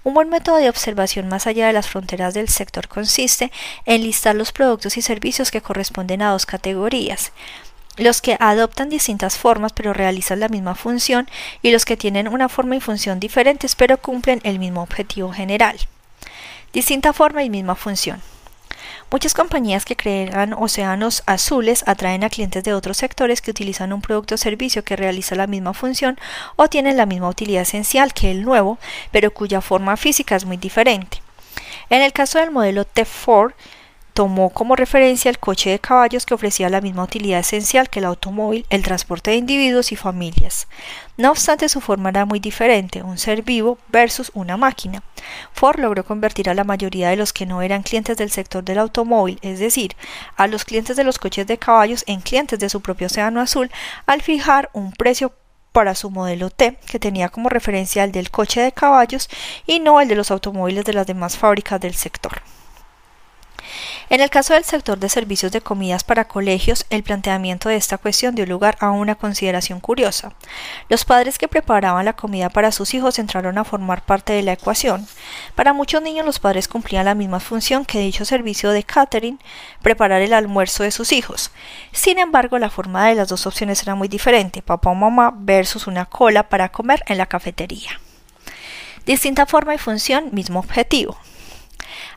Un 0.04 0.14
buen 0.14 0.30
método 0.30 0.58
de 0.58 0.70
observación 0.70 1.28
más 1.28 1.48
allá 1.48 1.68
de 1.68 1.74
las 1.74 1.88
fronteras 1.88 2.34
del 2.34 2.50
sector 2.50 2.88
consiste 2.88 3.52
en 3.86 4.04
listar 4.04 4.36
los 4.36 4.52
productos 4.52 4.98
y 4.98 5.02
servicios 5.02 5.50
que 5.50 5.62
corresponden 5.62 6.22
a 6.22 6.32
dos 6.32 6.46
categorías 6.46 7.32
los 7.98 8.22
que 8.22 8.38
adoptan 8.40 8.90
distintas 8.90 9.38
formas 9.38 9.72
pero 9.74 9.94
realizan 9.94 10.40
la 10.40 10.50
misma 10.50 10.76
función 10.76 11.30
y 11.62 11.72
los 11.72 11.86
que 11.86 11.98
tienen 11.98 12.28
una 12.28 12.50
forma 12.50 12.76
y 12.76 12.80
función 12.80 13.20
diferentes 13.20 13.76
pero 13.76 13.98
cumplen 13.98 14.42
el 14.44 14.60
mismo 14.60 14.82
objetivo 14.82 15.32
general. 15.32 15.78
Distinta 16.72 17.14
forma 17.14 17.44
y 17.44 17.50
misma 17.50 17.76
función. 17.76 18.20
Muchas 19.14 19.36
compañías 19.36 19.86
que 19.86 19.96
crean 19.96 20.54
océanos 20.54 21.22
azules 21.28 21.84
atraen 21.86 22.24
a 22.24 22.32
clientes 22.32 22.64
de 22.64 22.74
otros 22.74 22.98
sectores 22.98 23.44
que 23.44 23.52
utilizan 23.52 23.94
un 23.94 24.02
producto 24.02 24.34
o 24.34 24.38
servicio 24.40 24.84
que 24.84 24.96
realiza 24.96 25.36
la 25.36 25.46
misma 25.46 25.76
función 25.76 26.18
o 26.56 26.68
tienen 26.68 26.98
la 26.98 27.06
misma 27.06 27.30
utilidad 27.30 27.62
esencial 27.62 28.12
que 28.16 28.32
el 28.32 28.42
nuevo, 28.42 28.80
pero 29.12 29.32
cuya 29.32 29.62
forma 29.62 29.98
física 29.98 30.36
es 30.36 30.46
muy 30.46 30.58
diferente. 30.58 31.22
En 31.92 32.02
el 32.02 32.12
caso 32.12 32.40
del 32.40 32.50
modelo 32.50 32.88
T4, 32.88 33.54
tomó 34.14 34.52
como 34.52 34.76
referencia 34.76 35.30
el 35.30 35.40
coche 35.40 35.72
de 35.72 35.80
caballos 35.80 36.26
que 36.26 36.34
ofrecía 36.34 36.70
la 36.70 36.82
misma 36.82 37.04
utilidad 37.04 37.40
esencial 37.40 37.90
que 37.90 38.00
el 38.00 38.06
automóvil, 38.06 38.66
el 38.70 38.84
transporte 38.84 39.32
de 39.32 39.38
individuos 39.38 39.92
y 39.92 39.96
familias. 39.96 40.68
No 41.18 41.32
obstante, 41.32 41.68
su 41.68 41.82
forma 41.82 42.10
era 42.10 42.26
muy 42.26 42.40
diferente, 42.40 43.02
un 43.02 43.18
ser 43.18 43.42
vivo 43.42 43.78
versus 43.90 44.32
una 44.34 44.56
máquina. 44.56 45.04
Ford 45.54 45.80
logró 45.80 46.06
convertir 46.06 46.50
a 46.50 46.54
la 46.54 46.64
mayoría 46.64 47.10
de 47.10 47.16
los 47.16 47.34
que 47.34 47.46
no 47.46 47.62
eran 47.62 47.84
clientes 47.84 48.18
del 48.18 48.30
sector 48.30 48.64
del 48.64 48.80
automóvil, 48.80 49.40
es 49.42 49.60
decir, 49.60 49.96
a 50.36 50.48
los 50.48 50.64
clientes 50.64 50.96
de 50.96 51.04
los 51.04 51.18
coches 51.18 51.48
de 51.48 51.58
caballos, 51.58 52.04
en 52.08 52.22
clientes 52.22 52.60
de 52.60 52.70
su 52.70 52.82
propio 52.82 53.08
océano 53.08 53.42
azul, 53.42 53.72
al 54.06 54.22
fijar 54.22 54.70
un 54.74 54.92
precio 54.92 55.34
para 55.72 55.96
su 55.96 56.12
modelo 56.12 56.52
T, 56.52 56.78
que 56.88 57.00
tenía 57.00 57.30
como 57.30 57.50
referencia 57.50 58.04
el 58.04 58.12
del 58.12 58.30
coche 58.30 58.62
de 58.62 58.72
caballos 58.72 59.28
y 59.66 59.80
no 59.80 60.00
el 60.00 60.08
de 60.08 60.16
los 60.16 60.30
automóviles 60.30 60.86
de 60.86 60.94
las 60.94 61.08
demás 61.08 61.36
fábricas 61.36 61.82
del 61.82 61.96
sector. 61.96 62.44
En 64.10 64.22
el 64.22 64.30
caso 64.30 64.54
del 64.54 64.64
sector 64.64 65.00
de 65.00 65.10
servicios 65.10 65.52
de 65.52 65.62
comidas 65.62 66.04
para 66.04 66.28
colegios, 66.28 66.86
el 66.90 67.04
planteamiento 67.04 67.70
de 67.70 67.76
esta 67.76 67.98
cuestión 67.98 68.36
dio 68.36 68.46
lugar 68.46 68.78
a 68.80 68.92
una 68.92 69.16
consideración 69.16 69.80
curiosa. 69.80 70.34
Los 70.90 71.06
padres 71.06 71.38
que 71.38 71.48
preparaban 71.48 72.06
la 72.06 72.14
comida 72.14 72.50
para 72.50 72.72
sus 72.72 72.94
hijos 72.94 73.20
entraron 73.20 73.58
a 73.58 73.64
formar 73.64 74.04
parte 74.04 74.34
de 74.34 74.44
la 74.44 74.54
ecuación. 74.54 75.08
Para 75.56 75.74
muchos 75.74 76.02
niños 76.02 76.26
los 76.26 76.40
padres 76.40 76.68
cumplían 76.68 77.06
la 77.06 77.16
misma 77.16 77.40
función 77.40 77.86
que 77.86 78.00
dicho 78.00 78.26
servicio 78.26 78.72
de 78.72 78.84
catering, 78.84 79.40
preparar 79.82 80.22
el 80.22 80.34
almuerzo 80.34 80.84
de 80.84 80.92
sus 80.92 81.12
hijos. 81.12 81.52
Sin 81.92 82.20
embargo, 82.20 82.60
la 82.60 82.70
forma 82.70 83.08
de 83.08 83.16
las 83.16 83.30
dos 83.30 83.48
opciones 83.48 83.82
era 83.82 83.96
muy 83.96 84.08
diferente, 84.08 84.62
papá 84.62 84.90
o 84.90 84.96
mamá 84.96 85.34
versus 85.36 85.88
una 85.88 86.06
cola 86.06 86.50
para 86.50 86.70
comer 86.70 87.04
en 87.08 87.18
la 87.18 87.26
cafetería. 87.26 88.00
Distinta 89.06 89.46
forma 89.46 89.76
y 89.76 89.78
función, 89.78 90.30
mismo 90.32 90.60
objetivo. 90.60 91.18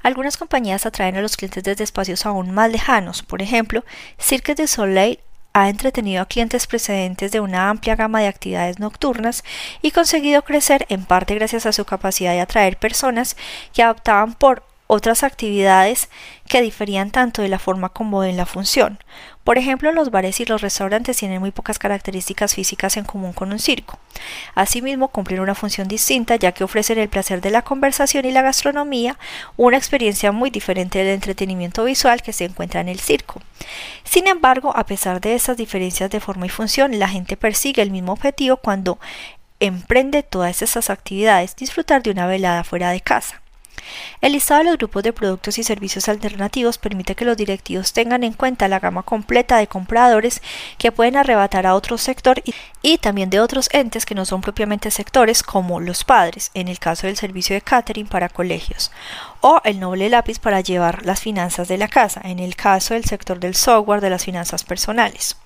Algunas 0.03 0.36
compañías 0.36 0.86
atraen 0.86 1.16
a 1.16 1.22
los 1.22 1.36
clientes 1.36 1.64
desde 1.64 1.84
espacios 1.84 2.26
aún 2.26 2.51
más 2.51 2.70
lejanos. 2.70 3.22
Por 3.22 3.42
ejemplo, 3.42 3.84
Cirque 4.18 4.55
du 4.55 4.66
Soleil 4.66 5.20
ha 5.53 5.70
entretenido 5.70 6.20
a 6.20 6.26
clientes 6.26 6.66
precedentes 6.66 7.32
de 7.32 7.40
una 7.40 7.70
amplia 7.70 7.97
gama 7.97 8.20
de 8.20 8.26
actividades 8.26 8.78
nocturnas 8.78 9.42
y 9.80 9.90
conseguido 9.90 10.42
crecer 10.42 10.84
en 10.90 11.07
parte 11.07 11.34
gracias 11.34 11.64
a 11.64 11.72
su 11.72 11.86
capacidad 11.86 12.32
de 12.32 12.42
atraer 12.42 12.76
personas 12.76 13.38
que 13.72 13.82
adoptaban 13.82 14.34
por 14.34 14.62
otras 14.87 15.22
actividades 15.22 16.09
que 16.49 16.62
diferían 16.62 17.11
tanto 17.11 17.43
de 17.43 17.49
la 17.49 17.59
forma 17.59 17.89
como 17.89 18.22
de 18.22 18.32
la 18.32 18.47
función. 18.47 18.99
Por 19.45 19.59
ejemplo, 19.59 19.93
los 19.93 20.11
bares 20.11 20.41
y 20.41 20.45
los 20.45 20.61
restaurantes 20.61 21.18
tienen 21.18 21.41
muy 21.41 21.53
pocas 21.53 21.78
características 21.78 22.55
físicas 22.55 22.97
en 22.97 23.05
común 23.05 23.32
con 23.32 23.53
un 23.53 23.59
circo. 23.59 23.99
Asimismo, 24.55 25.09
cumplen 25.09 25.41
una 25.41 25.55
función 25.55 25.87
distinta 25.87 26.37
ya 26.37 26.53
que 26.53 26.64
ofrecen 26.64 26.99
el 26.99 27.09
placer 27.09 27.41
de 27.41 27.51
la 27.51 27.62
conversación 27.62 28.24
y 28.24 28.32
la 28.32 28.43
gastronomía, 28.43 29.18
una 29.57 29.76
experiencia 29.76 30.32
muy 30.32 30.51
diferente 30.51 30.99
del 30.99 31.14
entretenimiento 31.14 31.84
visual 31.84 32.22
que 32.22 32.32
se 32.32 32.45
encuentra 32.45 32.80
en 32.80 32.89
el 32.89 32.99
circo. 32.99 33.41
Sin 34.05 34.26
embargo, 34.26 34.76
a 34.76 34.84
pesar 34.87 35.20
de 35.20 35.34
estas 35.34 35.57
diferencias 35.57 36.11
de 36.11 36.20
forma 36.20 36.47
y 36.47 36.51
función, 36.51 36.99
la 36.99 37.09
gente 37.09 37.37
persigue 37.37 37.82
el 37.82 37.91
mismo 37.91 38.12
objetivo 38.12 38.57
cuando 38.57 38.99
emprende 39.61 40.22
todas 40.22 40.62
estas 40.62 40.91
actividades, 40.91 41.57
disfrutar 41.57 42.03
de 42.03 42.11
una 42.11 42.26
velada 42.26 42.64
fuera 42.64 42.91
de 42.91 43.01
casa. 43.01 43.43
El 44.20 44.32
listado 44.32 44.61
de 44.61 44.64
los 44.66 44.78
grupos 44.78 45.03
de 45.03 45.12
productos 45.12 45.59
y 45.59 45.62
servicios 45.64 46.09
alternativos 46.09 46.78
permite 46.78 47.14
que 47.14 47.24
los 47.24 47.37
directivos 47.37 47.93
tengan 47.93 48.24
en 48.24 48.32
cuenta 48.32 48.68
la 48.68 48.80
gama 48.80 49.03
completa 49.03 49.59
de 49.59 49.66
compradores 49.66 50.43
que 50.78 50.93
pueden 50.93 51.16
arrebatar 51.16 51.66
a 51.66 51.74
otro 51.74 51.99
sector 51.99 52.43
y, 52.82 52.99
también 52.99 53.30
de 53.30 53.41
otros 53.41 53.68
entes 53.72 54.07
que 54.07 54.14
no 54.14 54.24
son 54.24 54.41
propiamente 54.41 54.91
sectores 54.91 55.43
como 55.43 55.80
los 55.80 56.05
padres, 56.05 56.51
en 56.55 56.68
el 56.68 56.78
caso 56.78 57.07
del 57.07 57.16
servicio 57.16 57.55
de 57.55 57.62
catering 57.62 58.07
para 58.07 58.28
colegios, 58.28 58.91
o 59.41 59.61
el 59.64 59.80
noble 59.80 60.09
lápiz 60.09 60.39
para 60.39 60.61
llevar 60.61 61.05
las 61.05 61.20
finanzas 61.20 61.68
de 61.68 61.78
la 61.78 61.89
casa, 61.89 62.20
en 62.24 62.39
el 62.39 62.57
caso 62.57 62.95
del 62.95 63.05
sector 63.05 63.39
del 63.39 63.55
software 63.55 64.01
de 64.01 64.11
las 64.11 64.24
finanzas 64.24 64.64
personales. 64.64 65.37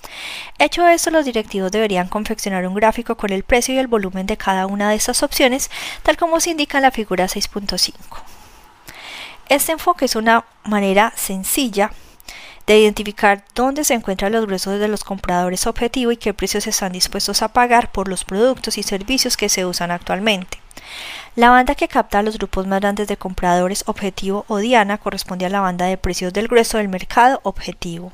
Hecho 0.58 0.86
esto, 0.86 1.10
los 1.10 1.24
directivos 1.24 1.72
deberían 1.72 2.08
confeccionar 2.08 2.66
un 2.66 2.74
gráfico 2.74 3.16
con 3.16 3.32
el 3.32 3.44
precio 3.44 3.74
y 3.74 3.78
el 3.78 3.86
volumen 3.86 4.26
de 4.26 4.36
cada 4.36 4.66
una 4.66 4.90
de 4.90 4.96
estas 4.96 5.22
opciones, 5.22 5.70
tal 6.02 6.16
como 6.16 6.40
se 6.40 6.50
indica 6.50 6.78
en 6.78 6.82
la 6.82 6.90
figura 6.90 7.26
6.5. 7.26 7.92
Este 9.48 9.72
enfoque 9.72 10.04
es 10.04 10.14
una 10.14 10.44
manera 10.64 11.12
sencilla 11.16 11.90
de 12.66 12.78
identificar 12.78 13.44
dónde 13.54 13.82
se 13.82 13.94
encuentran 13.94 14.30
los 14.30 14.46
gruesos 14.46 14.78
de 14.78 14.86
los 14.86 15.02
compradores 15.02 15.66
objetivo 15.66 16.12
y 16.12 16.16
qué 16.16 16.32
precios 16.32 16.68
están 16.68 16.92
dispuestos 16.92 17.42
a 17.42 17.48
pagar 17.48 17.90
por 17.90 18.06
los 18.06 18.24
productos 18.24 18.78
y 18.78 18.84
servicios 18.84 19.36
que 19.36 19.48
se 19.48 19.66
usan 19.66 19.90
actualmente. 19.90 20.60
La 21.36 21.50
banda 21.50 21.74
que 21.74 21.88
capta 21.88 22.18
a 22.18 22.22
los 22.22 22.38
grupos 22.38 22.66
más 22.66 22.80
grandes 22.80 23.08
de 23.08 23.16
compradores 23.16 23.84
objetivo 23.86 24.44
o 24.48 24.58
diana 24.58 24.98
corresponde 24.98 25.46
a 25.46 25.50
la 25.50 25.60
banda 25.60 25.86
de 25.86 25.96
precios 25.96 26.32
del 26.32 26.48
grueso 26.48 26.78
del 26.78 26.88
mercado 26.88 27.40
objetivo. 27.44 28.12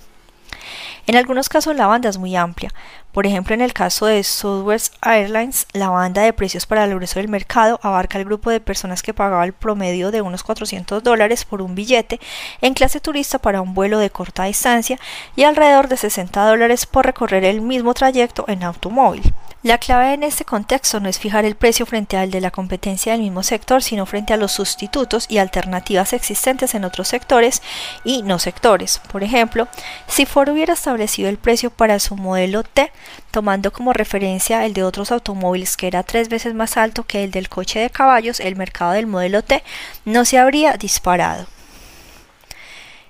En 1.07 1.17
algunos 1.17 1.49
casos 1.49 1.77
la 1.77 1.87
banda 1.87 2.09
es 2.09 2.19
muy 2.19 2.35
amplia. 2.35 2.73
Por 3.12 3.27
ejemplo, 3.27 3.55
en 3.55 3.61
el 3.61 3.73
caso 3.73 4.07
de 4.07 4.23
Southwest 4.23 4.95
Airlines, 5.03 5.67
la 5.73 5.89
banda 5.89 6.23
de 6.23 6.33
precios 6.33 6.67
para 6.67 6.85
el 6.85 6.95
grueso 6.95 7.19
del 7.19 7.29
mercado 7.29 7.79
abarca 7.83 8.19
el 8.19 8.25
grupo 8.25 8.51
de 8.51 8.61
personas 8.61 9.03
que 9.03 9.14
pagaba 9.14 9.45
el 9.45 9.53
promedio 9.53 10.11
de 10.11 10.21
unos 10.21 10.43
400 10.43 11.03
dólares 11.03 11.45
por 11.45 11.62
un 11.62 11.75
billete 11.75 12.21
en 12.61 12.75
clase 12.75 13.01
turista 13.01 13.39
para 13.39 13.61
un 13.61 13.75
vuelo 13.75 13.99
de 13.99 14.11
corta 14.11 14.45
distancia 14.45 14.99
y 15.37 15.45
alrededor 15.45 15.89
de 15.89 15.97
60 15.97 16.45
dólares 16.45 16.87
por 16.87 17.07
recorrer 17.07 17.45
el 17.45 17.61
mismo 17.61 17.95
trayecto 17.95 18.45
en 18.49 18.64
automóvil. 18.64 19.33
La 19.67 19.79
clave 19.79 20.14
en 20.14 20.23
este 20.23 20.45
contexto 20.45 21.01
no 21.01 21.09
es 21.09 21.19
fijar 21.19 21.45
el 21.45 21.57
precio 21.57 21.87
frente 21.87 22.17
al 22.17 22.31
de 22.31 22.41
la 22.41 22.53
competencia 22.53 23.11
del 23.11 23.23
mismo 23.23 23.43
sector, 23.43 23.83
sino 23.83 24.07
frente 24.07 24.33
a 24.33 24.37
los 24.37 24.53
sustitutos 24.53 25.27
y 25.29 25.39
alternativas 25.39 26.12
existentes 26.12 26.77
en 26.77 26.85
otros 26.85 27.09
sectores 27.09 27.62
y 28.05 28.23
no 28.23 28.39
sectores. 28.39 29.01
Por 29.11 29.25
ejemplo, 29.25 29.67
si 30.07 30.25
Ford 30.25 30.51
hubiera 30.51 30.75
establecido 30.75 31.29
el 31.29 31.39
precio 31.39 31.71
para 31.71 31.99
su 31.99 32.14
modelo 32.14 32.62
T, 32.62 32.93
tomando 33.33 33.73
como 33.73 33.93
referencia 33.93 34.64
el 34.64 34.73
de 34.73 34.85
otros 34.85 35.11
automóviles 35.11 35.77
que 35.77 35.89
era 35.89 36.05
tres 36.05 36.29
veces 36.29 36.55
más 36.55 36.77
alto 36.77 37.03
que 37.03 37.25
el 37.25 37.33
del 37.33 37.49
coche 37.49 37.81
de 37.81 37.91
caballos, 37.91 38.39
el 38.39 38.55
mercado 38.55 38.93
del 38.93 39.09
modelo 39.09 39.43
T 39.43 39.64
no 40.05 40.25
se 40.25 40.39
habría 40.39 40.75
disparado. 40.75 41.49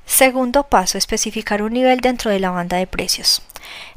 Segundo 0.07 0.62
paso, 0.62 0.96
especificar 0.96 1.61
un 1.61 1.74
nivel 1.74 2.00
dentro 2.00 2.30
de 2.30 2.40
la 2.40 2.48
banda 2.48 2.78
de 2.78 2.86
precios. 2.86 3.42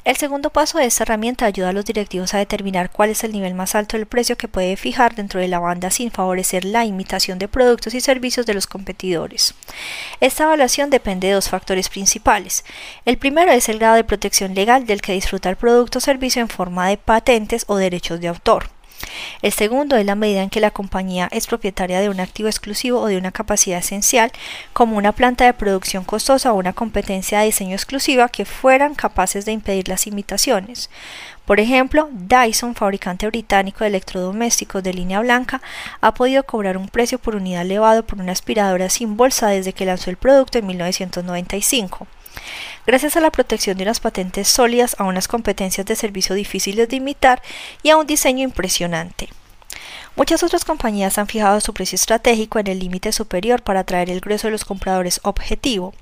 El 0.05 0.15
segundo 0.17 0.49
paso 0.49 0.77
de 0.77 0.85
esta 0.85 1.03
herramienta 1.03 1.45
ayuda 1.45 1.69
a 1.69 1.73
los 1.73 1.85
directivos 1.85 2.33
a 2.33 2.37
determinar 2.37 2.89
cuál 2.89 3.09
es 3.09 3.23
el 3.23 3.31
nivel 3.31 3.53
más 3.53 3.75
alto 3.75 3.97
del 3.97 4.05
precio 4.05 4.37
que 4.37 4.47
puede 4.47 4.77
fijar 4.77 5.13
dentro 5.13 5.39
de 5.39 5.47
la 5.47 5.59
banda 5.59 5.91
sin 5.91 6.09
favorecer 6.09 6.65
la 6.65 6.85
imitación 6.85 7.37
de 7.37 7.47
productos 7.47 7.93
y 7.93 8.01
servicios 8.01 8.45
de 8.45 8.53
los 8.53 8.65
competidores. 8.65 9.53
Esta 10.19 10.45
evaluación 10.45 10.89
depende 10.89 11.27
de 11.27 11.33
dos 11.33 11.49
factores 11.49 11.89
principales. 11.89 12.63
El 13.05 13.17
primero 13.17 13.51
es 13.51 13.69
el 13.69 13.79
grado 13.79 13.95
de 13.95 14.03
protección 14.03 14.55
legal 14.55 14.85
del 14.85 15.01
que 15.01 15.13
disfruta 15.13 15.49
el 15.49 15.57
producto 15.57 15.99
o 15.99 16.01
servicio 16.01 16.41
en 16.41 16.49
forma 16.49 16.87
de 16.87 16.97
patentes 16.97 17.65
o 17.67 17.75
derechos 17.75 18.21
de 18.21 18.29
autor. 18.29 18.78
El 19.41 19.53
segundo 19.53 19.95
es 19.95 20.05
la 20.05 20.15
medida 20.15 20.43
en 20.43 20.49
que 20.49 20.59
la 20.59 20.71
compañía 20.71 21.29
es 21.31 21.47
propietaria 21.47 21.99
de 21.99 22.09
un 22.09 22.19
activo 22.19 22.49
exclusivo 22.49 22.99
o 22.99 23.07
de 23.07 23.17
una 23.17 23.31
capacidad 23.31 23.79
esencial, 23.79 24.31
como 24.73 24.97
una 24.97 25.13
planta 25.13 25.45
de 25.45 25.53
producción 25.53 26.03
costosa 26.03 26.51
o 26.51 26.57
una 26.57 26.73
competencia 26.73 27.39
de 27.39 27.45
diseño 27.45 27.73
exclusiva 27.73 28.29
que 28.29 28.45
fueran 28.45 28.95
capaces 28.95 29.45
de 29.45 29.51
impedir 29.51 29.87
las 29.87 30.07
imitaciones. 30.07 30.89
Por 31.45 31.59
ejemplo, 31.59 32.09
Dyson, 32.11 32.75
fabricante 32.75 33.25
británico 33.25 33.79
de 33.79 33.87
electrodomésticos 33.87 34.83
de 34.83 34.93
línea 34.93 35.19
blanca, 35.19 35.61
ha 35.99 36.13
podido 36.13 36.43
cobrar 36.43 36.77
un 36.77 36.87
precio 36.87 37.17
por 37.17 37.35
unidad 37.35 37.63
elevado 37.63 38.05
por 38.05 38.19
una 38.19 38.33
aspiradora 38.33 38.89
sin 38.89 39.17
bolsa 39.17 39.47
desde 39.47 39.73
que 39.73 39.85
lanzó 39.85 40.11
el 40.11 40.17
producto 40.17 40.59
en 40.59 40.67
1995. 40.67 42.07
Gracias 42.85 43.15
a 43.15 43.19
la 43.19 43.31
protección 43.31 43.77
de 43.77 43.83
unas 43.83 43.99
patentes 43.99 44.47
sólidas, 44.47 44.95
a 44.99 45.03
unas 45.03 45.27
competencias 45.27 45.85
de 45.85 45.95
servicio 45.95 46.35
difíciles 46.35 46.89
de 46.89 46.95
imitar 46.95 47.41
y 47.83 47.89
a 47.89 47.97
un 47.97 48.07
diseño 48.07 48.43
impresionante. 48.43 49.29
Muchas 50.15 50.43
otras 50.43 50.65
compañías 50.65 51.17
han 51.17 51.27
fijado 51.27 51.61
su 51.61 51.73
precio 51.73 51.95
estratégico 51.95 52.59
en 52.59 52.67
el 52.67 52.79
límite 52.79 53.11
superior 53.11 53.61
para 53.61 53.81
atraer 53.81 54.09
el 54.09 54.19
grueso 54.19 54.47
de 54.47 54.51
los 54.51 54.65
compradores 54.65 55.19
objetivo. 55.23 55.93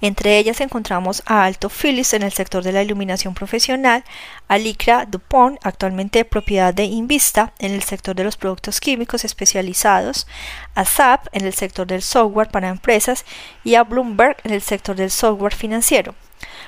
Entre 0.00 0.38
ellas 0.38 0.60
encontramos 0.60 1.22
a 1.26 1.44
Alto 1.44 1.68
Philips 1.68 2.14
en 2.14 2.22
el 2.22 2.32
sector 2.32 2.62
de 2.62 2.72
la 2.72 2.82
iluminación 2.82 3.34
profesional, 3.34 4.04
a 4.48 4.58
Lycra 4.58 5.06
Dupont, 5.06 5.58
actualmente 5.62 6.24
propiedad 6.24 6.72
de 6.72 6.84
Invista, 6.84 7.52
en 7.58 7.72
el 7.72 7.82
sector 7.82 8.14
de 8.14 8.24
los 8.24 8.36
productos 8.36 8.80
químicos 8.80 9.24
especializados, 9.24 10.26
a 10.74 10.84
SAP 10.84 11.26
en 11.32 11.44
el 11.44 11.54
sector 11.54 11.86
del 11.86 12.02
software 12.02 12.50
para 12.50 12.68
empresas 12.68 13.24
y 13.64 13.74
a 13.74 13.84
Bloomberg 13.84 14.36
en 14.44 14.52
el 14.52 14.62
sector 14.62 14.96
del 14.96 15.10
software 15.10 15.54
financiero. 15.54 16.14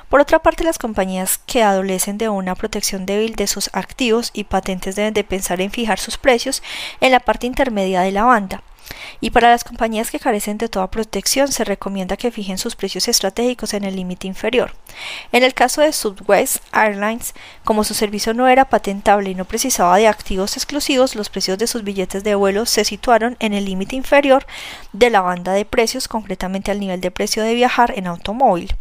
Por 0.08 0.20
otra 0.20 0.40
parte, 0.40 0.64
las 0.64 0.78
compañías 0.78 1.38
que 1.38 1.62
adolecen 1.62 2.18
de 2.18 2.28
una 2.28 2.54
protección 2.56 3.06
débil 3.06 3.36
de 3.36 3.46
sus 3.46 3.70
activos 3.72 4.30
y 4.32 4.44
patentes 4.44 4.96
deben 4.96 5.14
de 5.14 5.24
pensar 5.24 5.60
en 5.60 5.70
fijar 5.70 5.98
sus 6.00 6.18
precios 6.18 6.62
en 7.00 7.12
la 7.12 7.20
parte 7.20 7.46
intermedia 7.46 8.00
de 8.00 8.10
la 8.12 8.24
banda. 8.24 8.62
Y 9.20 9.30
para 9.30 9.50
las 9.50 9.64
compañías 9.64 10.10
que 10.10 10.18
carecen 10.18 10.58
de 10.58 10.68
toda 10.68 10.90
protección 10.90 11.48
se 11.48 11.64
recomienda 11.64 12.16
que 12.16 12.30
fijen 12.30 12.58
sus 12.58 12.76
precios 12.76 13.08
estratégicos 13.08 13.74
en 13.74 13.84
el 13.84 13.96
límite 13.96 14.26
inferior. 14.26 14.74
En 15.32 15.42
el 15.42 15.54
caso 15.54 15.80
de 15.80 15.92
Southwest 15.92 16.58
Airlines, 16.72 17.34
como 17.64 17.84
su 17.84 17.94
servicio 17.94 18.34
no 18.34 18.48
era 18.48 18.64
patentable 18.64 19.30
y 19.30 19.34
no 19.34 19.44
precisaba 19.44 19.96
de 19.96 20.08
activos 20.08 20.56
exclusivos, 20.56 21.14
los 21.14 21.30
precios 21.30 21.58
de 21.58 21.66
sus 21.66 21.84
billetes 21.84 22.24
de 22.24 22.34
vuelo 22.34 22.66
se 22.66 22.84
situaron 22.84 23.36
en 23.40 23.52
el 23.52 23.64
límite 23.64 23.96
inferior 23.96 24.46
de 24.92 25.10
la 25.10 25.20
banda 25.20 25.52
de 25.52 25.64
precios, 25.64 26.08
concretamente 26.08 26.70
al 26.70 26.80
nivel 26.80 27.00
de 27.00 27.10
precio 27.10 27.42
de 27.42 27.54
viajar 27.54 27.92
en 27.96 28.06
automóvil. 28.06 28.74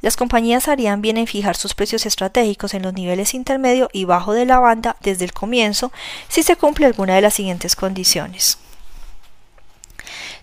Las 0.00 0.16
compañías 0.16 0.68
harían 0.68 1.02
bien 1.02 1.18
en 1.18 1.26
fijar 1.26 1.56
sus 1.56 1.74
precios 1.74 2.06
estratégicos 2.06 2.72
en 2.72 2.82
los 2.82 2.94
niveles 2.94 3.34
intermedio 3.34 3.90
y 3.92 4.04
bajo 4.04 4.32
de 4.32 4.46
la 4.46 4.58
banda 4.58 4.96
desde 5.00 5.24
el 5.24 5.32
comienzo 5.32 5.92
si 6.28 6.42
se 6.42 6.56
cumple 6.56 6.86
alguna 6.86 7.14
de 7.14 7.20
las 7.20 7.34
siguientes 7.34 7.76
condiciones. 7.76 8.58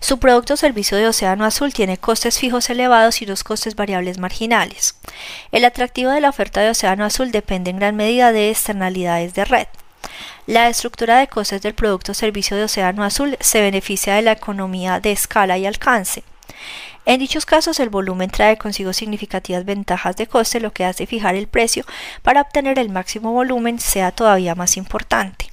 Su 0.00 0.18
producto 0.18 0.54
o 0.54 0.56
servicio 0.56 0.96
de 0.96 1.08
océano 1.08 1.44
azul 1.44 1.72
tiene 1.72 1.98
costes 1.98 2.38
fijos 2.38 2.70
elevados 2.70 3.20
y 3.20 3.26
dos 3.26 3.44
costes 3.44 3.74
variables 3.74 4.18
marginales. 4.18 4.94
El 5.52 5.64
atractivo 5.64 6.10
de 6.10 6.20
la 6.20 6.28
oferta 6.28 6.60
de 6.60 6.70
océano 6.70 7.04
azul 7.04 7.32
depende 7.32 7.70
en 7.70 7.78
gran 7.78 7.96
medida 7.96 8.32
de 8.32 8.50
externalidades 8.50 9.34
de 9.34 9.44
red. 9.44 9.66
La 10.46 10.68
estructura 10.68 11.18
de 11.18 11.26
costes 11.26 11.62
del 11.62 11.74
producto 11.74 12.12
o 12.12 12.14
servicio 12.14 12.56
de 12.56 12.64
océano 12.64 13.04
azul 13.04 13.36
se 13.40 13.60
beneficia 13.60 14.14
de 14.14 14.22
la 14.22 14.32
economía 14.32 15.00
de 15.00 15.12
escala 15.12 15.58
y 15.58 15.66
alcance. 15.66 16.22
En 17.04 17.20
dichos 17.20 17.46
casos, 17.46 17.80
el 17.80 17.88
volumen 17.88 18.30
trae 18.30 18.58
consigo 18.58 18.92
significativas 18.92 19.64
ventajas 19.64 20.16
de 20.16 20.26
coste, 20.26 20.60
lo 20.60 20.72
que 20.72 20.84
hace 20.84 21.06
fijar 21.06 21.34
el 21.34 21.48
precio 21.48 21.84
para 22.22 22.42
obtener 22.42 22.78
el 22.78 22.90
máximo 22.90 23.32
volumen 23.32 23.78
sea 23.78 24.10
todavía 24.10 24.54
más 24.54 24.76
importante. 24.76 25.50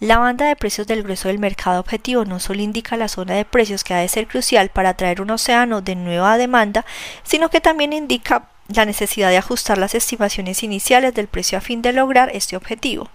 La 0.00 0.18
banda 0.18 0.46
de 0.46 0.56
precios 0.56 0.86
del 0.86 1.02
grueso 1.02 1.28
del 1.28 1.38
mercado 1.38 1.80
objetivo 1.80 2.24
no 2.24 2.40
solo 2.40 2.60
indica 2.60 2.96
la 2.96 3.08
zona 3.08 3.34
de 3.34 3.44
precios 3.44 3.84
que 3.84 3.94
ha 3.94 3.98
de 3.98 4.08
ser 4.08 4.26
crucial 4.26 4.68
para 4.68 4.90
atraer 4.90 5.20
un 5.20 5.30
océano 5.30 5.82
de 5.82 5.94
nueva 5.94 6.36
demanda, 6.36 6.84
sino 7.22 7.48
que 7.48 7.60
también 7.60 7.92
indica 7.92 8.48
la 8.68 8.84
necesidad 8.84 9.30
de 9.30 9.36
ajustar 9.36 9.78
las 9.78 9.94
estimaciones 9.94 10.62
iniciales 10.62 11.14
del 11.14 11.28
precio 11.28 11.58
a 11.58 11.60
fin 11.60 11.80
de 11.80 11.92
lograr 11.92 12.30
este 12.34 12.56
objetivo. 12.56 13.08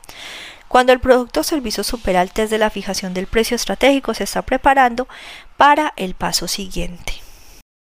Cuando 0.67 0.93
el 0.93 0.99
producto 0.99 1.41
o 1.41 1.43
servicio 1.43 1.83
supera 1.83 2.21
el 2.21 2.31
test 2.31 2.51
de 2.51 2.59
la 2.59 2.69
fijación 2.69 3.13
del 3.13 3.27
precio 3.27 3.55
estratégico, 3.55 4.13
se 4.13 4.23
está 4.23 4.43
preparando 4.43 5.07
para 5.57 5.93
el 5.97 6.13
paso 6.13 6.47
siguiente. 6.47 7.28